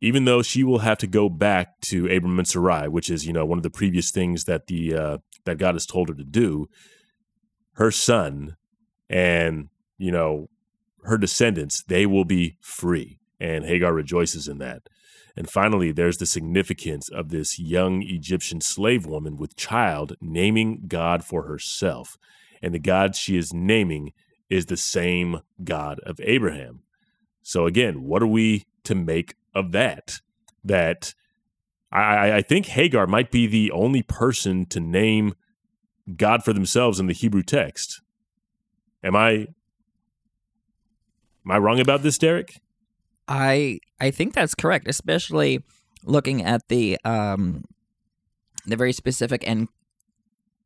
even 0.00 0.24
though 0.24 0.42
she 0.42 0.64
will 0.64 0.78
have 0.78 0.98
to 0.98 1.06
go 1.06 1.28
back 1.28 1.80
to 1.82 2.06
Abram 2.06 2.38
and 2.38 2.48
Sarai, 2.48 2.88
which 2.88 3.10
is 3.10 3.26
you 3.26 3.32
know 3.32 3.44
one 3.44 3.58
of 3.58 3.62
the 3.62 3.70
previous 3.70 4.10
things 4.10 4.44
that 4.44 4.66
the 4.66 4.94
uh, 4.94 5.18
that 5.44 5.58
God 5.58 5.74
has 5.74 5.86
told 5.86 6.08
her 6.08 6.14
to 6.14 6.24
do, 6.24 6.68
her 7.76 7.90
son 7.90 8.56
and 9.08 9.68
you 9.98 10.10
know 10.10 10.48
her 11.04 11.16
descendants, 11.16 11.82
they 11.84 12.04
will 12.04 12.24
be 12.24 12.56
free. 12.60 13.18
And 13.38 13.64
Hagar 13.64 13.92
rejoices 13.92 14.48
in 14.48 14.58
that. 14.58 14.88
And 15.36 15.48
finally, 15.48 15.92
there's 15.92 16.16
the 16.16 16.26
significance 16.26 17.08
of 17.10 17.28
this 17.28 17.58
young 17.58 18.02
Egyptian 18.02 18.60
slave 18.60 19.04
woman 19.06 19.36
with 19.36 19.56
child 19.56 20.16
naming 20.20 20.84
God 20.88 21.22
for 21.22 21.42
herself. 21.42 22.16
And 22.62 22.74
the 22.74 22.78
God 22.78 23.14
she 23.14 23.36
is 23.36 23.52
naming 23.52 24.12
is 24.48 24.66
the 24.66 24.78
same 24.78 25.40
God 25.62 26.00
of 26.00 26.20
Abraham. 26.22 26.80
So, 27.42 27.66
again, 27.66 28.02
what 28.02 28.22
are 28.22 28.26
we 28.26 28.64
to 28.84 28.94
make 28.94 29.34
of 29.54 29.72
that? 29.72 30.20
That 30.64 31.14
I, 31.92 32.36
I 32.36 32.42
think 32.42 32.66
Hagar 32.66 33.06
might 33.06 33.30
be 33.30 33.46
the 33.46 33.70
only 33.70 34.02
person 34.02 34.66
to 34.66 34.80
name 34.80 35.34
God 36.14 36.44
for 36.44 36.52
themselves 36.52 37.00
in 37.00 37.06
the 37.06 37.12
Hebrew 37.12 37.42
text. 37.42 38.00
Am 39.02 39.16
I 39.16 39.48
Am 41.44 41.52
I 41.52 41.58
wrong 41.58 41.80
about 41.80 42.02
this, 42.02 42.18
Derek? 42.18 42.60
I 43.28 43.80
I 44.00 44.10
think 44.10 44.34
that's 44.34 44.54
correct, 44.54 44.88
especially 44.88 45.62
looking 46.04 46.42
at 46.42 46.68
the 46.68 46.98
um 47.04 47.64
the 48.66 48.76
very 48.76 48.92
specific 48.92 49.46
and 49.46 49.68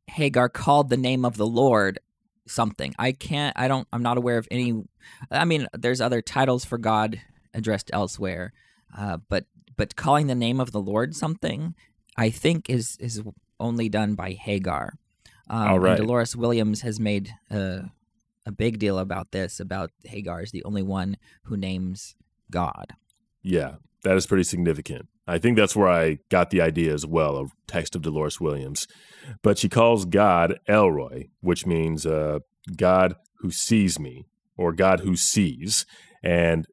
Hagar 0.07 0.49
called 0.49 0.89
the 0.89 0.97
name 0.97 1.23
of 1.23 1.37
the 1.37 1.47
Lord 1.47 1.99
something. 2.47 2.93
I 2.97 3.11
can't 3.11 3.57
I 3.57 3.67
don't 3.67 3.87
I'm 3.93 4.03
not 4.03 4.17
aware 4.17 4.37
of 4.37 4.47
any 4.51 4.83
I 5.29 5.45
mean 5.45 5.67
there's 5.73 6.01
other 6.01 6.21
titles 6.21 6.65
for 6.65 6.77
God 6.77 7.21
addressed 7.53 7.89
elsewhere. 7.93 8.53
Uh, 8.95 9.17
but 9.29 9.45
but 9.77 9.95
calling 9.95 10.27
the 10.27 10.35
name 10.35 10.59
of 10.59 10.71
the 10.71 10.81
Lord 10.81 11.15
something 11.15 11.75
I 12.17 12.29
think 12.29 12.69
is 12.69 12.97
is 12.99 13.21
only 13.59 13.89
done 13.89 14.15
by 14.15 14.31
Hagar. 14.31 14.93
Um, 15.49 15.67
All 15.67 15.79
right. 15.79 15.97
Dolores 15.97 16.35
Williams 16.35 16.81
has 16.81 16.99
made 16.99 17.31
uh, 17.49 17.81
a 18.45 18.51
big 18.51 18.79
deal 18.79 18.99
about 18.99 19.31
this 19.31 19.59
about 19.59 19.91
Hagar 20.03 20.41
is 20.41 20.51
the 20.51 20.63
only 20.63 20.83
one 20.83 21.17
who 21.43 21.57
names 21.57 22.15
God. 22.49 22.93
Yeah, 23.41 23.75
that 24.03 24.15
is 24.15 24.27
pretty 24.27 24.43
significant. 24.43 25.07
I 25.27 25.37
think 25.37 25.57
that's 25.57 25.75
where 25.75 25.87
I 25.87 26.19
got 26.29 26.49
the 26.49 26.61
idea 26.61 26.93
as 26.93 27.05
well, 27.05 27.37
a 27.37 27.45
text 27.67 27.95
of 27.95 28.01
Dolores 28.01 28.41
Williams. 28.41 28.87
But 29.41 29.57
she 29.57 29.69
calls 29.69 30.05
God 30.05 30.59
El 30.67 30.91
Roi, 30.91 31.29
which 31.41 31.65
means 31.65 32.05
uh, 32.05 32.39
God 32.75 33.15
who 33.39 33.51
sees 33.51 33.99
me 33.99 34.25
or 34.57 34.73
God 34.73 35.01
who 35.01 35.15
sees. 35.15 35.85
And 36.23 36.67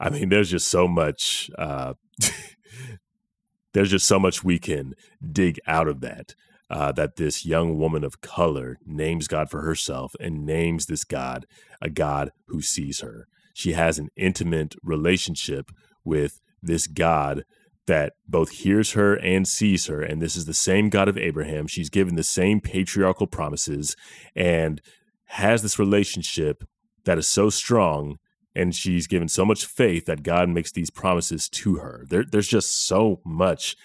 I 0.00 0.10
mean, 0.10 0.30
there's 0.30 0.50
just 0.50 0.68
so 0.68 0.88
much. 0.88 1.50
Uh, 1.58 1.94
there's 3.72 3.90
just 3.90 4.06
so 4.06 4.18
much 4.18 4.42
we 4.42 4.58
can 4.58 4.94
dig 5.30 5.58
out 5.66 5.88
of 5.88 6.00
that 6.00 6.34
uh, 6.72 6.90
that 6.90 7.16
this 7.16 7.44
young 7.44 7.78
woman 7.78 8.02
of 8.02 8.22
color 8.22 8.78
names 8.86 9.28
God 9.28 9.50
for 9.50 9.60
herself 9.60 10.16
and 10.18 10.46
names 10.46 10.86
this 10.86 11.04
God 11.04 11.46
a 11.82 11.90
God 11.90 12.32
who 12.46 12.62
sees 12.62 13.00
her. 13.00 13.28
She 13.52 13.72
has 13.72 13.98
an 13.98 14.08
intimate 14.16 14.74
relationship 14.82 15.70
with 16.02 16.40
this 16.62 16.86
God 16.86 17.44
that 17.86 18.14
both 18.26 18.50
hears 18.50 18.92
her 18.92 19.16
and 19.16 19.46
sees 19.46 19.86
her. 19.86 20.00
And 20.00 20.22
this 20.22 20.34
is 20.34 20.46
the 20.46 20.54
same 20.54 20.88
God 20.88 21.08
of 21.08 21.18
Abraham. 21.18 21.66
She's 21.66 21.90
given 21.90 22.14
the 22.14 22.24
same 22.24 22.58
patriarchal 22.60 23.26
promises 23.26 23.94
and 24.34 24.80
has 25.26 25.60
this 25.60 25.78
relationship 25.78 26.64
that 27.04 27.18
is 27.18 27.28
so 27.28 27.50
strong. 27.50 28.16
And 28.54 28.74
she's 28.74 29.06
given 29.06 29.28
so 29.28 29.44
much 29.44 29.66
faith 29.66 30.06
that 30.06 30.22
God 30.22 30.48
makes 30.48 30.72
these 30.72 30.90
promises 30.90 31.50
to 31.50 31.76
her. 31.76 32.06
There, 32.08 32.24
there's 32.24 32.48
just 32.48 32.86
so 32.86 33.20
much 33.26 33.76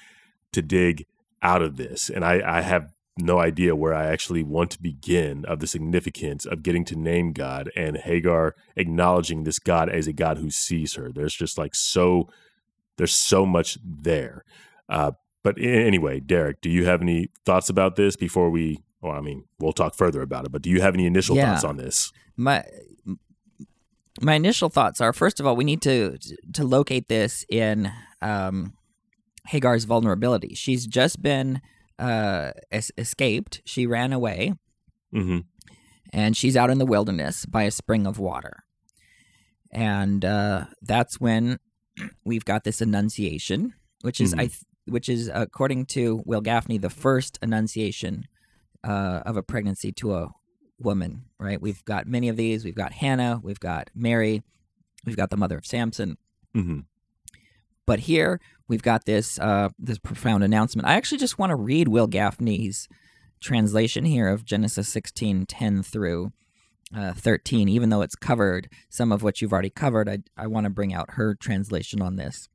to 0.53 0.61
dig 0.61 1.05
out 1.41 1.61
of 1.61 1.77
this. 1.77 2.09
And 2.09 2.23
I, 2.25 2.41
I 2.45 2.61
have 2.61 2.89
no 3.19 3.39
idea 3.39 3.75
where 3.75 3.93
I 3.95 4.05
actually 4.07 4.43
want 4.43 4.69
to 4.71 4.81
begin 4.81 5.43
of 5.45 5.59
the 5.59 5.67
significance 5.67 6.45
of 6.45 6.61
getting 6.63 6.85
to 6.85 6.95
name 6.95 7.33
God 7.33 7.71
and 7.75 7.97
Hagar 7.97 8.53
acknowledging 8.75 9.43
this 9.43 9.57
God 9.59 9.89
as 9.89 10.07
a 10.07 10.13
God 10.13 10.37
who 10.37 10.51
sees 10.51 10.93
her. 10.95 11.11
There's 11.11 11.33
just 11.35 11.57
like 11.57 11.73
so, 11.73 12.29
there's 12.97 13.15
so 13.15 13.45
much 13.45 13.77
there. 13.83 14.43
Uh, 14.87 15.13
But 15.43 15.57
anyway, 15.59 16.19
Derek, 16.19 16.61
do 16.61 16.69
you 16.69 16.85
have 16.85 17.01
any 17.01 17.29
thoughts 17.45 17.69
about 17.69 17.95
this 17.95 18.15
before 18.15 18.49
we? 18.49 18.83
Well, 19.01 19.13
I 19.13 19.21
mean, 19.21 19.45
we'll 19.59 19.71
talk 19.73 19.95
further 19.95 20.21
about 20.21 20.45
it. 20.45 20.51
But 20.51 20.61
do 20.61 20.69
you 20.69 20.81
have 20.81 20.93
any 20.93 21.05
initial 21.05 21.35
Yeah. 21.35 21.51
thoughts 21.51 21.63
on 21.63 21.77
this? 21.77 22.11
my 22.35 22.63
my 24.21 24.33
initial 24.35 24.69
thoughts 24.69 24.99
are 25.01 25.13
first 25.13 25.39
of 25.39 25.45
all 25.45 25.55
we 25.55 25.63
need 25.63 25.81
to 25.81 26.17
to 26.53 26.63
locate 26.63 27.07
this 27.07 27.45
in 27.49 27.91
um, 28.21 28.73
Hagar's 29.47 29.85
vulnerability. 29.85 30.53
She's 30.55 30.85
just 30.87 31.21
been 31.21 31.61
uh, 31.99 32.51
es- 32.71 32.91
escaped. 32.97 33.61
She 33.65 33.85
ran 33.87 34.13
away, 34.13 34.53
hmm 35.11 35.39
and 36.13 36.37
she's 36.37 36.55
out 36.55 36.69
in 36.69 36.77
the 36.77 36.85
wilderness 36.85 37.45
by 37.45 37.63
a 37.63 37.71
spring 37.71 38.07
of 38.07 38.17
water. 38.17 38.63
And 39.71 40.23
uh, 40.23 40.65
that's 40.81 41.19
when 41.19 41.59
we've 42.23 42.45
got 42.45 42.63
this 42.63 42.79
annunciation, 42.81 43.73
which 44.01 44.21
is 44.21 44.33
I 44.33 44.47
th- 44.47 44.61
which 44.85 45.09
is 45.09 45.29
according 45.33 45.85
to 45.87 46.21
Wil 46.25 46.41
Gafney 46.41 46.79
the 46.79 46.89
first 46.89 47.37
annunciation 47.41 48.23
uh, 48.85 49.21
of 49.25 49.35
a 49.35 49.43
pregnancy 49.43 49.91
to 49.93 50.15
a 50.15 50.29
woman. 50.79 51.25
Right? 51.39 51.61
We've 51.61 51.83
got 51.83 52.07
many 52.07 52.29
of 52.29 52.37
these. 52.37 52.63
We've 52.63 52.75
got 52.75 52.93
Hannah. 52.93 53.41
We've 53.43 53.59
got 53.59 53.89
Mary. 53.93 54.43
We've 55.05 55.17
got 55.17 55.29
the 55.29 55.37
mother 55.37 55.57
of 55.57 55.65
Samson. 55.65 56.17
hmm 56.53 56.79
But 57.85 57.99
here 58.01 58.39
we've 58.67 58.81
got 58.81 59.05
this 59.05 59.39
uh, 59.39 59.69
this 59.79 59.97
profound 59.97 60.43
announcement. 60.43 60.87
I 60.87 60.93
actually 60.93 61.19
just 61.19 61.39
want 61.39 61.51
to 61.51 61.55
read 61.55 61.87
Wil 61.87 62.07
Gafney's 62.07 62.87
translation 63.39 64.05
here 64.05 64.27
of 64.29 64.45
Genesis 64.45 64.89
16, 64.89 65.45
10 65.45 65.83
through 65.83 66.31
uh, 66.95 67.13
13, 67.13 67.69
even 67.69 67.89
though 67.89 68.01
it's 68.01 68.15
covered 68.15 68.69
some 68.89 69.11
of 69.11 69.23
what 69.23 69.41
you've 69.41 69.53
already 69.53 69.69
covered. 69.69 70.09
I, 70.09 70.19
I 70.37 70.47
want 70.47 70.65
to 70.65 70.69
bring 70.69 70.93
out 70.93 71.11
her 71.11 71.35
translation 71.35 72.01
on 72.01 72.15
this. 72.15 72.49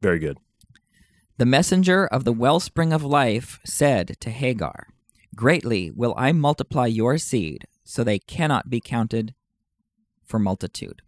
Very 0.00 0.18
good. 0.18 0.38
The 1.38 1.46
messenger 1.46 2.06
of 2.06 2.24
the 2.24 2.32
wellspring 2.32 2.92
of 2.92 3.04
life 3.04 3.60
said 3.64 4.16
to 4.20 4.30
Hagar, 4.30 4.88
Greatly 5.34 5.90
will 5.90 6.14
I 6.16 6.32
multiply 6.32 6.86
your 6.86 7.16
seed, 7.18 7.66
so 7.84 8.02
they 8.02 8.18
cannot 8.18 8.68
be 8.68 8.80
counted 8.80 9.34
for 10.24 10.38
multitude. 10.38 11.02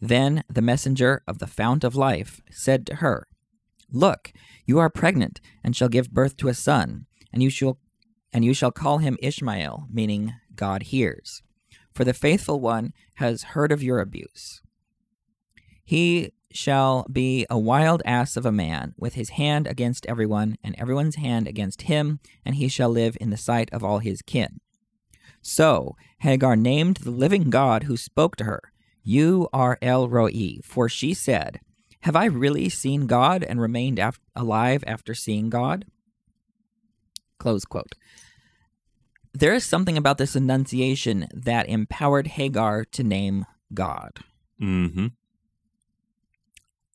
Then 0.00 0.42
the 0.50 0.62
messenger 0.62 1.22
of 1.28 1.38
the 1.38 1.46
fount 1.46 1.84
of 1.84 1.94
life 1.94 2.40
said 2.50 2.84
to 2.86 2.96
her, 2.96 3.28
Look, 3.92 4.32
you 4.66 4.78
are 4.78 4.90
pregnant, 4.90 5.40
and 5.62 5.76
shall 5.76 5.88
give 5.88 6.10
birth 6.10 6.36
to 6.38 6.48
a 6.48 6.54
son, 6.54 7.06
and 7.32 7.42
you 7.42 7.50
shall 7.50 7.78
and 8.32 8.44
you 8.44 8.54
shall 8.54 8.70
call 8.70 8.98
him 8.98 9.18
Ishmael, 9.20 9.88
meaning 9.90 10.32
God 10.56 10.84
hears. 10.84 11.42
For 11.92 12.04
the 12.04 12.14
faithful 12.14 12.60
one 12.60 12.94
has 13.16 13.42
heard 13.42 13.70
of 13.70 13.82
your 13.82 14.00
abuse. 14.00 14.62
He 15.84 16.32
shall 16.50 17.06
be 17.12 17.46
a 17.50 17.58
wild 17.58 18.02
ass 18.06 18.36
of 18.36 18.46
a 18.46 18.52
man, 18.52 18.94
with 18.96 19.14
his 19.14 19.30
hand 19.30 19.66
against 19.66 20.06
everyone, 20.06 20.56
and 20.64 20.74
everyone's 20.78 21.16
hand 21.16 21.46
against 21.46 21.82
him, 21.82 22.20
and 22.44 22.54
he 22.54 22.68
shall 22.68 22.88
live 22.88 23.16
in 23.20 23.28
the 23.28 23.36
sight 23.36 23.70
of 23.72 23.84
all 23.84 23.98
his 23.98 24.22
kin. 24.22 24.60
So 25.42 25.96
Hagar 26.20 26.56
named 26.56 26.98
the 26.98 27.10
living 27.10 27.50
God 27.50 27.84
who 27.84 27.96
spoke 27.96 28.36
to 28.36 28.44
her, 28.44 28.72
You 29.02 29.48
are 29.52 29.78
El 29.82 30.08
Roi, 30.08 30.58
for 30.62 30.88
she 30.88 31.12
said, 31.12 31.60
Have 32.02 32.16
I 32.16 32.26
really 32.26 32.68
seen 32.68 33.06
God 33.06 33.42
and 33.42 33.60
remained 33.60 33.98
af- 33.98 34.20
alive 34.36 34.82
after 34.86 35.14
seeing 35.14 35.50
God? 35.50 35.84
Close 37.38 37.64
quote. 37.64 37.94
There 39.32 39.54
is 39.54 39.64
something 39.64 39.96
about 39.96 40.18
this 40.18 40.36
annunciation 40.36 41.26
that 41.32 41.68
empowered 41.68 42.26
Hagar 42.28 42.84
to 42.84 43.02
name 43.02 43.46
God 43.72 44.12
hmm 44.58 45.06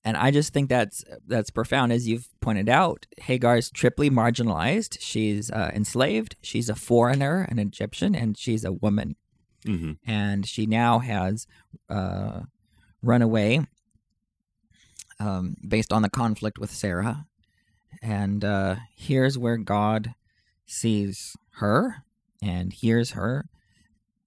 and 0.06 0.16
I 0.16 0.32
just 0.32 0.54
think 0.54 0.70
that's 0.70 1.04
that's 1.28 1.50
profound. 1.50 1.92
As 1.92 2.08
you've 2.08 2.30
pointed 2.40 2.70
out, 2.70 3.06
Hagar 3.18 3.58
is 3.58 3.70
triply 3.70 4.10
marginalized. 4.10 4.98
She's 5.02 5.52
uh, 5.52 5.70
enslaved. 5.74 6.38
She's 6.42 6.70
a 6.70 6.76
foreigner, 6.76 7.46
an 7.50 7.60
Egyptian, 7.60 8.16
and 8.16 8.38
she's 8.38 8.64
a 8.64 8.72
woman. 8.72 9.18
hmm 9.66 9.94
And 10.06 10.46
she 10.48 10.66
now 10.66 11.00
has 11.00 11.46
uh, 11.90 12.44
run 13.02 13.22
away 13.22 13.66
um, 15.20 15.56
based 15.68 15.92
on 15.92 16.02
the 16.02 16.10
conflict 16.10 16.60
with 16.60 16.72
Sarah. 16.72 17.26
And 18.02 18.44
uh, 18.44 18.76
here's 18.96 19.38
where 19.38 19.58
God 19.58 20.14
sees 20.66 21.36
her 21.56 22.04
and 22.42 22.74
hears 22.74 23.12
her. 23.12 23.46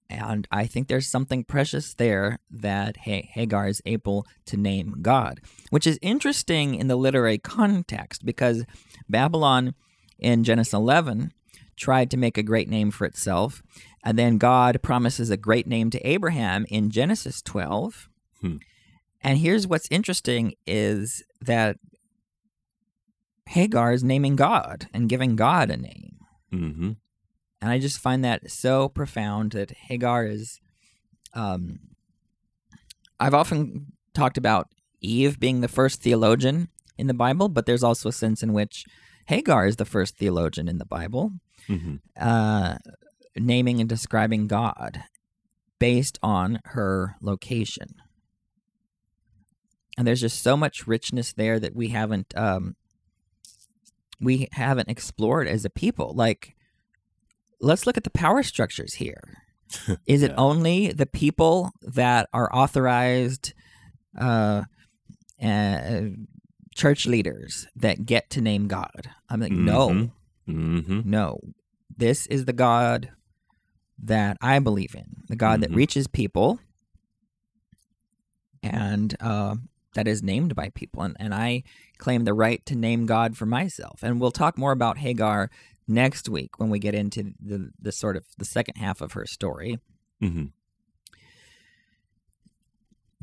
And 0.09 0.45
I 0.51 0.65
think 0.65 0.87
there's 0.87 1.07
something 1.07 1.45
precious 1.45 1.93
there 1.93 2.39
that 2.49 2.97
Ha- 3.05 3.29
Hagar 3.31 3.69
is 3.69 3.81
able 3.85 4.25
to 4.47 4.57
name 4.57 4.97
God, 5.01 5.39
which 5.69 5.87
is 5.87 5.97
interesting 6.01 6.75
in 6.75 6.87
the 6.87 6.97
literary 6.97 7.37
context 7.37 8.25
because 8.25 8.65
Babylon 9.07 9.73
in 10.19 10.43
Genesis 10.43 10.73
11 10.73 11.31
tried 11.77 12.11
to 12.11 12.17
make 12.17 12.37
a 12.37 12.43
great 12.43 12.69
name 12.69 12.91
for 12.91 13.05
itself. 13.05 13.63
And 14.03 14.19
then 14.19 14.37
God 14.37 14.81
promises 14.81 15.29
a 15.29 15.37
great 15.37 15.65
name 15.65 15.89
to 15.91 16.07
Abraham 16.07 16.65
in 16.69 16.89
Genesis 16.89 17.41
12. 17.41 18.09
Hmm. 18.41 18.57
And 19.23 19.37
here's 19.37 19.67
what's 19.67 19.87
interesting 19.91 20.53
is 20.65 21.23
that 21.41 21.77
Hagar 23.47 23.93
is 23.93 24.03
naming 24.03 24.35
God 24.35 24.87
and 24.93 25.09
giving 25.09 25.35
God 25.35 25.69
a 25.69 25.77
name. 25.77 26.17
hmm 26.49 26.91
And 27.61 27.71
I 27.71 27.79
just 27.79 27.99
find 27.99 28.23
that 28.23 28.49
so 28.49 28.89
profound 28.89 29.51
that 29.51 29.71
Hagar 29.71 30.25
is. 30.25 30.59
Um, 31.33 31.79
I've 33.19 33.33
often 33.33 33.93
talked 34.13 34.37
about 34.37 34.69
Eve 34.99 35.39
being 35.39 35.61
the 35.61 35.67
first 35.67 36.01
theologian 36.01 36.69
in 36.97 37.07
the 37.07 37.13
Bible, 37.13 37.49
but 37.49 37.65
there's 37.65 37.83
also 37.83 38.09
a 38.09 38.13
sense 38.13 38.41
in 38.41 38.53
which 38.53 38.85
Hagar 39.27 39.65
is 39.65 39.75
the 39.75 39.85
first 39.85 40.17
theologian 40.17 40.67
in 40.67 40.77
the 40.77 40.85
Bible, 40.85 41.33
hmm 41.67 41.97
uh, 42.19 42.77
naming 43.35 43.79
and 43.79 43.87
describing 43.87 44.47
God 44.47 45.03
based 45.79 46.19
on 46.21 46.59
her 46.65 47.15
location. 47.21 47.95
And 49.97 50.07
there's 50.07 50.21
just 50.21 50.41
so 50.41 50.55
much 50.55 50.87
richness 50.87 51.33
there 51.33 51.59
that 51.59 51.75
we 51.75 51.89
haven't 51.89 52.33
um, 52.37 52.75
we 54.19 54.47
haven't 54.53 54.89
explored 54.89 55.47
as 55.47 55.65
a 55.65 55.69
people. 55.69 56.13
Like, 56.15 56.55
let's 57.59 57.85
look 57.85 57.97
at 57.97 58.03
the 58.03 58.09
power 58.11 58.43
structures 58.43 58.95
here. 58.95 59.21
Is 60.07 60.21
it 60.23 60.31
Yeah. 60.31 60.37
only 60.37 60.91
the 60.91 61.05
people 61.05 61.71
that 61.81 62.29
are 62.33 62.53
authorized 62.55 63.53
uh, 64.19 64.63
uh, 65.41 66.01
church 66.75 67.05
leaders 67.05 67.67
that 67.75 68.05
get 68.05 68.29
to 68.31 68.41
name 68.41 68.67
God? 68.67 69.09
I'm 69.29 69.39
like, 69.39 69.51
no, 69.53 70.11
Mhm. 70.47 70.81
hmm 70.85 71.01
no. 71.05 71.39
This 71.95 72.25
is 72.27 72.45
the 72.45 72.53
God 72.53 73.11
that 74.03 74.37
I 74.41 74.59
believe 74.59 74.95
in, 74.95 75.23
the 75.27 75.35
God 75.35 75.61
that 75.61 75.71
Mhm. 75.71 75.75
reaches 75.75 76.07
people 76.07 76.59
and 78.63 79.15
uh, 79.19 79.55
that 79.93 80.07
is 80.07 80.23
named 80.23 80.55
by 80.55 80.69
people. 80.69 81.01
And, 81.03 81.15
and 81.19 81.33
I 81.33 81.63
claim 81.97 82.23
the 82.23 82.33
right 82.33 82.65
to 82.65 82.75
name 82.75 83.05
God 83.05 83.35
for 83.37 83.45
myself. 83.45 84.01
And 84.03 84.19
we'll 84.19 84.31
talk 84.31 84.57
more 84.57 84.71
about 84.71 84.97
Hagar 84.99 85.49
next 85.87 86.29
week 86.29 86.59
when 86.59 86.69
we 86.69 86.79
get 86.79 86.95
into 86.95 87.33
the, 87.39 87.71
the 87.79 87.91
sort 87.91 88.15
of 88.15 88.23
the 88.37 88.45
second 88.45 88.75
half 88.77 89.01
of 89.01 89.13
her 89.13 89.25
story. 89.25 89.79
hmm 90.19 90.45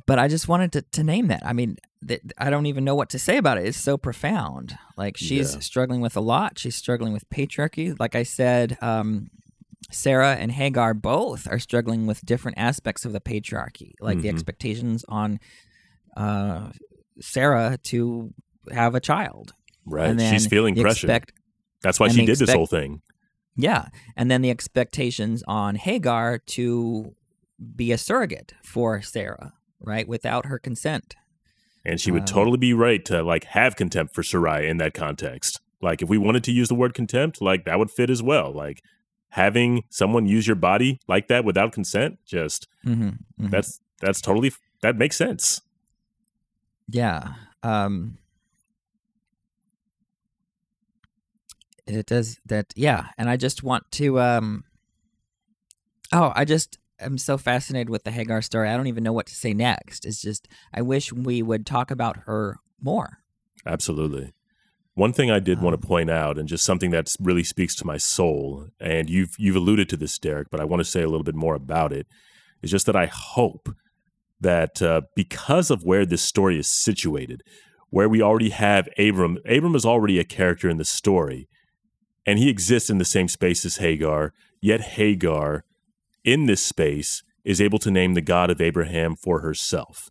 But 0.07 0.19
I 0.19 0.29
just 0.29 0.49
wanted 0.49 0.73
to, 0.73 0.83
to 0.83 1.05
name 1.05 1.29
that. 1.29 1.43
I 1.45 1.53
mean, 1.53 1.77
th- 2.07 2.23
I 2.39 2.49
don't 2.51 2.67
even 2.67 2.85
know 2.85 2.95
what 2.95 3.11
to 3.11 3.19
say 3.19 3.37
about 3.37 3.59
it. 3.59 3.67
It's 3.67 3.79
so 3.79 3.97
profound. 3.99 4.77
Like 4.97 5.17
she's 5.17 5.55
Yeah. 5.55 5.61
struggling 5.61 6.01
with 6.01 6.17
a 6.17 6.21
lot. 6.21 6.59
She's 6.59 6.77
struggling 6.77 7.13
with 7.13 7.29
patriarchy. 7.31 7.99
Like 7.99 8.15
I 8.15 8.23
said, 8.23 8.79
um, 8.81 9.31
Sarah 9.91 10.35
and 10.35 10.53
Hagar 10.53 10.93
both 10.95 11.47
are 11.51 11.59
struggling 11.59 12.07
with 12.07 12.25
different 12.25 12.59
aspects 12.59 13.05
of 13.05 13.13
the 13.13 13.21
patriarchy, 13.21 13.93
like 14.01 14.21
the 14.21 14.29
Mhm. 14.29 14.33
expectations 14.35 15.05
on 15.09 15.41
uh, 16.17 16.71
Sarah 17.21 17.79
to 17.85 18.33
have 18.73 18.95
a 18.95 19.01
child. 19.01 19.53
Right. 19.85 20.11
And 20.11 20.21
She's 20.21 20.47
feeling 20.47 20.75
pressure. 20.75 21.07
expect- 21.07 21.33
That's 21.83 21.99
why 22.01 22.09
she 22.09 22.25
did 22.27 22.39
this 22.39 22.53
whole 22.53 22.67
thing. 22.67 23.03
Yeah. 23.57 23.87
And 24.17 24.31
then 24.31 24.43
the 24.43 24.51
expectations 24.51 25.43
on 25.49 25.75
Hagar 25.77 26.39
to 26.39 27.15
be 27.75 27.91
a 27.93 27.99
surrogate 27.99 28.55
for 28.63 29.03
Sarah, 29.03 29.55
right? 29.81 30.07
Without 30.07 30.47
her 30.47 30.59
consent. 30.59 31.17
And 31.85 32.01
she 32.01 32.11
would 32.11 32.23
Um, 32.23 32.27
totally 32.27 32.59
be 32.59 32.73
right 32.75 33.05
to 33.07 33.23
like 33.23 33.45
have 33.45 33.75
contempt 33.77 34.15
for 34.15 34.23
Sarai 34.23 34.69
in 34.69 34.77
that 34.79 34.95
context. 34.95 35.61
Like 35.81 36.03
if 36.03 36.09
we 36.09 36.19
wanted 36.19 36.45
to 36.45 36.53
use 36.53 36.69
the 36.69 36.75
word 36.75 36.93
contempt, 36.95 37.41
like 37.41 37.65
that 37.65 37.79
would 37.79 37.91
fit 37.91 38.11
as 38.11 38.23
well. 38.23 38.53
Like 38.53 38.83
having 39.31 39.85
someone 39.89 40.27
use 40.27 40.47
your 40.47 40.57
body 40.57 41.01
like 41.09 41.29
that 41.29 41.45
without 41.45 41.73
consent, 41.73 42.19
just 42.27 42.69
Mm-hmm. 42.87 43.49
that's 43.49 43.81
that's 44.01 44.21
totally 44.21 44.53
that 44.83 44.97
makes 44.97 45.17
sense. 45.17 45.61
Yeah. 46.89 47.35
Um 47.63 48.19
it 51.87 52.07
does 52.07 52.39
that 52.47 52.73
yeah, 52.77 53.09
and 53.17 53.31
I 53.31 53.37
just 53.37 53.63
want 53.63 53.91
to 53.93 54.21
um 54.21 54.65
Oh, 56.13 56.33
I 56.35 56.45
just 56.45 56.79
am 57.01 57.19
so 57.19 57.37
fascinated 57.37 57.91
with 57.91 58.05
the 58.05 58.11
Hagar 58.11 58.41
story. 58.43 58.69
I 58.69 58.77
don't 58.77 58.87
even 58.87 59.05
know 59.05 59.13
what 59.13 59.27
to 59.27 59.35
say 59.35 59.53
next. 59.53 60.05
It's 60.05 60.23
just 60.23 60.49
I 60.73 60.83
wish 60.83 61.13
we 61.13 61.43
would 61.43 61.67
talk 61.67 61.91
about 61.91 62.19
her 62.27 62.59
more. 62.81 63.19
Absolutely. 63.67 64.33
One 64.95 65.13
thing 65.13 65.31
I 65.31 65.39
did 65.39 65.59
um, 65.59 65.65
want 65.65 65.81
to 65.81 65.87
point 65.87 66.11
out, 66.11 66.39
and 66.39 66.49
just 66.49 66.65
something 66.65 66.91
that 66.91 67.15
really 67.21 67.45
speaks 67.45 67.77
to 67.77 67.87
my 67.87 67.99
soul, 67.99 68.67
and 68.81 69.09
you've 69.09 69.37
you've 69.39 69.55
alluded 69.55 69.89
to 69.91 69.97
this, 69.97 70.19
Derek, 70.19 70.51
but 70.51 70.61
I 70.61 70.65
want 70.65 70.81
to 70.81 70.85
say 70.85 71.03
a 71.03 71.09
little 71.09 71.25
bit 71.25 71.37
more 71.37 71.55
about 71.55 71.93
it, 71.93 72.09
is 72.63 72.73
just 72.73 72.87
that 72.87 72.97
I 72.97 73.07
hope 73.07 73.69
that 74.41 74.81
uh, 74.83 75.03
because 75.15 75.71
of 75.71 75.85
where 75.85 76.07
this 76.07 76.23
story 76.23 76.59
is 76.59 76.71
situated, 76.71 77.43
where 77.91 78.09
we 78.09 78.23
already 78.23 78.51
have 78.51 78.89
Abram, 78.99 79.39
Abram 79.49 79.75
is 79.75 79.85
already 79.85 80.19
a 80.19 80.25
character 80.25 80.69
in 80.69 80.77
the 80.77 80.85
story, 80.85 81.49
and 82.27 82.39
he 82.39 82.49
exists 82.49 82.91
in 82.91 82.99
the 82.99 83.05
same 83.05 83.29
space 83.29 83.65
as 83.65 83.77
Hagar. 83.77 84.33
Yet 84.61 84.81
Hagar, 84.81 85.65
in 86.25 86.47
this 86.47 86.63
space, 86.63 87.23
is 87.45 87.61
able 87.61 87.79
to 87.79 87.91
name 87.91 88.15
the 88.15 88.21
God 88.21 88.51
of 88.51 88.61
Abraham 88.61 89.17
for 89.17 89.41
herself. 89.41 90.11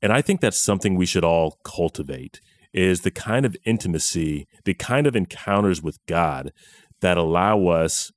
And 0.00 0.12
I 0.12 0.22
think 0.22 0.40
that's 0.40 0.60
something 0.60 0.94
we 0.94 1.06
should 1.06 1.24
all 1.24 1.58
cultivate 1.64 2.40
is 2.72 3.00
the 3.00 3.10
kind 3.10 3.44
of 3.44 3.56
intimacy, 3.64 4.46
the 4.64 4.74
kind 4.74 5.06
of 5.06 5.16
encounters 5.16 5.82
with 5.82 5.98
God 6.06 6.52
that 7.00 7.16
allow 7.16 7.66
us 7.66 8.12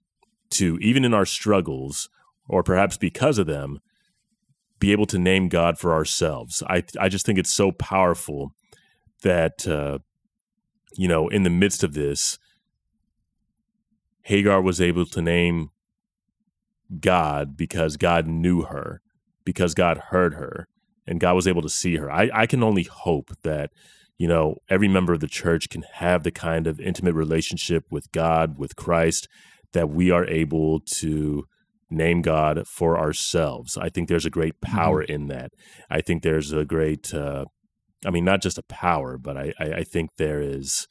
to, 0.51 0.77
even 0.79 1.05
in 1.05 1.13
our 1.13 1.25
struggles, 1.25 2.09
or 2.47 2.61
perhaps 2.61 2.97
because 2.97 3.37
of 3.37 3.47
them, 3.47 3.79
be 4.82 4.91
able 4.91 5.05
to 5.05 5.17
name 5.17 5.47
God 5.47 5.79
for 5.79 5.93
ourselves. 5.93 6.61
I 6.67 6.84
I 6.99 7.07
just 7.07 7.25
think 7.25 7.39
it's 7.39 7.53
so 7.53 7.71
powerful 7.71 8.51
that 9.21 9.65
uh, 9.67 9.99
you 10.97 11.07
know 11.07 11.29
in 11.29 11.43
the 11.43 11.49
midst 11.49 11.84
of 11.84 11.93
this, 11.93 12.38
Hagar 14.23 14.61
was 14.61 14.82
able 14.82 15.05
to 15.05 15.21
name 15.21 15.69
God 16.99 17.55
because 17.55 17.95
God 17.95 18.27
knew 18.27 18.63
her, 18.63 19.01
because 19.45 19.73
God 19.73 19.97
heard 20.09 20.34
her, 20.34 20.67
and 21.07 21.19
God 21.19 21.36
was 21.36 21.47
able 21.47 21.61
to 21.61 21.69
see 21.69 21.95
her. 21.95 22.11
I, 22.11 22.29
I 22.34 22.45
can 22.45 22.63
only 22.63 22.84
hope 22.84 23.32
that, 23.43 23.71
you 24.17 24.27
know, 24.27 24.57
every 24.69 24.88
member 24.88 25.13
of 25.13 25.19
the 25.19 25.27
church 25.27 25.69
can 25.69 25.84
have 25.93 26.23
the 26.23 26.32
kind 26.32 26.67
of 26.67 26.79
intimate 26.79 27.13
relationship 27.13 27.86
with 27.89 28.11
God, 28.11 28.57
with 28.57 28.75
Christ, 28.75 29.27
that 29.73 29.89
we 29.89 30.11
are 30.11 30.25
able 30.25 30.82
to 30.82 31.45
name 31.91 32.21
God 32.21 32.67
for 32.67 32.99
ourselves. 32.99 33.77
I 33.77 33.89
think 33.89 34.07
there's 34.07 34.25
a 34.25 34.31
great 34.31 34.61
power 34.61 35.03
mm-hmm. 35.03 35.13
in 35.13 35.27
that. 35.27 35.51
I 35.89 36.01
think 36.01 36.23
there's 36.23 36.51
a 36.51 36.65
great, 36.65 37.13
uh, 37.13 37.45
I 38.05 38.09
mean, 38.09 38.25
not 38.25 38.41
just 38.41 38.57
a 38.57 38.63
power, 38.63 39.17
but 39.17 39.37
I, 39.37 39.53
I, 39.59 39.65
I 39.73 39.83
think 39.83 40.11
there 40.17 40.41
is. 40.41 40.87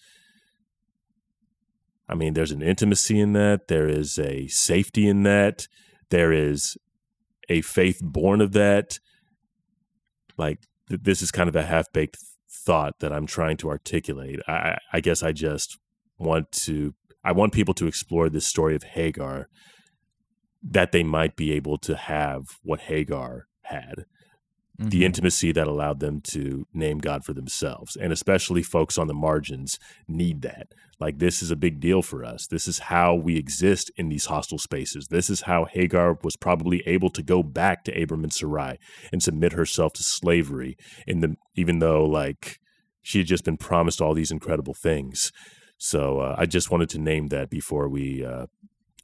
I 2.09 2.15
mean, 2.17 2.35
there's 2.35 2.51
an 2.51 2.63
intimacy 2.63 3.21
in 3.21 3.35
that. 3.35 3.69
There 3.69 3.89
is 3.89 4.19
a 4.19 4.49
safety 4.49 5.07
in 5.07 5.23
that. 5.23 5.69
There 6.11 6.33
is 6.33 6.77
a 7.49 7.61
faith 7.61 8.01
born 8.03 8.41
of 8.41 8.53
that. 8.53 8.99
Like 10.37 10.59
th- 10.89 11.03
this 11.05 11.23
is 11.23 11.31
kind 11.31 11.49
of 11.49 11.55
a 11.55 11.63
half 11.63 11.93
baked 11.93 12.19
thought 12.51 12.95
that 12.99 13.13
I'm 13.13 13.27
trying 13.27 13.57
to 13.59 13.69
articulate. 13.69 14.41
I, 14.49 14.79
I 14.93 15.01
guess 15.01 15.23
I 15.23 15.31
just 15.33 15.79
want 16.19 16.51
to 16.53 16.95
I 17.23 17.33
want 17.33 17.53
people 17.53 17.75
to 17.75 17.87
explore 17.87 18.29
this 18.29 18.47
story 18.47 18.75
of 18.75 18.83
Hagar 18.83 19.49
that 20.63 20.93
they 20.93 21.03
might 21.03 21.37
be 21.37 21.53
able 21.53 21.79
to 21.79 21.97
have 21.97 22.45
what 22.63 22.81
Hagar 22.81 23.47
had 23.63 24.05
mm-hmm. 24.81 24.89
the 24.89 25.05
intimacy 25.05 25.53
that 25.53 25.67
allowed 25.67 26.01
them 26.01 26.21
to 26.21 26.67
name 26.73 26.99
God 26.99 27.25
for 27.25 27.33
themselves. 27.33 27.97
And 27.97 28.13
especially 28.13 28.63
folks 28.63 28.99
on 28.99 29.07
the 29.07 29.15
margins 29.15 29.79
need 30.09 30.43
that. 30.43 30.69
Like, 30.99 31.19
this 31.19 31.43
is 31.43 31.51
a 31.51 31.57
big 31.57 31.81
deal 31.81 32.03
for 32.03 32.25
us. 32.25 32.47
This 32.47 32.69
is 32.69 32.79
how 32.79 33.15
we 33.15 33.37
exist 33.37 33.91
in 33.97 34.11
these 34.11 34.27
hostile 34.27 34.59
spaces. 34.59 35.09
This 35.09 35.31
is 35.31 35.43
how 35.43 35.65
Hagar 35.65 36.19
was 36.23 36.37
probably 36.37 36.83
able 36.87 37.11
to 37.11 37.23
go 37.23 37.43
back 37.43 37.85
to 37.85 38.03
Abram 38.03 38.23
and 38.23 38.33
Sarai 38.33 38.79
and 39.11 39.23
submit 39.23 39.53
herself 39.53 39.95
to 39.95 40.03
slavery, 40.03 40.77
in 41.07 41.21
the, 41.21 41.37
even 41.55 41.79
though, 41.79 42.05
like, 42.05 42.61
she 43.01 43.19
had 43.19 43.27
just 43.27 43.45
been 43.45 43.57
promised 43.57 44.03
all 44.03 44.13
these 44.13 44.31
incredible 44.31 44.75
things. 44.75 45.33
So 45.79 46.21
uh, 46.21 46.35
I 46.37 46.45
just 46.45 46.71
wanted 46.71 46.91
to 46.91 46.99
name 46.99 47.29
that 47.29 47.49
before 47.49 47.89
we 47.89 48.23
uh, 48.23 48.47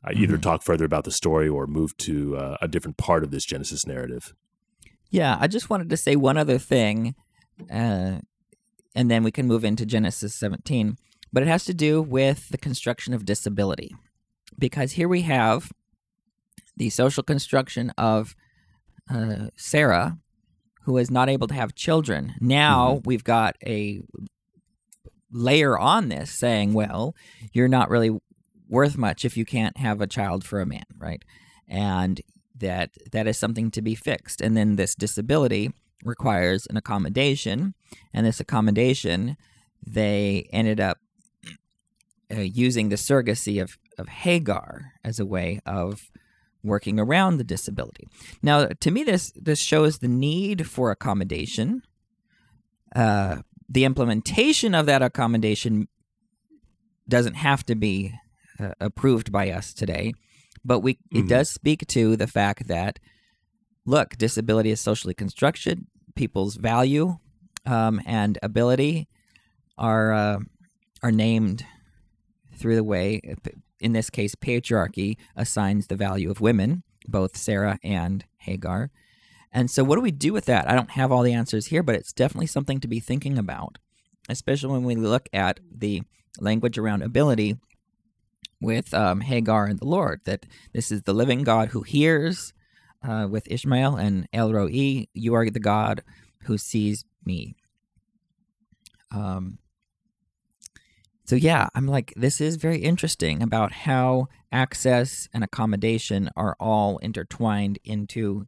either 0.04 0.34
mm-hmm. 0.34 0.40
talk 0.40 0.62
further 0.62 0.84
about 0.84 1.04
the 1.04 1.10
story 1.10 1.48
or 1.48 1.66
move 1.66 1.96
to 1.98 2.36
uh, 2.36 2.56
a 2.60 2.68
different 2.68 2.96
part 2.96 3.24
of 3.24 3.30
this 3.30 3.44
Genesis 3.44 3.86
narrative. 3.86 4.34
Yeah, 5.10 5.36
I 5.40 5.46
just 5.46 5.70
wanted 5.70 5.90
to 5.90 5.96
say 5.96 6.16
one 6.16 6.36
other 6.36 6.58
thing, 6.58 7.14
uh, 7.70 8.18
and 8.94 9.10
then 9.10 9.22
we 9.22 9.30
can 9.30 9.46
move 9.46 9.64
into 9.64 9.86
Genesis 9.86 10.34
17. 10.34 10.96
But 11.32 11.42
it 11.42 11.48
has 11.48 11.64
to 11.64 11.74
do 11.74 12.00
with 12.02 12.48
the 12.48 12.58
construction 12.58 13.12
of 13.12 13.24
disability. 13.24 13.94
Because 14.58 14.92
here 14.92 15.08
we 15.08 15.22
have 15.22 15.70
the 16.76 16.90
social 16.90 17.22
construction 17.22 17.92
of 17.98 18.34
uh, 19.10 19.48
Sarah, 19.56 20.18
who 20.84 20.96
is 20.98 21.10
not 21.10 21.28
able 21.28 21.46
to 21.48 21.54
have 21.54 21.74
children. 21.74 22.34
Now 22.40 22.94
mm-hmm. 22.94 23.08
we've 23.08 23.24
got 23.24 23.56
a 23.66 24.00
layer 25.30 25.78
on 25.78 26.08
this 26.08 26.30
saying, 26.30 26.72
well, 26.72 27.14
you're 27.52 27.68
not 27.68 27.90
really 27.90 28.18
worth 28.68 28.96
much 28.96 29.24
if 29.24 29.36
you 29.36 29.44
can't 29.44 29.76
have 29.78 30.00
a 30.00 30.06
child 30.06 30.44
for 30.44 30.60
a 30.60 30.66
man, 30.66 30.84
right? 30.98 31.22
And 31.68 32.20
that 32.58 32.90
that 33.12 33.26
is 33.26 33.36
something 33.36 33.70
to 33.72 33.82
be 33.82 33.94
fixed. 33.94 34.40
And 34.40 34.56
then 34.56 34.76
this 34.76 34.94
disability 34.94 35.72
requires 36.04 36.66
an 36.66 36.76
accommodation, 36.76 37.74
and 38.12 38.26
this 38.26 38.40
accommodation 38.40 39.36
they 39.86 40.48
ended 40.52 40.80
up 40.80 40.98
uh, 42.34 42.40
using 42.40 42.88
the 42.88 42.96
surrogacy 42.96 43.62
of 43.62 43.78
of 43.98 44.08
Hagar 44.08 44.92
as 45.04 45.18
a 45.18 45.26
way 45.26 45.60
of 45.64 46.10
working 46.62 46.98
around 46.98 47.36
the 47.36 47.44
disability. 47.44 48.08
Now, 48.42 48.66
to 48.66 48.90
me, 48.90 49.04
this 49.04 49.32
this 49.36 49.60
shows 49.60 49.98
the 49.98 50.08
need 50.08 50.66
for 50.66 50.90
accommodation. 50.90 51.82
Uh, 52.94 53.42
the 53.68 53.84
implementation 53.84 54.74
of 54.74 54.86
that 54.86 55.02
accommodation 55.02 55.88
doesn't 57.08 57.34
have 57.34 57.64
to 57.66 57.74
be 57.74 58.14
uh, 58.60 58.72
approved 58.80 59.32
by 59.32 59.50
us 59.50 59.72
today, 59.72 60.12
but 60.64 60.80
we 60.80 60.94
mm-hmm. 60.94 61.18
it 61.18 61.28
does 61.28 61.48
speak 61.48 61.86
to 61.88 62.16
the 62.16 62.26
fact 62.26 62.68
that 62.68 62.98
look, 63.84 64.16
disability 64.16 64.70
is 64.70 64.80
socially 64.80 65.14
constructed. 65.14 65.86
People's 66.14 66.56
value 66.56 67.18
um, 67.64 68.00
and 68.06 68.38
ability 68.42 69.08
are 69.78 70.12
uh, 70.12 70.38
are 71.02 71.12
named 71.12 71.64
through 72.56 72.76
the 72.76 72.84
way, 72.84 73.20
in 73.80 73.92
this 73.92 74.10
case, 74.10 74.34
patriarchy 74.34 75.16
assigns 75.34 75.86
the 75.86 75.96
value 75.96 76.30
of 76.30 76.40
women, 76.40 76.82
both 77.06 77.36
Sarah 77.36 77.78
and 77.82 78.24
Hagar. 78.38 78.90
And 79.52 79.70
so, 79.70 79.84
what 79.84 79.96
do 79.96 80.00
we 80.00 80.10
do 80.10 80.32
with 80.32 80.46
that? 80.46 80.68
I 80.68 80.74
don't 80.74 80.92
have 80.92 81.12
all 81.12 81.22
the 81.22 81.32
answers 81.32 81.66
here, 81.66 81.82
but 81.82 81.94
it's 81.94 82.12
definitely 82.12 82.46
something 82.46 82.80
to 82.80 82.88
be 82.88 83.00
thinking 83.00 83.38
about, 83.38 83.78
especially 84.28 84.72
when 84.72 84.84
we 84.84 84.96
look 84.96 85.28
at 85.32 85.60
the 85.70 86.02
language 86.40 86.78
around 86.78 87.02
ability 87.02 87.56
with 88.60 88.94
um, 88.94 89.20
Hagar 89.20 89.66
and 89.66 89.78
the 89.78 89.86
Lord, 89.86 90.20
that 90.24 90.46
this 90.72 90.90
is 90.90 91.02
the 91.02 91.14
living 91.14 91.42
God 91.42 91.68
who 91.68 91.82
hears 91.82 92.52
uh, 93.06 93.26
with 93.30 93.50
Ishmael 93.50 93.96
and 93.96 94.26
El 94.32 94.52
Roi, 94.52 95.06
you 95.12 95.34
are 95.34 95.48
the 95.50 95.60
God 95.60 96.02
who 96.44 96.58
sees 96.58 97.04
me. 97.24 97.56
Um, 99.14 99.58
so 101.24 101.36
yeah, 101.36 101.68
I'm 101.74 101.86
like, 101.86 102.12
this 102.16 102.40
is 102.40 102.56
very 102.56 102.78
interesting 102.78 103.42
about 103.42 103.72
how 103.72 104.28
access 104.52 105.28
and 105.34 105.42
accommodation 105.42 106.30
are 106.36 106.56
all 106.60 106.98
intertwined 106.98 107.78
into 107.84 108.46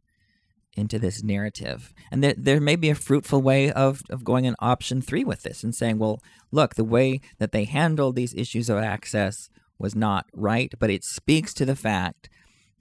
into 0.75 0.97
this 0.97 1.21
narrative. 1.23 1.93
And 2.09 2.23
there, 2.23 2.35
there 2.37 2.61
may 2.61 2.77
be 2.77 2.89
a 2.89 2.95
fruitful 2.95 3.41
way 3.41 3.69
of, 3.69 4.01
of 4.09 4.23
going 4.23 4.45
in 4.45 4.55
option 4.59 5.01
three 5.01 5.25
with 5.25 5.41
this 5.41 5.61
and 5.61 5.75
saying, 5.75 5.97
well, 5.97 6.21
look, 6.51 6.75
the 6.75 6.85
way 6.85 7.19
that 7.37 7.51
they 7.51 7.65
handle 7.65 8.13
these 8.13 8.33
issues 8.33 8.69
of 8.69 8.77
access 8.77 9.49
was 9.79 9.95
not 9.95 10.27
right, 10.33 10.73
but 10.77 10.89
it 10.89 11.03
speaks 11.03 11.53
to 11.55 11.65
the 11.65 11.75
fact 11.75 12.29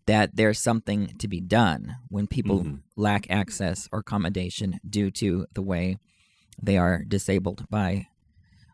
that 0.07 0.37
there's 0.37 0.59
something 0.59 1.15
to 1.19 1.29
be 1.29 1.41
done 1.41 1.97
when 2.09 2.27
people 2.27 2.61
mm-hmm. 2.61 2.77
lack 2.97 3.31
access 3.31 3.89
or 3.93 4.01
accommodation 4.01 4.81
due 4.89 5.11
to 5.11 5.47
the 5.55 5.63
way 5.63 5.99
they 6.61 6.77
are 6.77 7.05
disabled 7.07 7.69
by 7.71 8.07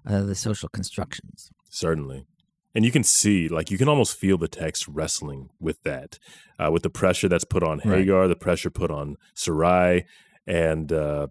uh, 0.08 0.22
the 0.22 0.34
social 0.34 0.68
constructions. 0.68 1.50
Certainly. 1.68 2.26
And 2.74 2.84
you 2.84 2.90
can 2.90 3.04
see, 3.04 3.48
like, 3.48 3.70
you 3.70 3.78
can 3.78 3.88
almost 3.88 4.16
feel 4.16 4.38
the 4.38 4.48
text 4.48 4.88
wrestling 4.88 5.50
with 5.60 5.82
that, 5.82 6.18
uh, 6.58 6.70
with 6.72 6.82
the 6.82 6.90
pressure 6.90 7.28
that's 7.28 7.44
put 7.44 7.62
on 7.62 7.80
Hagar, 7.80 8.22
right. 8.22 8.26
the 8.26 8.36
pressure 8.36 8.70
put 8.70 8.90
on 8.90 9.16
Sarai, 9.34 10.06
and 10.46 10.92
uh, 10.92 11.28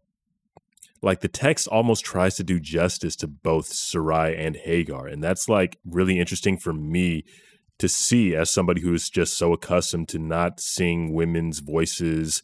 like 1.04 1.20
the 1.20 1.28
text 1.28 1.68
almost 1.68 2.06
tries 2.06 2.36
to 2.36 2.44
do 2.44 2.60
justice 2.60 3.16
to 3.18 3.28
both 3.28 3.68
Sarai 3.68 4.36
and 4.36 4.56
Hagar. 4.56 5.06
And 5.06 5.24
that's 5.24 5.50
like 5.50 5.78
really 5.86 6.20
interesting 6.20 6.58
for 6.58 6.74
me 6.74 7.26
to 7.80 7.90
see 7.90 8.36
as 8.36 8.50
somebody 8.50 8.82
who's 8.82 9.10
just 9.10 9.38
so 9.38 9.52
accustomed 9.52 10.08
to 10.10 10.20
not 10.20 10.60
seeing 10.60 11.14
women's 11.14 11.60
voices 11.60 12.42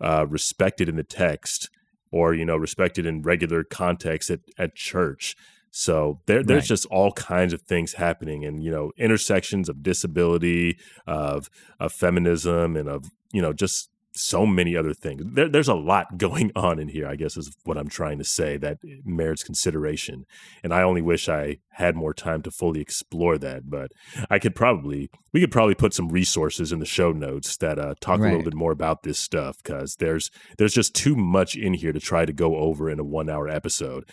uh, 0.00 0.26
respected 0.28 0.88
in 0.88 0.96
the 0.96 1.02
text 1.02 1.68
or, 2.12 2.32
you 2.32 2.44
know, 2.44 2.56
respected 2.56 3.06
in 3.06 3.22
regular 3.22 3.64
context 3.64 4.30
at, 4.30 4.40
at 4.56 4.74
church. 4.74 5.36
So 5.72 6.20
there, 6.26 6.42
there's 6.42 6.62
right. 6.62 6.68
just 6.68 6.86
all 6.86 7.12
kinds 7.12 7.52
of 7.52 7.62
things 7.62 7.92
happening, 7.92 8.44
and 8.44 8.62
you 8.62 8.72
know, 8.72 8.90
intersections 8.96 9.68
of 9.68 9.84
disability, 9.84 10.78
of 11.06 11.48
of 11.78 11.92
feminism, 11.92 12.76
and 12.76 12.88
of 12.88 13.10
you 13.32 13.40
know, 13.40 13.52
just 13.52 13.88
so 14.14 14.44
many 14.44 14.76
other 14.76 14.92
things. 14.92 15.22
There, 15.24 15.48
there's 15.48 15.68
a 15.68 15.74
lot 15.74 16.18
going 16.18 16.50
on 16.54 16.78
in 16.78 16.88
here, 16.88 17.06
I 17.06 17.16
guess, 17.16 17.36
is 17.36 17.56
what 17.64 17.76
I'm 17.76 17.88
trying 17.88 18.18
to 18.18 18.24
say 18.24 18.56
that 18.58 18.78
merits 19.04 19.44
consideration. 19.44 20.26
And 20.62 20.74
I 20.74 20.82
only 20.82 21.02
wish 21.02 21.28
I 21.28 21.58
had 21.70 21.96
more 21.96 22.12
time 22.14 22.42
to 22.42 22.50
fully 22.50 22.80
explore 22.80 23.38
that. 23.38 23.70
But 23.70 23.92
I 24.28 24.38
could 24.38 24.54
probably, 24.54 25.10
we 25.32 25.40
could 25.40 25.52
probably 25.52 25.74
put 25.74 25.94
some 25.94 26.08
resources 26.08 26.72
in 26.72 26.78
the 26.78 26.86
show 26.86 27.12
notes 27.12 27.56
that 27.58 27.78
uh, 27.78 27.94
talk 28.00 28.20
right. 28.20 28.28
a 28.28 28.30
little 28.30 28.44
bit 28.44 28.54
more 28.54 28.72
about 28.72 29.02
this 29.02 29.18
stuff 29.18 29.58
because 29.62 29.96
there's 29.96 30.30
there's 30.58 30.74
just 30.74 30.94
too 30.94 31.16
much 31.16 31.56
in 31.56 31.74
here 31.74 31.92
to 31.92 32.00
try 32.00 32.24
to 32.24 32.32
go 32.32 32.56
over 32.56 32.90
in 32.90 32.98
a 32.98 33.04
one 33.04 33.30
hour 33.30 33.48
episode 33.48 34.08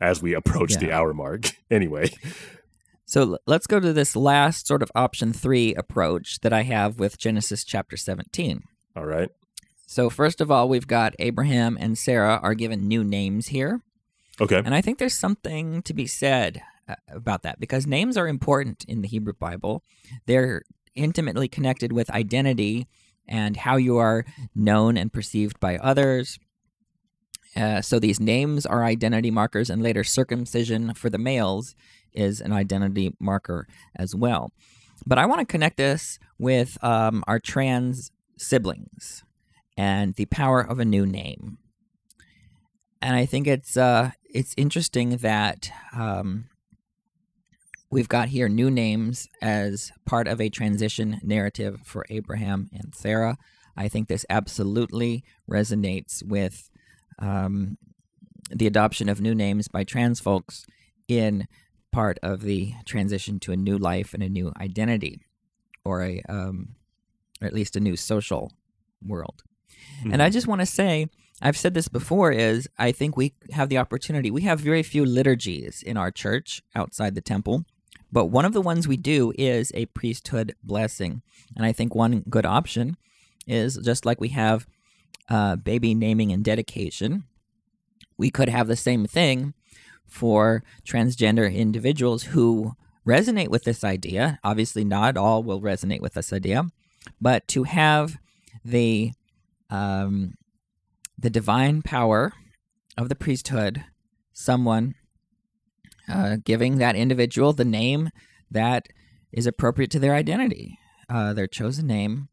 as 0.00 0.22
we 0.22 0.34
approach 0.34 0.72
yeah. 0.72 0.78
the 0.78 0.92
hour 0.92 1.14
mark. 1.14 1.46
anyway. 1.70 2.10
So 3.08 3.38
let's 3.46 3.68
go 3.68 3.78
to 3.78 3.92
this 3.92 4.16
last 4.16 4.66
sort 4.66 4.82
of 4.82 4.90
option 4.96 5.32
three 5.32 5.74
approach 5.74 6.40
that 6.40 6.52
I 6.52 6.62
have 6.62 6.98
with 6.98 7.18
Genesis 7.18 7.62
chapter 7.62 7.96
17. 7.96 8.62
All 8.96 9.04
right. 9.04 9.30
So 9.86 10.10
first 10.10 10.40
of 10.40 10.50
all, 10.50 10.68
we've 10.68 10.86
got 10.86 11.14
Abraham 11.18 11.76
and 11.78 11.96
Sarah 11.96 12.40
are 12.42 12.54
given 12.54 12.88
new 12.88 13.04
names 13.04 13.48
here. 13.48 13.82
Okay. 14.40 14.60
And 14.64 14.74
I 14.74 14.80
think 14.80 14.98
there's 14.98 15.14
something 15.14 15.82
to 15.82 15.94
be 15.94 16.06
said 16.06 16.62
uh, 16.88 16.96
about 17.08 17.42
that 17.42 17.60
because 17.60 17.86
names 17.86 18.16
are 18.16 18.26
important 18.26 18.84
in 18.88 19.02
the 19.02 19.08
Hebrew 19.08 19.32
Bible. 19.32 19.84
They're 20.26 20.62
intimately 20.94 21.46
connected 21.46 21.92
with 21.92 22.10
identity 22.10 22.88
and 23.28 23.56
how 23.56 23.76
you 23.76 23.98
are 23.98 24.24
known 24.54 24.96
and 24.96 25.12
perceived 25.12 25.60
by 25.60 25.76
others. 25.76 26.38
Uh, 27.54 27.80
so 27.80 27.98
these 27.98 28.20
names 28.20 28.66
are 28.66 28.84
identity 28.84 29.30
markers, 29.30 29.70
and 29.70 29.82
later 29.82 30.04
circumcision 30.04 30.92
for 30.94 31.08
the 31.08 31.18
males 31.18 31.74
is 32.12 32.40
an 32.40 32.52
identity 32.52 33.14
marker 33.18 33.66
as 33.94 34.14
well. 34.14 34.52
But 35.06 35.18
I 35.18 35.26
want 35.26 35.40
to 35.40 35.46
connect 35.46 35.78
this 35.78 36.18
with 36.38 36.82
um, 36.84 37.24
our 37.26 37.40
trans 37.40 38.10
siblings 38.38 39.24
and 39.76 40.14
the 40.14 40.26
power 40.26 40.60
of 40.60 40.78
a 40.78 40.84
new 40.84 41.06
name. 41.06 41.58
And 43.02 43.14
I 43.14 43.26
think 43.26 43.46
it's 43.46 43.76
uh, 43.76 44.12
it's 44.24 44.54
interesting 44.56 45.18
that 45.18 45.70
um, 45.94 46.46
we've 47.90 48.08
got 48.08 48.28
here 48.28 48.48
new 48.48 48.70
names 48.70 49.28
as 49.42 49.92
part 50.06 50.28
of 50.28 50.40
a 50.40 50.48
transition 50.48 51.20
narrative 51.22 51.80
for 51.84 52.04
Abraham 52.08 52.68
and 52.72 52.94
Sarah. 52.94 53.36
I 53.76 53.88
think 53.88 54.08
this 54.08 54.24
absolutely 54.30 55.22
resonates 55.50 56.22
with 56.24 56.70
um, 57.18 57.76
the 58.50 58.66
adoption 58.66 59.08
of 59.08 59.20
new 59.20 59.34
names 59.34 59.68
by 59.68 59.84
trans 59.84 60.20
folks 60.20 60.66
in 61.08 61.46
part 61.92 62.18
of 62.22 62.42
the 62.42 62.74
transition 62.84 63.38
to 63.40 63.52
a 63.52 63.56
new 63.56 63.78
life 63.78 64.14
and 64.14 64.22
a 64.22 64.28
new 64.28 64.52
identity, 64.60 65.20
or 65.84 66.02
a 66.02 66.22
um, 66.28 66.76
or 67.40 67.46
at 67.46 67.54
least 67.54 67.76
a 67.76 67.80
new 67.80 67.96
social 67.96 68.52
world. 69.04 69.42
Mm-hmm. 70.00 70.12
And 70.12 70.22
I 70.22 70.30
just 70.30 70.46
want 70.46 70.60
to 70.60 70.66
say, 70.66 71.08
I've 71.42 71.56
said 71.56 71.74
this 71.74 71.88
before, 71.88 72.32
is 72.32 72.68
I 72.78 72.92
think 72.92 73.16
we 73.16 73.34
have 73.52 73.68
the 73.68 73.78
opportunity. 73.78 74.30
We 74.30 74.42
have 74.42 74.60
very 74.60 74.82
few 74.82 75.04
liturgies 75.04 75.82
in 75.82 75.96
our 75.96 76.10
church 76.10 76.62
outside 76.74 77.14
the 77.14 77.20
temple, 77.20 77.64
but 78.10 78.26
one 78.26 78.44
of 78.44 78.52
the 78.52 78.62
ones 78.62 78.88
we 78.88 78.96
do 78.96 79.32
is 79.36 79.70
a 79.74 79.86
priesthood 79.86 80.54
blessing. 80.62 81.22
And 81.54 81.66
I 81.66 81.72
think 81.72 81.94
one 81.94 82.24
good 82.28 82.46
option 82.46 82.96
is 83.46 83.76
just 83.76 84.06
like 84.06 84.20
we 84.20 84.30
have 84.30 84.66
uh, 85.28 85.56
baby 85.56 85.94
naming 85.94 86.32
and 86.32 86.44
dedication, 86.44 87.24
we 88.16 88.30
could 88.30 88.48
have 88.48 88.68
the 88.68 88.76
same 88.76 89.06
thing 89.06 89.54
for 90.06 90.62
transgender 90.86 91.52
individuals 91.52 92.24
who 92.24 92.72
resonate 93.06 93.48
with 93.48 93.64
this 93.64 93.84
idea. 93.84 94.38
Obviously, 94.42 94.84
not 94.84 95.16
all 95.16 95.42
will 95.42 95.60
resonate 95.60 96.00
with 96.00 96.14
this 96.14 96.32
idea, 96.32 96.64
but 97.20 97.46
to 97.48 97.64
have 97.64 98.18
the 98.64 99.12
um, 99.70 100.34
the 101.18 101.30
divine 101.30 101.82
power 101.82 102.32
of 102.96 103.08
the 103.08 103.14
priesthood, 103.14 103.84
someone 104.32 104.94
uh, 106.08 106.36
giving 106.44 106.78
that 106.78 106.96
individual 106.96 107.52
the 107.52 107.64
name 107.64 108.10
that 108.50 108.86
is 109.32 109.46
appropriate 109.46 109.90
to 109.90 109.98
their 109.98 110.14
identity. 110.14 110.78
Uh, 111.08 111.32
their 111.32 111.46
chosen 111.46 111.86
name 111.86 112.28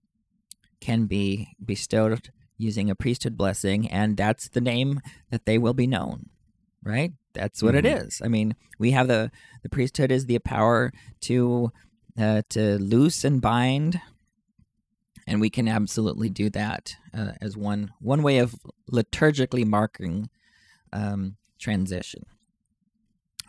can 0.80 1.06
be 1.06 1.56
bestowed 1.64 2.30
using 2.58 2.90
a 2.90 2.96
priesthood 2.96 3.38
blessing, 3.38 3.90
and 3.90 4.18
that's 4.18 4.48
the 4.48 4.62
name 4.62 5.02
that 5.32 5.46
they 5.46 5.58
will 5.58 5.74
be 5.74 5.88
known. 5.88 6.30
Right? 6.84 7.14
That's 7.34 7.64
what 7.64 7.76
mm-hmm. 7.76 7.86
it 7.86 8.04
is. 8.04 8.22
I 8.24 8.28
mean, 8.28 8.56
we 8.78 8.92
have 8.92 9.08
the 9.08 9.32
the 9.64 9.70
priesthood 9.70 10.12
is 10.12 10.26
the 10.26 10.40
power 10.40 10.92
to 11.22 11.72
uh, 12.20 12.44
to 12.50 12.78
loose 12.78 13.24
and 13.24 13.42
bind 13.42 14.02
and 15.28 15.42
we 15.42 15.50
can 15.50 15.68
absolutely 15.68 16.30
do 16.30 16.50
that 16.50 16.96
uh, 17.14 17.32
as 17.42 17.58
one 17.58 17.92
one 18.00 18.24
way 18.24 18.40
of 18.40 18.56
liturgically 18.92 19.66
marking 19.66 20.30
um, 20.92 21.38
transition. 21.60 22.24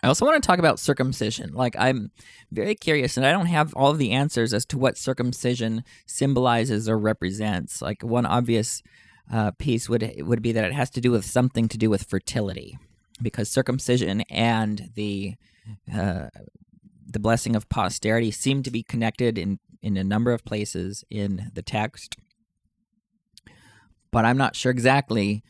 I 0.03 0.09
also 0.09 0.27
want 0.27 0.43
to 0.43 0.47
talk 0.47 0.59
about 0.59 0.79
circumcision. 0.79 1.55
Like 1.55 1.77
I'm 1.79 2.11
very 2.53 2.75
curious, 2.75 3.17
and 3.17 3.25
I 3.25 3.33
don't 3.33 3.47
have 3.47 3.73
all 3.75 3.91
of 3.91 3.99
the 3.99 4.13
answers 4.13 4.53
as 4.53 4.67
to 4.67 4.79
what 4.79 4.99
circumcision 4.99 5.83
symbolizes 6.05 6.89
or 6.89 6.99
represents. 6.99 7.81
Like 7.81 8.03
one 8.03 8.27
obvious 8.27 8.83
uh, 9.33 9.53
piece 9.53 9.89
would 9.89 10.15
would 10.19 10.43
be 10.43 10.53
that 10.53 10.65
it 10.65 10.75
has 10.75 10.91
to 10.91 11.01
do 11.01 11.11
with 11.11 11.25
something 11.25 11.69
to 11.69 11.79
do 11.79 11.89
with 11.89 12.05
fertility, 12.05 12.77
because 13.23 13.49
circumcision 13.49 14.21
and 14.29 14.91
the 14.95 15.37
uh, 15.95 16.29
the 17.07 17.19
blessing 17.19 17.57
of 17.57 17.69
posterity 17.71 18.31
seem 18.31 18.63
to 18.63 18.71
be 18.71 18.83
connected 18.83 19.39
in 19.39 19.59
in 19.85 19.99
a 19.99 20.03
number 20.03 20.33
of 20.33 20.47
places 20.47 21.05
in 21.11 21.51
the 21.53 21.61
text, 21.61 22.17
but 24.11 24.25
I'm 24.25 24.39
not 24.39 24.57
sure 24.57 24.73
exactly 24.73 25.45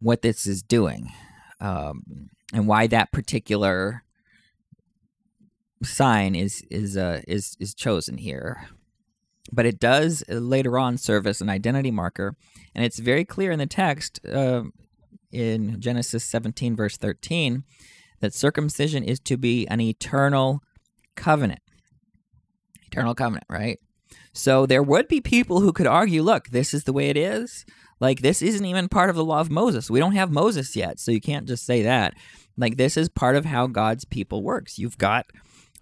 what 0.00 0.22
this 0.22 0.46
is 0.46 0.62
doing 0.62 1.12
um, 1.60 2.30
and 2.54 2.66
why 2.66 2.86
that 2.86 3.12
particular 3.12 4.04
sign 5.82 6.34
is 6.34 6.62
is 6.70 6.96
uh, 6.96 7.20
is 7.28 7.56
is 7.60 7.74
chosen 7.74 8.16
here. 8.16 8.68
But 9.52 9.66
it 9.66 9.78
does 9.78 10.24
uh, 10.30 10.36
later 10.36 10.78
on 10.78 10.96
serve 10.96 11.26
as 11.26 11.42
an 11.42 11.50
identity 11.50 11.90
marker, 11.90 12.34
and 12.74 12.86
it's 12.86 13.00
very 13.00 13.26
clear 13.26 13.50
in 13.52 13.58
the 13.58 13.66
text 13.66 14.18
uh, 14.26 14.62
in 15.30 15.78
Genesis 15.78 16.24
17 16.24 16.74
verse 16.74 16.96
13 16.96 17.64
that 18.20 18.32
circumcision 18.32 19.04
is 19.04 19.20
to 19.20 19.36
be 19.36 19.66
an 19.66 19.82
eternal 19.82 20.62
covenant 21.16 21.60
eternal 22.92 23.14
covenant, 23.14 23.46
right? 23.48 23.78
So 24.32 24.66
there 24.66 24.82
would 24.82 25.08
be 25.08 25.20
people 25.20 25.60
who 25.60 25.72
could 25.72 25.86
argue, 25.86 26.22
look, 26.22 26.48
this 26.48 26.72
is 26.72 26.84
the 26.84 26.92
way 26.92 27.08
it 27.08 27.16
is. 27.16 27.64
Like 28.00 28.20
this 28.20 28.42
isn't 28.42 28.64
even 28.64 28.88
part 28.88 29.10
of 29.10 29.16
the 29.16 29.24
law 29.24 29.40
of 29.40 29.50
Moses. 29.50 29.90
We 29.90 30.00
don't 30.00 30.14
have 30.14 30.30
Moses 30.30 30.74
yet, 30.74 30.98
so 30.98 31.12
you 31.12 31.20
can't 31.20 31.46
just 31.46 31.64
say 31.64 31.82
that. 31.82 32.14
Like 32.56 32.76
this 32.76 32.96
is 32.96 33.08
part 33.08 33.36
of 33.36 33.44
how 33.44 33.66
God's 33.66 34.04
people 34.04 34.42
works. 34.42 34.78
You've 34.78 34.98
got 34.98 35.26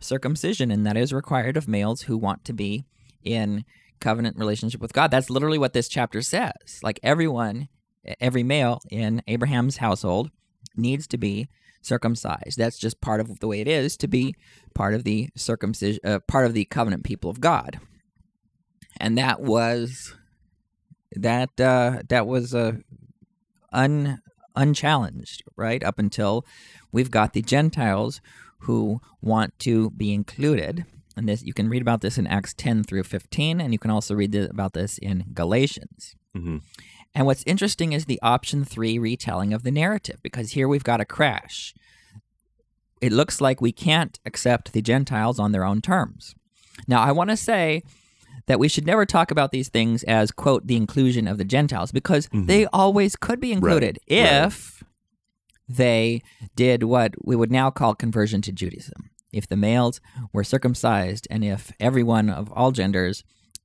circumcision 0.00 0.70
and 0.70 0.86
that 0.86 0.96
is 0.96 1.12
required 1.12 1.56
of 1.56 1.68
males 1.68 2.02
who 2.02 2.16
want 2.16 2.44
to 2.44 2.52
be 2.52 2.84
in 3.22 3.64
covenant 4.00 4.38
relationship 4.38 4.80
with 4.80 4.92
God. 4.92 5.10
That's 5.10 5.30
literally 5.30 5.58
what 5.58 5.72
this 5.72 5.88
chapter 5.88 6.22
says. 6.22 6.80
Like 6.82 7.00
everyone, 7.02 7.68
every 8.20 8.42
male 8.42 8.80
in 8.90 9.22
Abraham's 9.26 9.78
household 9.78 10.30
needs 10.76 11.06
to 11.08 11.18
be 11.18 11.48
circumcised. 11.82 12.58
That's 12.58 12.78
just 12.78 13.00
part 13.00 13.20
of 13.20 13.40
the 13.40 13.48
way 13.48 13.60
it 13.60 13.68
is 13.68 13.96
to 13.98 14.08
be 14.08 14.34
part 14.74 14.94
of 14.94 15.04
the 15.04 15.28
circumcision, 15.36 16.00
uh, 16.04 16.20
part 16.20 16.46
of 16.46 16.54
the 16.54 16.64
covenant 16.64 17.04
people 17.04 17.30
of 17.30 17.40
God. 17.40 17.80
And 18.98 19.16
that 19.18 19.40
was 19.40 20.14
that 21.12 21.60
uh, 21.60 22.02
that 22.08 22.26
was 22.26 22.54
uh, 22.54 22.72
un 23.72 24.20
unchallenged, 24.56 25.42
right? 25.56 25.82
Up 25.82 25.98
until 25.98 26.44
we've 26.92 27.10
got 27.10 27.32
the 27.32 27.42
Gentiles 27.42 28.20
who 28.60 29.00
want 29.22 29.58
to 29.60 29.90
be 29.90 30.12
included. 30.12 30.84
And 31.16 31.28
this 31.28 31.42
you 31.42 31.52
can 31.52 31.68
read 31.68 31.82
about 31.82 32.00
this 32.02 32.18
in 32.18 32.26
Acts 32.26 32.54
10 32.54 32.84
through 32.84 33.04
15, 33.04 33.60
and 33.60 33.72
you 33.72 33.78
can 33.78 33.90
also 33.90 34.14
read 34.14 34.34
about 34.34 34.74
this 34.74 34.98
in 34.98 35.24
Galatians. 35.32 36.14
Mm-hmm. 36.36 36.58
And 37.14 37.26
what's 37.26 37.42
interesting 37.44 37.92
is 37.92 38.04
the 38.04 38.20
option 38.22 38.64
three 38.64 38.98
retelling 38.98 39.52
of 39.52 39.62
the 39.62 39.70
narrative, 39.70 40.20
because 40.22 40.52
here 40.52 40.68
we've 40.68 40.84
got 40.84 41.00
a 41.00 41.04
crash. 41.04 41.74
It 43.00 43.12
looks 43.12 43.40
like 43.40 43.60
we 43.60 43.72
can't 43.72 44.18
accept 44.24 44.72
the 44.72 44.82
Gentiles 44.82 45.38
on 45.38 45.52
their 45.52 45.64
own 45.64 45.80
terms. 45.80 46.34
Now, 46.86 47.02
I 47.02 47.12
want 47.12 47.30
to 47.30 47.36
say 47.36 47.82
that 48.46 48.58
we 48.58 48.68
should 48.68 48.86
never 48.86 49.06
talk 49.06 49.30
about 49.30 49.50
these 49.50 49.68
things 49.68 50.02
as, 50.04 50.30
quote, 50.30 50.66
the 50.66 50.76
inclusion 50.76 51.26
of 51.26 51.38
the 51.38 51.44
Gentiles, 51.44 51.92
because 51.92 52.26
mm-hmm. 52.28 52.46
they 52.46 52.66
always 52.66 53.16
could 53.16 53.40
be 53.40 53.52
included 53.52 53.98
right. 54.10 54.18
if 54.44 54.82
right. 54.82 54.88
they 55.68 56.22
did 56.54 56.84
what 56.84 57.14
we 57.24 57.36
would 57.36 57.50
now 57.50 57.70
call 57.70 57.94
conversion 57.94 58.42
to 58.42 58.52
Judaism. 58.52 59.10
If 59.32 59.46
the 59.46 59.56
males 59.56 60.00
were 60.32 60.42
circumcised 60.42 61.28
and 61.30 61.44
if 61.44 61.72
everyone 61.78 62.28
of 62.28 62.50
all 62.52 62.72
genders 62.72 63.22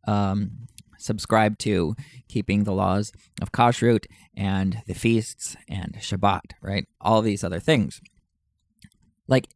um, 0.07 0.67
subscribe 1.05 1.57
to 1.59 1.95
keeping 2.27 2.63
the 2.63 2.73
laws 2.73 3.11
of 3.41 3.51
kashrut 3.51 4.05
and 4.35 4.81
the 4.87 4.93
feasts 4.93 5.55
and 5.69 5.95
Shabbat, 5.99 6.51
right? 6.61 6.87
All 6.99 7.21
these 7.21 7.43
other 7.43 7.59
things. 7.59 8.01
Like 9.27 9.47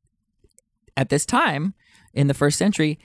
at 0.95 1.09
this 1.09 1.25
time 1.25 1.73
in 2.13 2.27
the 2.27 2.33
first 2.33 2.57
century, 2.57 2.99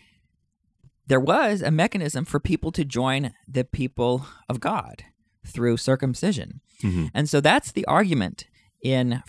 there 1.06 1.20
was 1.20 1.60
a 1.62 1.70
mechanism 1.70 2.24
for 2.24 2.40
people 2.40 2.72
to 2.72 2.84
join 2.84 3.32
the 3.48 3.64
people 3.64 4.26
of 4.48 4.60
God. 4.60 5.04
through 5.46 5.76
circumcision. 5.76 6.62
Mhm. 6.82 7.10
And 7.12 7.28
so 7.28 7.38
that's 7.38 7.70
the 7.70 7.84
argument 7.84 8.46
in 8.82 9.22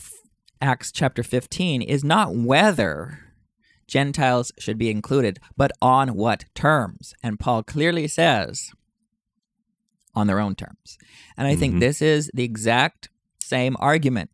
Acts 0.62 0.90
chapter 0.94 1.24
15 1.24 1.82
is 1.82 2.06
not 2.06 2.34
whether 2.34 3.20
Gentiles 3.86 4.54
should 4.58 4.78
be 4.78 4.90
included, 4.90 5.42
but 5.58 5.74
on 5.82 6.16
what 6.16 6.46
terms. 6.56 7.14
And 7.22 7.38
Paul 7.38 7.64
clearly 7.64 8.08
says 8.08 8.72
on 10.16 10.28
their 10.28 10.40
own 10.40 10.56
terms. 10.56 10.98
And 11.38 11.48
I 11.48 11.56
think 11.56 11.76
Mhm. 11.76 11.80
this 11.80 12.02
is 12.02 12.32
the 12.34 12.44
exact 12.44 13.10
same 13.40 13.76
argument. 13.80 14.30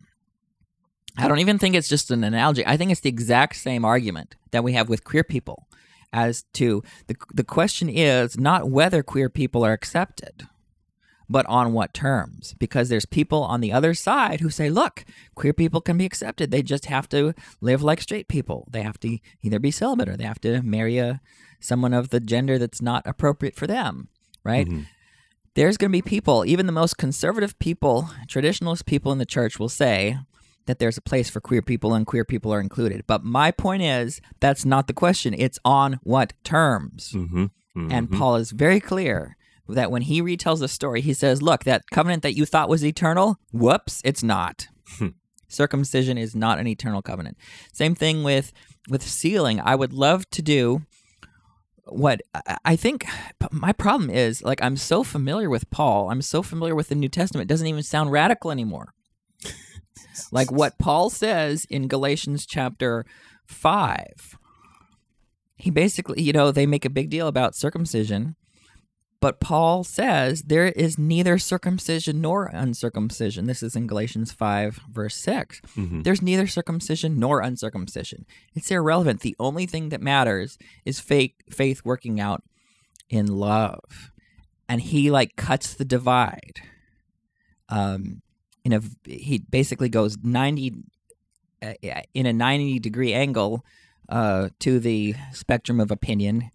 I 1.18 1.28
don't 1.28 1.40
even 1.40 1.60
think 1.60 1.76
it's 1.76 1.90
just 1.90 2.10
an 2.12 2.24
analogy. 2.24 2.66
I 2.66 2.78
think 2.78 2.92
it's 2.92 3.02
the 3.02 3.10
exact 3.10 3.58
same 3.58 3.84
argument 3.84 4.36
that 4.52 4.64
we 4.64 4.74
have 4.74 4.88
with 4.88 5.04
queer 5.04 5.24
people 5.26 5.68
as 6.14 6.44
to 6.54 6.84
the 7.08 7.16
the 7.34 7.44
question 7.44 7.90
is 7.90 8.38
not 8.38 8.70
whether 8.70 9.04
queer 9.04 9.30
people 9.30 9.66
are 9.66 9.74
accepted, 9.74 10.48
but 11.30 11.46
on 11.48 11.74
what 11.74 11.94
terms. 11.94 12.56
Because 12.60 12.88
there's 12.90 13.06
people 13.06 13.44
on 13.44 13.60
the 13.62 13.74
other 13.74 13.94
side 13.94 14.40
who 14.40 14.50
say, 14.50 14.70
look, 14.70 15.04
queer 15.36 15.54
people 15.54 15.82
can 15.82 15.98
be 15.98 16.06
accepted. 16.06 16.50
They 16.52 16.62
just 16.64 16.86
have 16.86 17.10
to 17.10 17.34
live 17.60 17.82
like 17.84 18.02
straight 18.02 18.28
people. 18.30 18.68
They 18.72 18.82
have 18.84 19.00
to 19.02 19.18
either 19.42 19.60
be 19.60 19.72
celibate 19.72 20.08
or 20.10 20.16
they 20.18 20.26
have 20.26 20.42
to 20.42 20.62
marry 20.62 20.98
a 20.98 21.20
someone 21.60 21.94
of 21.94 22.10
the 22.10 22.20
gender 22.20 22.58
that's 22.58 22.82
not 22.82 23.06
appropriate 23.06 23.56
for 23.56 23.68
them, 23.68 24.08
right? 24.44 24.68
Mhm. 24.68 24.88
There's 25.56 25.78
going 25.78 25.90
to 25.90 25.98
be 25.98 26.02
people, 26.02 26.46
even 26.46 26.66
the 26.66 26.72
most 26.72 26.98
conservative 26.98 27.58
people, 27.60 28.10
traditionalist 28.28 28.86
people 28.86 29.12
in 29.12 29.18
the 29.18 29.26
church 29.26 29.60
will 29.60 29.70
say 29.70 30.18
that 30.66 30.80
there's 30.80 30.98
a 30.98 31.02
place 31.02 31.30
for 31.30 31.42
queer 31.42 31.62
people 31.62 31.94
and 31.94 32.06
queer 32.06 32.24
people 32.24 32.54
are 32.54 32.62
included. 32.62 33.04
But 33.08 33.24
my 33.24 33.52
point 33.52 33.82
is, 33.84 34.22
that's 34.40 34.64
not 34.64 34.88
the 34.88 34.94
question. 34.94 35.34
It's 35.38 35.60
on 35.66 36.00
what 36.04 36.34
terms. 36.44 37.12
Mhm. 37.14 37.50
Mhm. 37.76 37.92
And 37.92 38.12
Paul 38.12 38.36
is 38.36 38.52
very 38.52 38.80
clear 38.80 39.36
that 39.68 39.92
when 39.92 40.04
he 40.04 40.22
retells 40.22 40.60
the 40.60 40.68
story, 40.68 41.02
he 41.02 41.14
says, 41.14 41.42
Look, 41.42 41.64
that 41.64 41.84
covenant 41.92 42.24
that 42.24 42.36
you 42.36 42.46
thought 42.46 42.70
was 42.70 42.86
eternal, 42.86 43.38
whoops, 43.52 44.02
it's 44.04 44.24
not. 44.24 44.68
Circumcision 45.48 46.18
is 46.18 46.34
not 46.36 46.60
an 46.60 46.68
eternal 46.68 47.02
covenant. 47.02 47.38
Same 47.74 47.96
thing 47.96 48.24
with 48.24 48.54
with 48.90 49.04
sealing. 49.04 49.60
I 49.60 49.76
would 49.76 49.94
love 49.94 50.30
to 50.32 50.42
do 50.42 50.82
what 51.92 52.22
I- 52.66 52.76
think 52.76 53.06
my 53.52 53.74
problem 53.74 54.10
is 54.10 54.42
like 54.44 54.62
I'm 54.64 54.78
so 54.78 55.04
familiar 55.04 55.50
with 55.50 55.70
Paul. 55.72 56.10
I'm 56.10 56.22
so 56.22 56.42
familiar 56.42 56.76
with 56.76 56.90
the 56.90 56.96
New 56.96 57.10
Testament. 57.10 57.50
It 57.50 57.54
doesn't 57.54 57.68
even 57.68 57.84
sound 57.84 58.12
radical 58.12 58.52
anymore. 58.52 58.94
like 60.32 60.52
what 60.52 60.80
Paul 60.80 61.10
says 61.10 61.66
in 61.70 61.88
Galatians 61.88 62.46
chapter 62.46 63.06
5. 63.46 64.38
He 65.58 65.70
basically, 65.70 66.22
you 66.22 66.34
know, 66.34 66.52
they 66.52 66.66
make 66.66 66.86
a 66.86 66.90
big 66.90 67.10
deal 67.10 67.28
about 67.28 67.56
circumcision, 67.56 68.36
but 69.22 69.40
Paul 69.40 69.84
says 69.84 70.42
there 70.42 70.68
is 70.68 70.98
neither 70.98 71.38
circumcision 71.38 72.20
nor 72.22 72.48
uncircumcision. 72.48 73.46
This 73.46 73.62
is 73.64 73.76
in 73.76 73.88
Galatians 73.88 74.32
5, 74.32 74.82
verse 74.92 75.16
6. 75.16 75.62
Mhm. 75.78 76.04
There's 76.04 76.22
neither 76.22 76.48
circumcision 76.48 77.20
nor 77.20 77.40
uncircumcision. 77.42 78.26
It's 78.56 78.70
irrelevant. 78.72 79.22
The 79.22 79.36
only 79.40 79.66
thing 79.68 79.90
that 79.90 80.02
matters 80.02 80.58
is 80.86 81.00
faith, 81.00 81.34
faith 81.50 81.86
working 81.86 82.20
out 82.20 82.44
in 83.10 83.28
love. 83.28 84.12
And 84.68 84.82
he 84.82 85.12
like 85.12 85.36
cuts 85.36 85.74
the 85.76 85.86
divide. 85.86 86.60
Um, 87.70 88.22
in 88.64 88.74
a 88.74 88.82
he 89.06 89.40
basically 89.50 89.90
goes 89.90 90.18
90 90.22 90.74
uh, 91.62 91.74
in 92.14 92.26
a 92.26 92.34
90 92.34 92.80
degree 92.80 93.14
angle 93.14 93.64
uh, 94.10 94.50
to 94.60 94.80
the 94.80 95.16
spectrum 95.32 95.80
of 95.80 95.92
opinion 95.92 96.50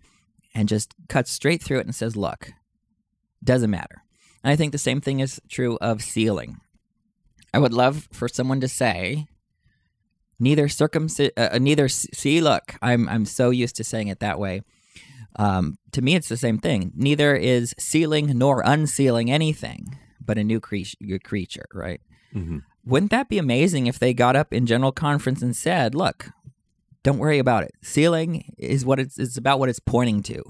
and 0.56 0.68
just 0.68 0.94
cuts 1.08 1.30
straight 1.30 1.62
through 1.62 1.78
it 1.80 1.86
and 1.86 1.94
says, 1.94 2.16
look, 2.16 2.52
doesn't 3.44 3.70
matter. 3.70 4.02
And 4.42 4.50
I 4.50 4.56
think 4.56 4.72
the 4.72 4.78
same 4.78 5.00
thing 5.02 5.20
is 5.20 5.40
true 5.48 5.76
of 5.82 6.02
sealing. 6.02 6.56
I 7.52 7.58
would 7.58 7.74
love 7.74 8.08
for 8.10 8.26
someone 8.26 8.60
to 8.60 8.68
say, 8.68 9.26
neither 10.40 10.68
circumcision, 10.68 11.32
uh, 11.36 11.58
neither 11.60 11.88
see. 11.88 12.40
Look, 12.40 12.74
I'm 12.82 13.08
I'm 13.08 13.24
so 13.26 13.50
used 13.50 13.76
to 13.76 13.84
saying 13.84 14.08
it 14.08 14.20
that 14.20 14.38
way. 14.38 14.62
Um, 15.36 15.76
to 15.92 16.00
me, 16.02 16.14
it's 16.14 16.28
the 16.28 16.36
same 16.36 16.58
thing. 16.58 16.92
Neither 16.94 17.36
is 17.36 17.74
sealing 17.78 18.38
nor 18.38 18.62
unsealing 18.62 19.30
anything, 19.30 19.98
but 20.24 20.38
a 20.38 20.44
new 20.44 20.60
cre- 20.60 20.96
creature, 21.22 21.66
right? 21.74 22.00
Mhm. 22.34 22.62
Wouldn't 22.84 23.10
that 23.10 23.28
be 23.28 23.38
amazing 23.38 23.86
if 23.86 23.98
they 23.98 24.14
got 24.14 24.36
up 24.36 24.52
in 24.52 24.64
general 24.66 24.92
conference 24.92 25.42
and 25.42 25.54
said, 25.56 25.94
"Look, 25.94 26.30
don't 27.06 27.18
worry 27.18 27.38
about 27.38 27.62
it. 27.62 27.70
Sealing 27.82 28.52
is 28.58 28.84
what 28.84 28.98
it's, 28.98 29.16
it's 29.16 29.36
about. 29.36 29.60
What 29.60 29.68
it's 29.68 29.78
pointing 29.78 30.24
to. 30.24 30.42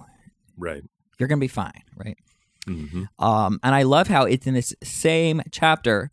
Right. 0.56 0.82
You're 1.18 1.28
gonna 1.28 1.38
be 1.38 1.48
fine, 1.48 1.82
right?" 1.94 2.16
hmm 2.64 3.04
Um, 3.18 3.60
and 3.62 3.74
I 3.74 3.82
love 3.82 4.08
how 4.08 4.24
it's 4.24 4.46
in 4.46 4.54
this 4.54 4.74
same 4.82 5.42
chapter, 5.50 6.10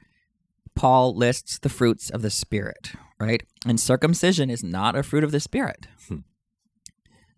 Paul 0.75 1.15
lists 1.15 1.59
the 1.59 1.69
fruits 1.69 2.09
of 2.09 2.21
the 2.21 2.29
Spirit, 2.29 2.91
right? 3.21 3.41
And 3.65 3.79
circumcision 3.79 4.49
is 4.49 4.65
not 4.65 4.97
a 4.97 5.03
fruit 5.03 5.23
of 5.23 5.31
the 5.31 5.39
Spirit. 5.39 5.87
Hmm. 6.09 6.23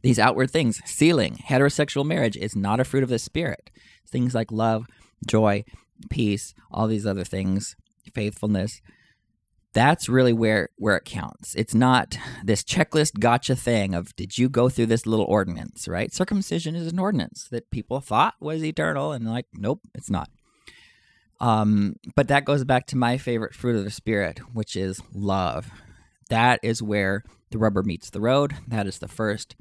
These 0.01 0.17
outward 0.17 0.49
things, 0.49 0.81
sealing, 0.85 1.35
heterosexual 1.47 2.07
marriage, 2.07 2.35
is 2.35 2.55
not 2.55 2.79
a 2.79 2.83
fruit 2.83 3.03
of 3.03 3.09
the 3.09 3.19
Spirit. 3.19 3.69
Things 4.07 4.33
like 4.33 4.51
love, 4.51 4.87
joy, 5.27 5.63
peace, 6.09 6.55
all 6.71 6.87
these 6.87 7.05
other 7.05 7.23
things, 7.23 7.75
faithfulness. 8.15 8.81
That's 9.75 10.07
really 10.07 10.31
where 10.31 10.69
where 10.77 10.95
it 10.95 11.03
counts. 11.03 11.53
It's 11.55 11.75
not 11.75 12.17
this 12.41 12.63
checklist 12.63 13.19
gotcha 13.19 13.57
thing 13.57 13.93
of 13.93 14.15
did 14.15 14.37
you 14.37 14.47
go 14.47 14.69
through 14.69 14.85
this 14.85 15.05
little 15.05 15.25
ordinance, 15.25 15.85
right? 15.85 16.13
Circumcision 16.13 16.75
is 16.77 16.87
an 16.87 16.97
ordinance 16.97 17.49
that 17.51 17.69
people 17.71 17.99
thought 17.99 18.35
was 18.39 18.63
eternal 18.63 19.11
and 19.11 19.29
like, 19.29 19.47
nope, 19.53 19.81
it's 19.93 20.09
not. 20.09 20.29
Um, 21.41 21.97
but 22.15 22.29
that 22.29 22.45
goes 22.45 22.63
back 22.63 22.87
to 22.87 22.97
my 22.97 23.17
favorite 23.17 23.53
fruit 23.53 23.75
of 23.75 23.83
the 23.83 23.91
spirit, 23.91 24.39
which 24.53 24.77
is 24.77 25.01
love. 25.13 25.69
That 26.29 26.61
is 26.63 26.81
where 26.81 27.25
the 27.51 27.57
rubber 27.57 27.83
meets 27.83 28.09
the 28.09 28.21
road. 28.21 28.55
That 28.69 28.87
is 28.87 28.99
the 28.99 29.09
first 29.09 29.57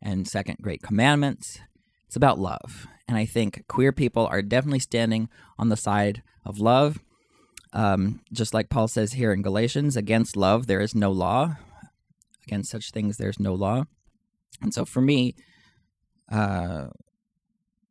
and 0.00 0.26
second 0.26 0.56
great 0.62 0.82
commandments. 0.82 1.60
It's 2.06 2.16
about 2.16 2.38
love. 2.38 2.86
And 3.06 3.18
I 3.18 3.26
think 3.26 3.64
queer 3.68 3.92
people 3.92 4.26
are 4.28 4.40
definitely 4.40 4.78
standing 4.78 5.28
on 5.58 5.68
the 5.68 5.76
side 5.76 6.22
of 6.46 6.58
love. 6.58 7.00
Um, 7.72 8.20
just 8.32 8.54
like 8.54 8.70
Paul 8.70 8.88
says 8.88 9.12
here 9.12 9.32
in 9.32 9.42
Galatians, 9.42 9.96
against 9.96 10.36
love 10.36 10.66
there 10.66 10.80
is 10.80 10.94
no 10.94 11.12
law. 11.12 11.56
Against 12.46 12.70
such 12.70 12.90
things 12.90 13.18
there's 13.18 13.38
no 13.38 13.54
law. 13.54 13.84
And 14.62 14.72
so 14.72 14.84
for 14.84 15.00
me, 15.02 15.34
uh, 16.32 16.86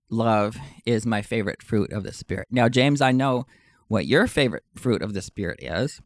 love 0.09 0.57
is 0.85 1.05
my 1.05 1.21
favorite 1.21 1.61
fruit 1.61 1.91
of 1.93 2.03
the 2.03 2.11
Spirit. 2.11 2.47
Now, 2.49 2.67
James, 2.69 3.01
I 3.01 3.11
know 3.11 3.45
what 3.87 4.07
your 4.07 4.27
favorite 4.27 4.63
fruit 4.75 5.01
of 5.01 5.13
the 5.13 5.21
Spirit 5.21 5.59
is. 5.61 6.01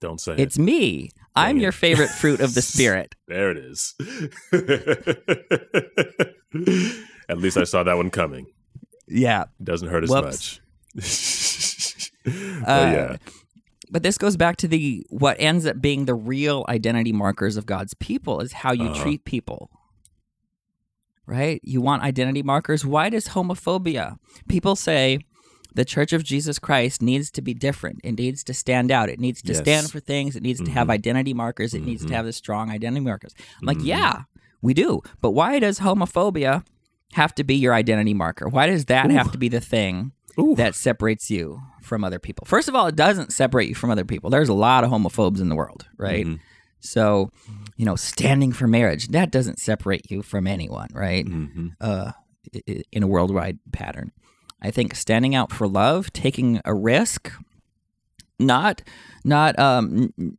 Don't 0.00 0.20
say 0.20 0.34
It's 0.38 0.58
me. 0.58 1.10
I'm 1.36 1.58
it. 1.58 1.62
your 1.62 1.72
favorite 1.72 2.08
fruit 2.10 2.40
of 2.40 2.54
the 2.54 2.62
Spirit. 2.74 3.14
There 3.28 3.50
it 3.50 3.58
is. 3.58 3.94
At 7.28 7.38
least 7.38 7.56
I 7.56 7.64
saw 7.64 7.82
that 7.82 7.96
one 7.96 8.10
coming. 8.10 8.46
Yeah. 9.06 9.42
It 9.60 9.64
Doesn't 9.64 9.88
hurt 9.88 10.04
as 10.04 10.10
Whoops. 10.10 10.60
much. 10.96 11.04
but 12.24 12.32
yeah. 12.66 13.16
But 13.92 14.02
this 14.04 14.18
goes 14.18 14.36
back 14.36 14.56
to 14.58 14.68
the 14.68 15.04
what 15.10 15.36
ends 15.40 15.66
up 15.66 15.80
being 15.80 16.04
the 16.04 16.14
real 16.14 16.64
identity 16.68 17.12
markers 17.12 17.56
of 17.56 17.66
God's 17.66 17.94
people 17.94 18.40
is 18.40 18.52
how 18.52 18.72
you 18.72 18.88
Uh-huh. 18.90 19.02
treat 19.02 19.24
people. 19.24 19.70
Right? 21.26 21.60
You 21.62 21.80
want 21.80 22.02
identity 22.02 22.42
markers. 22.42 22.84
Why 22.84 23.08
does 23.08 23.28
homophobia? 23.28 24.16
People 24.48 24.74
say 24.74 25.20
the 25.74 25.84
Church 25.84 26.12
of 26.12 26.24
Jesus 26.24 26.58
Christ 26.58 27.00
needs 27.00 27.30
to 27.30 27.42
be 27.42 27.54
different. 27.54 28.00
It 28.02 28.18
needs 28.18 28.42
to 28.44 28.54
stand 28.54 28.90
out. 28.90 29.08
It 29.08 29.20
needs 29.20 29.40
to 29.42 29.52
Yes. 29.52 29.58
stand 29.62 29.90
for 29.90 30.00
things. 30.00 30.34
It 30.34 30.42
needs 30.42 30.60
to 30.60 30.70
have 30.72 30.88
Mhm. 30.88 30.92
identity 30.92 31.32
markers. 31.34 31.72
It 31.74 31.84
needs 31.84 32.04
to 32.04 32.12
have 32.14 32.24
the 32.26 32.32
strong 32.32 32.70
identity 32.70 33.04
markers. 33.04 33.34
I'm 33.60 33.66
like, 33.66 33.78
Mhm. 33.78 33.84
yeah, 33.86 34.22
we 34.60 34.74
do. 34.74 35.00
But 35.20 35.30
why 35.30 35.60
does 35.60 35.78
homophobia 35.80 36.64
have 37.12 37.32
to 37.36 37.44
be 37.44 37.54
your 37.54 37.74
identity 37.74 38.14
marker? 38.14 38.48
Why 38.48 38.66
does 38.66 38.86
that 38.86 39.10
have 39.12 39.30
to 39.30 39.38
be 39.38 39.48
the 39.48 39.60
thing 39.60 40.10
Ooh. 40.38 40.56
that 40.56 40.74
separates 40.74 41.30
you 41.30 41.60
from 41.82 42.04
other 42.04 42.18
people. 42.18 42.44
First 42.46 42.68
of 42.68 42.74
all, 42.74 42.86
it 42.86 42.96
doesn't 42.96 43.32
separate 43.32 43.68
you 43.68 43.74
from 43.74 43.90
other 43.90 44.04
people. 44.04 44.30
There's 44.30 44.48
a 44.48 44.54
lot 44.54 44.84
of 44.84 44.90
homophobes 44.90 45.40
in 45.40 45.48
the 45.48 45.56
world, 45.56 45.86
right? 45.96 46.26
Mhm. 46.26 46.40
So, 46.80 47.30
you 47.76 47.84
know, 47.84 47.96
standing 47.96 48.52
for 48.52 48.66
marriage, 48.66 49.08
that 49.08 49.30
doesn't 49.30 49.58
separate 49.58 50.10
you 50.10 50.22
from 50.22 50.46
anyone, 50.46 50.88
right? 50.92 51.26
Mhm. 51.26 51.72
Uh, 51.80 52.12
in 52.90 53.02
a 53.02 53.06
worldwide 53.06 53.58
pattern. 53.72 54.12
I 54.62 54.70
think 54.70 54.94
standing 54.94 55.34
out 55.34 55.52
for 55.52 55.68
love, 55.68 56.12
taking 56.12 56.60
a 56.64 56.74
risk, 56.74 57.30
not 58.38 58.82
not 59.24 59.58
um 59.58 60.12
n- 60.18 60.36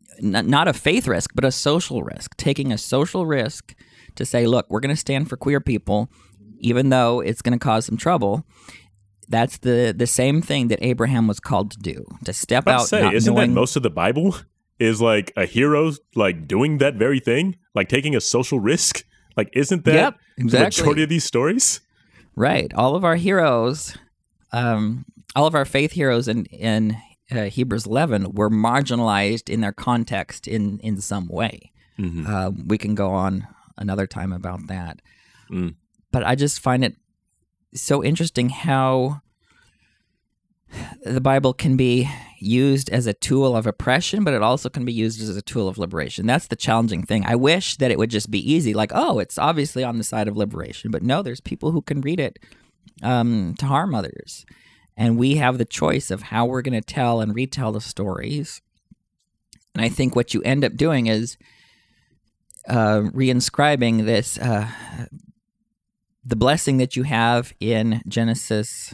not 0.50 0.68
a 0.68 0.74
faith 0.74 1.08
risk, 1.08 1.32
but 1.36 1.46
a 1.46 1.52
social 1.52 2.04
risk, 2.04 2.36
taking 2.38 2.72
a 2.72 2.78
social 2.78 3.26
risk 3.26 3.76
to 4.16 4.26
say, 4.26 4.46
look, 4.48 4.66
we're 4.70 4.80
going 4.80 4.94
to 4.94 5.00
stand 5.00 5.30
for 5.30 5.38
queer 5.38 5.60
people 5.62 6.10
even 6.64 6.90
though 6.90 7.22
it's 7.22 7.42
going 7.42 7.58
to 7.58 7.64
cause 7.64 7.86
some 7.88 7.98
trouble. 7.98 8.46
That's 9.32 9.58
the 9.58 9.94
the 9.98 10.08
same 10.08 10.42
thing 10.42 10.68
that 10.68 10.80
Abraham 10.82 11.28
was 11.28 11.40
called 11.40 11.72
to 11.72 11.80
do, 11.80 12.06
to 12.26 12.34
step 12.34 12.68
out 12.68 12.88
say, 12.88 13.02
not 13.02 13.16
isn't 13.16 13.34
knowing 13.34 13.50
that 13.52 13.60
most 13.62 13.76
of 13.76 13.84
the 13.84 13.90
Bible? 13.90 14.36
Is 14.80 15.00
like 15.00 15.32
a 15.38 15.46
hero 15.46 15.92
like 16.16 16.48
doing 16.48 16.80
that 16.80 16.96
very 16.96 17.20
thing, 17.20 17.58
like 17.76 17.88
taking 17.88 18.16
a 18.16 18.22
social 18.22 18.60
risk. 18.60 19.06
Like, 19.38 19.50
isn't 19.54 19.86
that 19.86 19.94
Yep, 19.94 20.20
the 20.38 20.60
majority 20.60 21.04
of 21.04 21.10
these 21.10 21.24
stories? 21.24 21.82
Right. 22.36 22.74
All 22.74 22.96
of 22.96 23.06
our 23.06 23.16
heroes 23.16 23.96
um, 24.52 25.06
all 25.36 25.46
of 25.46 25.56
our 25.56 25.66
faith 25.66 25.92
heroes 25.94 26.28
in 26.28 26.46
in 26.46 26.98
uh, 27.32 27.44
Hebrews 27.46 27.86
11 27.86 28.34
were 28.34 28.50
marginalized 28.50 29.50
in 29.50 29.62
their 29.62 29.72
context 29.72 30.48
in 30.48 30.80
in 30.80 31.00
some 31.00 31.28
way. 31.28 31.72
Mhm. 31.98 32.28
Uh, 32.28 32.52
we 32.66 32.78
can 32.78 32.96
go 32.96 33.12
on 33.12 33.48
another 33.78 34.08
time 34.08 34.34
about 34.34 34.68
that. 34.68 35.02
Mm. 35.50 35.76
But 36.12 36.26
I 36.26 36.36
just 36.36 36.60
find 36.60 36.84
it 36.84 36.96
so 37.74 38.04
interesting 38.04 38.50
how 38.50 39.22
the 41.04 41.22
Bible 41.22 41.54
can 41.54 41.76
be 41.76 42.10
used 42.40 42.90
as 42.90 43.06
a 43.06 43.14
tool 43.14 43.56
of 43.56 43.68
oppression, 43.68 44.24
but 44.24 44.34
it 44.34 44.42
also 44.42 44.70
can 44.70 44.86
be 44.86 44.94
used 44.94 45.22
as 45.22 45.36
a 45.36 45.42
tool 45.42 45.68
of 45.68 45.78
liberation. 45.78 46.26
That's 46.26 46.48
the 46.48 46.56
challenging 46.56 47.04
thing. 47.04 47.26
I 47.26 47.36
wish 47.36 47.78
that 47.78 47.92
it 47.92 47.98
would 47.98 48.10
just 48.10 48.32
be 48.32 48.52
easy, 48.52 48.74
like, 48.74 48.92
oh, 48.94 49.20
it's 49.20 49.38
obviously 49.38 49.84
on 49.84 49.98
the 49.98 50.04
side 50.04 50.28
of 50.28 50.38
liberation. 50.38 50.92
But 50.92 51.04
no, 51.04 51.22
there's 51.22 51.42
people 51.42 51.72
who 51.72 51.82
can 51.82 52.02
read 52.02 52.20
it 52.20 52.40
um, 53.04 53.56
to 53.60 53.66
harm 53.66 53.94
others. 53.94 54.46
And 54.98 55.18
we 55.18 55.36
have 55.36 55.58
the 55.58 55.66
choice 55.66 56.12
of 56.12 56.24
how 56.24 56.46
we're 56.46 56.62
going 56.62 56.80
to 56.80 56.82
tell 56.82 57.22
and 57.22 57.36
retell 57.36 57.72
the 57.72 57.82
stories. 57.82 58.62
And 59.74 59.84
I 59.84 59.90
think 59.90 60.16
what 60.16 60.34
you 60.34 60.42
end 60.44 60.64
up 60.64 60.76
doing 60.76 61.08
is 61.08 61.38
uh, 62.68 63.02
reinscribing 63.14 64.06
this 64.06 64.38
uh, 64.38 64.68
the 66.24 66.36
blessing 66.36 66.78
that 66.78 66.96
you 66.96 67.04
have 67.04 67.54
in 67.60 68.02
Genesis 68.08 68.94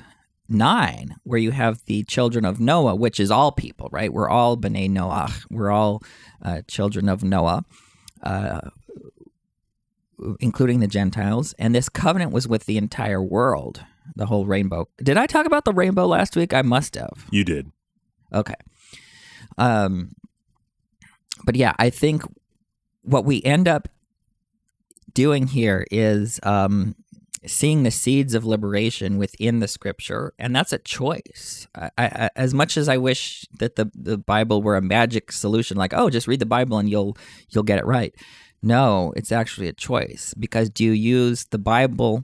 9, 0.49 1.15
where 1.23 1.39
you 1.39 1.51
have 1.51 1.83
the 1.85 2.03
children 2.03 2.45
of 2.45 2.59
Noah, 2.59 2.95
which 2.95 3.19
is 3.19 3.31
all 3.31 3.51
people, 3.51 3.89
right? 3.91 4.11
We're 4.11 4.29
all 4.29 4.57
B'nai 4.57 4.89
Noah. 4.89 5.29
We're 5.49 5.71
all 5.71 6.01
uh, 6.41 6.61
children 6.67 7.09
of 7.09 7.23
Noah, 7.23 7.65
uh, 8.23 8.69
including 10.39 10.79
the 10.79 10.87
Gentiles. 10.87 11.53
And 11.59 11.75
this 11.75 11.89
covenant 11.89 12.31
was 12.31 12.47
with 12.47 12.65
the 12.65 12.77
entire 12.77 13.21
world, 13.21 13.83
the 14.15 14.27
whole 14.27 14.45
rainbow. 14.45 14.87
Did 14.97 15.17
I 15.17 15.25
talk 15.25 15.45
about 15.45 15.65
the 15.65 15.73
rainbow 15.73 16.07
last 16.07 16.35
week? 16.35 16.53
I 16.53 16.61
must 16.61 16.95
have. 16.95 17.25
You 17.29 17.43
did. 17.43 17.71
Okay. 18.33 18.55
Um, 19.57 20.13
but 21.45 21.55
yeah, 21.55 21.73
I 21.77 21.89
think 21.89 22.23
what 23.01 23.25
we 23.25 23.41
end 23.43 23.67
up 23.67 23.87
doing 25.13 25.47
here 25.47 25.85
is 25.91 26.39
um, 26.43 26.95
seeing 27.47 27.83
the 27.83 27.91
seeds 27.91 28.33
of 28.35 28.45
liberation 28.45 29.17
within 29.17 29.59
the 29.59 29.67
scripture, 29.67 30.33
and 30.37 30.55
that's 30.55 30.73
a 30.73 30.77
choice. 30.77 31.67
I, 31.75 31.89
I, 31.97 32.29
as 32.35 32.53
much 32.53 32.77
as 32.77 32.87
I 32.89 32.97
wish 32.97 33.45
that 33.59 33.75
the, 33.75 33.89
the 33.95 34.17
Bible 34.17 34.61
were 34.61 34.75
a 34.77 34.81
magic 34.81 35.31
solution, 35.31 35.77
like 35.77 35.93
oh, 35.95 36.09
just 36.09 36.27
read 36.27 36.39
the 36.39 36.45
Bible 36.45 36.77
and 36.77 36.89
you'll 36.89 37.17
you'll 37.49 37.63
get 37.63 37.79
it 37.79 37.85
right. 37.85 38.13
No, 38.61 39.13
it's 39.15 39.31
actually 39.31 39.67
a 39.67 39.73
choice 39.73 40.33
because 40.37 40.69
do 40.69 40.83
you 40.83 40.91
use 40.91 41.45
the 41.45 41.59
Bible 41.59 42.23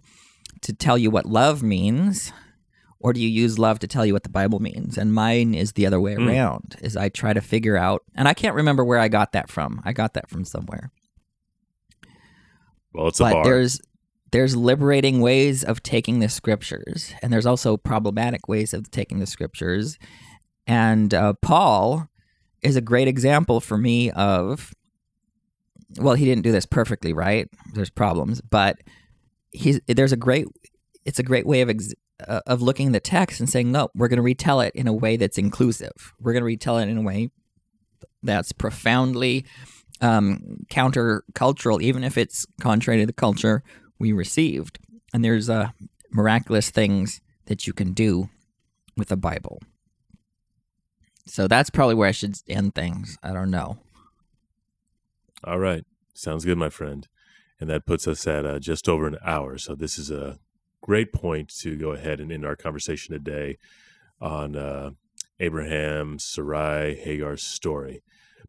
to 0.62 0.74
tell 0.74 0.98
you 0.98 1.10
what 1.10 1.26
love 1.26 1.64
means? 1.64 2.32
or 3.06 3.12
do 3.12 3.20
you 3.20 3.28
use 3.28 3.60
love 3.60 3.80
to 3.80 3.88
tell 3.88 4.06
you 4.06 4.14
what 4.14 4.24
the 4.24 4.30
bible 4.30 4.62
means 4.62 4.98
and 4.98 5.14
mine 5.14 5.54
is 5.54 5.74
the 5.74 5.86
other 5.86 6.00
way 6.00 6.16
Mm. 6.16 6.26
around 6.30 6.78
is 6.82 6.96
i 6.96 7.10
try 7.10 7.34
to 7.34 7.42
figure 7.42 7.76
out 7.76 8.02
and 8.16 8.30
i 8.30 8.34
can't 8.34 8.56
remember 8.56 8.86
where 8.86 8.98
i 8.98 9.10
got 9.10 9.34
that 9.34 9.50
from 9.50 9.82
i 9.84 9.92
got 9.92 10.14
that 10.14 10.30
from 10.30 10.46
somewhere 10.46 10.90
Well, 12.94 13.08
it's 13.10 13.20
a 13.20 13.24
but 13.24 13.34
bar. 13.34 13.44
there's 13.44 13.82
there's 14.34 14.56
liberating 14.56 15.22
ways 15.22 15.64
of 15.64 15.84
taking 15.84 16.18
the 16.18 16.28
scriptures 16.28 17.14
and 17.22 17.32
there's 17.32 17.46
also 17.46 17.78
problematic 17.78 18.48
ways 18.48 18.74
of 18.74 18.90
taking 18.90 19.20
the 19.20 19.28
scriptures. 19.28 20.00
And 20.66 21.14
uh, 21.14 21.34
paul 21.34 22.10
is 22.64 22.76
a 22.76 22.82
great 22.82 23.08
example 23.08 23.62
for 23.62 23.78
me 23.78 24.10
of 24.12 24.74
well 25.98 26.16
he 26.16 26.26
didn't 26.26 26.44
do 26.44 26.52
this 26.52 26.66
perfectly 26.66 27.14
right? 27.14 27.48
There's 27.74 27.92
problems 27.92 28.42
but 28.42 28.80
he's 29.52 29.80
there's 29.86 30.12
a 30.12 30.18
great 30.18 30.48
it's 31.06 31.20
a 31.20 31.24
great 31.24 31.46
way 31.46 31.62
of 31.62 31.70
ex, 31.70 31.94
uh, 32.28 32.42
of 32.48 32.64
looking 32.64 32.88
at 32.88 32.94
the 32.94 33.00
text 33.00 33.40
and 33.40 33.48
saying 33.48 33.72
no 33.72 33.90
we're 33.94 34.08
going 34.08 34.18
to 34.18 34.24
retell 34.24 34.62
it 34.62 34.74
in 34.74 34.88
a 34.88 34.94
way 34.94 35.16
that's 35.16 35.38
inclusive. 35.38 36.12
We're 36.20 36.34
going 36.34 36.42
to 36.42 36.46
retell 36.46 36.80
it 36.80 36.90
in 36.90 36.98
a 36.98 37.04
way 37.04 37.30
that's 38.24 38.52
profoundly 38.52 39.46
um, 40.02 40.66
countercultural, 40.72 41.82
even 41.84 42.04
if 42.04 42.18
it's 42.18 42.48
contrary 42.60 43.00
to 43.02 43.06
the 43.06 43.14
culture 43.14 43.64
we 44.04 44.12
received. 44.12 44.80
And 45.14 45.24
there's 45.24 45.50
uh, 45.50 45.70
miraculous 46.12 46.70
things 46.70 47.22
that 47.46 47.66
you 47.66 47.72
can 47.72 47.94
do 47.94 48.30
with 48.98 49.08
the 49.08 49.16
Bible. 49.16 49.62
So 51.26 51.48
that's 51.48 51.70
probably 51.70 51.96
where 51.96 52.10
I 52.10 52.12
should 52.12 52.36
end 52.50 52.76
things. 52.76 53.18
I 53.24 53.32
don't 53.32 53.50
know. 53.50 53.78
All 55.46 55.58
right. 55.58 55.86
Sounds 56.14 56.44
good, 56.44 56.58
my 56.58 56.70
friend. 56.70 57.08
And 57.62 57.70
that 57.70 57.86
puts 57.86 58.06
us 58.06 58.28
at 58.28 58.46
uh, 58.46 58.60
just 58.60 58.90
over 58.90 59.08
an 59.08 59.18
hour. 59.26 59.58
So 59.58 59.74
this 59.74 59.98
is 59.98 60.12
a 60.12 60.38
great 60.82 61.14
point 61.14 61.48
to 61.62 61.78
go 61.78 61.92
ahead 61.92 62.20
and 62.20 62.30
end 62.30 62.46
our 62.46 62.58
conversation 62.58 63.14
today 63.14 63.58
on 64.20 64.58
uh, 64.58 64.92
Abraham, 65.40 66.20
Sarai, 66.20 66.96
Hagar's 66.96 67.42
story. 67.42 68.04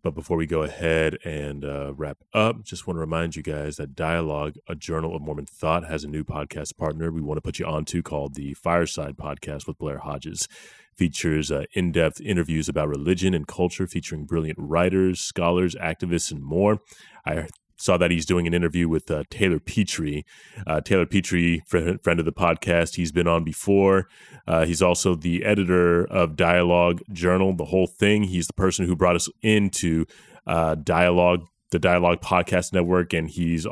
But 0.04 0.14
before 0.14 0.36
we 0.36 0.44
go 0.44 0.64
ahead 0.64 1.16
and 1.24 1.64
uh, 1.64 1.94
wrap 1.94 2.18
up, 2.34 2.62
just 2.62 2.86
want 2.86 2.98
to 2.98 3.00
remind 3.00 3.36
you 3.36 3.42
guys 3.42 3.76
that 3.76 3.96
Dialogue, 3.96 4.56
a 4.68 4.74
Journal 4.74 5.16
of 5.16 5.22
Mormon 5.22 5.46
Thought, 5.46 5.86
has 5.86 6.04
a 6.04 6.08
new 6.08 6.22
podcast 6.22 6.76
partner 6.76 7.10
we 7.10 7.22
want 7.22 7.38
to 7.38 7.40
put 7.40 7.58
you 7.58 7.64
on 7.64 7.86
to 7.86 8.02
called 8.02 8.34
the 8.34 8.52
Fireside 8.52 9.16
Podcast 9.16 9.66
with 9.66 9.78
Blair 9.78 10.00
Hodges. 10.00 10.46
Features 10.94 11.50
uh, 11.50 11.64
in 11.72 11.90
depth 11.90 12.20
interviews 12.20 12.68
about 12.68 12.90
religion 12.90 13.32
and 13.32 13.48
culture, 13.48 13.86
featuring 13.86 14.26
brilliant 14.26 14.58
writers, 14.60 15.20
scholars, 15.20 15.74
activists, 15.76 16.30
and 16.30 16.42
more. 16.44 16.82
I 17.24 17.48
saw 17.76 17.96
that 17.96 18.10
he's 18.10 18.26
doing 18.26 18.46
an 18.46 18.54
interview 18.54 18.88
with 18.88 19.10
uh, 19.10 19.24
Taylor 19.30 19.58
Petrey. 19.58 20.24
Uh, 20.66 20.80
Taylor 20.80 21.06
Petrey, 21.06 21.62
friend, 21.66 22.02
friend 22.02 22.20
of 22.20 22.26
the 22.26 22.32
podcast, 22.32 22.96
he's 22.96 23.12
been 23.12 23.28
on 23.28 23.44
before. 23.44 24.08
Uh, 24.46 24.64
he's 24.64 24.82
also 24.82 25.14
the 25.14 25.44
editor 25.44 26.04
of 26.04 26.36
Dialogue 26.36 27.00
Journal, 27.12 27.54
the 27.54 27.66
whole 27.66 27.86
thing. 27.86 28.24
He's 28.24 28.46
the 28.46 28.52
person 28.52 28.86
who 28.86 28.96
brought 28.96 29.16
us 29.16 29.28
into 29.42 30.06
uh, 30.46 30.74
Dialogue, 30.76 31.46
the 31.70 31.78
Dialogue 31.78 32.20
Podcast 32.20 32.72
Network, 32.72 33.12
and 33.12 33.28
he's 33.28 33.66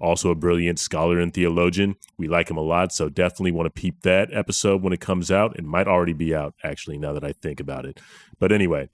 also 0.00 0.30
a 0.30 0.34
brilliant 0.34 0.78
scholar 0.78 1.18
and 1.18 1.34
theologian. 1.34 1.96
We 2.16 2.28
like 2.28 2.50
him 2.50 2.56
a 2.56 2.62
lot, 2.62 2.92
so 2.92 3.08
definitely 3.08 3.52
want 3.52 3.66
to 3.66 3.80
peep 3.80 4.02
that 4.02 4.32
episode 4.32 4.82
when 4.82 4.92
it 4.92 5.00
comes 5.00 5.30
out. 5.30 5.58
It 5.58 5.64
might 5.64 5.88
already 5.88 6.12
be 6.12 6.34
out, 6.34 6.54
actually, 6.62 6.98
now 6.98 7.12
that 7.14 7.24
I 7.24 7.32
think 7.32 7.58
about 7.60 7.84
it. 7.84 8.00
But 8.38 8.52
anyway, 8.52 8.90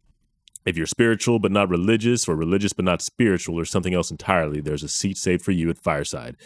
if 0.64 0.76
you're 0.76 0.86
spiritual 0.86 1.38
but 1.38 1.52
not 1.52 1.68
religious, 1.68 2.28
or 2.28 2.36
religious 2.36 2.72
but 2.72 2.84
not 2.84 3.02
spiritual, 3.02 3.58
or 3.58 3.64
something 3.64 3.94
else 3.94 4.10
entirely, 4.10 4.60
there's 4.60 4.82
a 4.82 4.88
seat 4.88 5.18
saved 5.18 5.42
for 5.42 5.52
you 5.52 5.70
at 5.70 5.78
Fireside. 5.78 6.36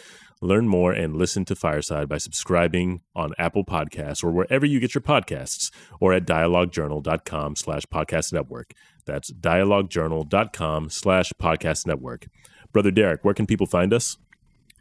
Learn 0.41 0.69
more 0.69 0.93
and 0.93 1.17
listen 1.17 1.45
to 1.47 1.57
Fireside 1.57 2.09
by 2.09 2.19
subscribing 2.19 3.01
on 3.15 3.33
Apple 3.39 3.65
Podcasts 3.65 4.23
or 4.23 4.31
wherever 4.31 4.65
you 4.65 4.79
get 4.79 4.95
your 4.95 5.03
podcasts, 5.03 5.73
or 6.01 6.13
at 6.13 6.27
dialoguejournal.com 6.27 7.57
slash 7.57 7.85
podcast 7.87 8.33
network. 8.33 8.73
That's 9.05 9.33
dialoguejournal.com 9.33 10.91
slash 10.91 11.33
podcast 11.41 11.87
network. 11.87 12.27
Brother 12.73 12.91
Derek, 12.91 13.25
where 13.25 13.35
can 13.35 13.47
people 13.47 13.67
find 13.67 13.93
us? 13.93 14.17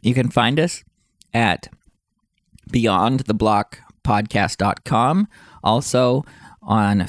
You 0.00 0.14
can 0.14 0.30
find 0.30 0.60
us 0.60 0.84
at 1.34 1.68
beyondtheblockpodcast.com. 2.70 5.28
Also 5.64 6.24
on 6.62 7.08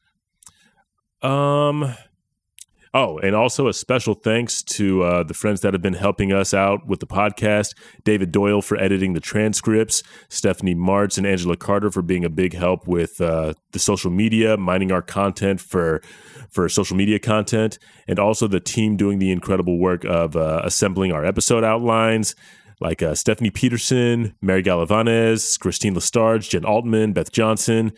Um, 1.23 1.95
Oh, 2.97 3.19
and 3.19 3.35
also 3.35 3.67
a 3.67 3.73
special 3.73 4.15
thanks 4.15 4.63
to 4.63 5.03
uh, 5.03 5.23
the 5.25 5.35
friends 5.35 5.63
that 5.63 5.75
have 5.75 5.83
been 5.83 5.95
helping 5.95 6.33
us 6.33 6.55
out 6.55 6.87
with 6.87 7.01
the 7.01 7.09
podcast. 7.09 7.75
David 8.05 8.31
Doyle 8.31 8.63
for 8.63 8.77
editing 8.77 9.15
the 9.15 9.21
transcripts, 9.21 10.05
Stephanie 10.29 10.77
Martz 10.77 11.19
and 11.19 11.27
Angela 11.27 11.57
Carter 11.57 11.91
for 11.91 12.03
being 12.03 12.25
a 12.25 12.31
big 12.31 12.55
help 12.55 12.87
with 12.87 13.21
uh, 13.21 13.55
the 13.73 13.81
social 13.81 14.13
media, 14.13 14.57
mining 14.57 14.93
our 14.93 15.03
content 15.03 15.61
for 15.61 16.03
for 16.49 16.69
social 16.69 16.97
media 16.97 17.19
content, 17.19 17.81
and 18.07 18.21
also 18.21 18.47
the 18.47 18.61
team 18.61 18.97
doing 18.97 19.19
the 19.19 19.33
incredible 19.33 19.77
work 19.77 20.05
of 20.05 20.37
uh, 20.37 20.61
assembling 20.63 21.11
our 21.11 21.25
episode 21.25 21.65
outlines, 21.65 22.37
like 22.85 23.03
uh, 23.03 23.15
Stephanie 23.15 23.51
Peterson, 23.51 24.35
Mary 24.43 24.61
Gallivanez, 24.61 25.57
Christine 25.57 25.95
Lestarge, 25.95 26.51
Jen 26.51 26.67
Altman, 26.67 27.15
Beth 27.15 27.33
Johnson. 27.33 27.93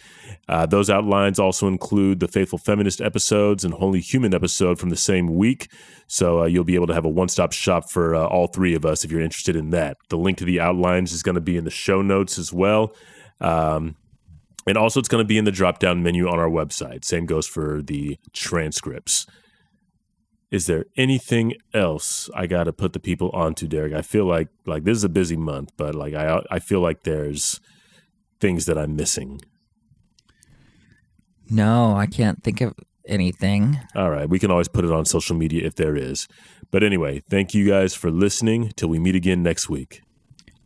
Uh, 0.49 0.65
those 0.65 0.89
outlines 0.89 1.41
also 1.41 1.67
include 1.67 2.21
the 2.21 2.29
Faithful 2.29 2.57
Feminist 2.57 3.01
episodes 3.01 3.65
and 3.65 3.75
Holy 3.75 4.01
Human 4.01 4.33
episode 4.33 4.79
from 4.79 4.91
the 4.91 4.97
same 4.97 5.35
week. 5.35 5.69
So 6.07 6.43
uh, 6.43 6.45
you'll 6.47 6.63
be 6.63 6.77
able 6.77 6.87
to 6.87 6.95
have 6.95 7.05
a 7.05 7.09
one 7.09 7.29
stop 7.29 7.53
shop 7.53 7.91
for 7.91 8.15
uh, 8.15 8.27
all 8.27 8.47
three 8.47 8.77
of 8.77 8.87
us 8.87 9.05
if 9.05 9.11
you're 9.11 9.21
interested 9.21 9.57
in 9.57 9.71
that. 9.71 9.97
The 10.09 10.17
link 10.17 10.39
to 10.39 10.45
the 10.45 10.61
outlines 10.61 11.13
is 11.13 11.25
going 11.25 11.35
to 11.35 11.41
be 11.41 11.57
in 11.57 11.65
the 11.65 11.71
show 11.71 12.01
notes 12.01 12.39
as 12.39 12.53
well. 12.53 12.95
Um, 13.41 13.97
and 14.69 14.79
also, 14.79 15.01
it's 15.01 15.09
going 15.09 15.23
to 15.23 15.29
be 15.29 15.39
in 15.39 15.45
the 15.45 15.53
drop 15.53 15.81
down 15.81 16.05
menu 16.05 16.29
on 16.29 16.39
our 16.39 16.49
website. 16.49 17.05
Same 17.05 17.27
goes 17.27 17.47
for 17.49 17.83
the 17.83 18.19
transcripts. 18.33 19.27
Is 20.57 20.65
there 20.65 20.87
anything 20.97 21.53
else 21.75 22.31
I 22.35 22.47
got 22.47 22.65
to 22.65 22.73
put 22.73 22.95
the 22.95 22.99
people 22.99 23.29
onto, 23.35 23.69
Derek? 23.69 23.93
I 23.93 24.01
feel 24.01 24.25
like 24.25 24.49
like 24.65 24.85
this 24.85 24.97
is 24.97 25.05
a 25.05 25.11
busy 25.11 25.37
month, 25.37 25.73
but 25.77 25.95
like 25.95 26.15
I 26.15 26.41
I 26.51 26.61
feel 26.61 26.81
like 26.81 27.03
there's 27.03 27.61
things 28.41 28.65
that 28.65 28.79
I'm 28.79 28.97
missing. 28.97 29.43
No, 31.51 31.95
I 31.95 32.07
can't 32.07 32.43
think 32.43 32.63
of 32.63 32.73
anything. 33.07 33.79
All 33.95 34.11
right, 34.11 34.31
we 34.31 34.39
can 34.39 34.51
always 34.51 34.69
put 34.69 34.87
it 34.87 34.91
on 34.91 35.05
social 35.05 35.37
media 35.37 35.67
if 35.67 35.75
there 35.75 35.95
is. 35.95 36.27
But 36.71 36.83
anyway, 36.83 37.23
thank 37.29 37.53
you 37.53 37.69
guys 37.69 37.95
for 37.95 38.11
listening. 38.11 38.73
Till 38.77 38.89
we 38.89 38.99
meet 38.99 39.15
again 39.15 39.43
next 39.43 39.69
week. 39.69 40.01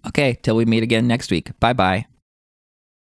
Okay, 0.07 0.39
till 0.41 0.55
we 0.55 0.65
meet 0.65 0.85
again 0.85 1.09
next 1.09 1.33
week. 1.33 1.51
Bye 1.59 1.73
bye. 1.73 2.07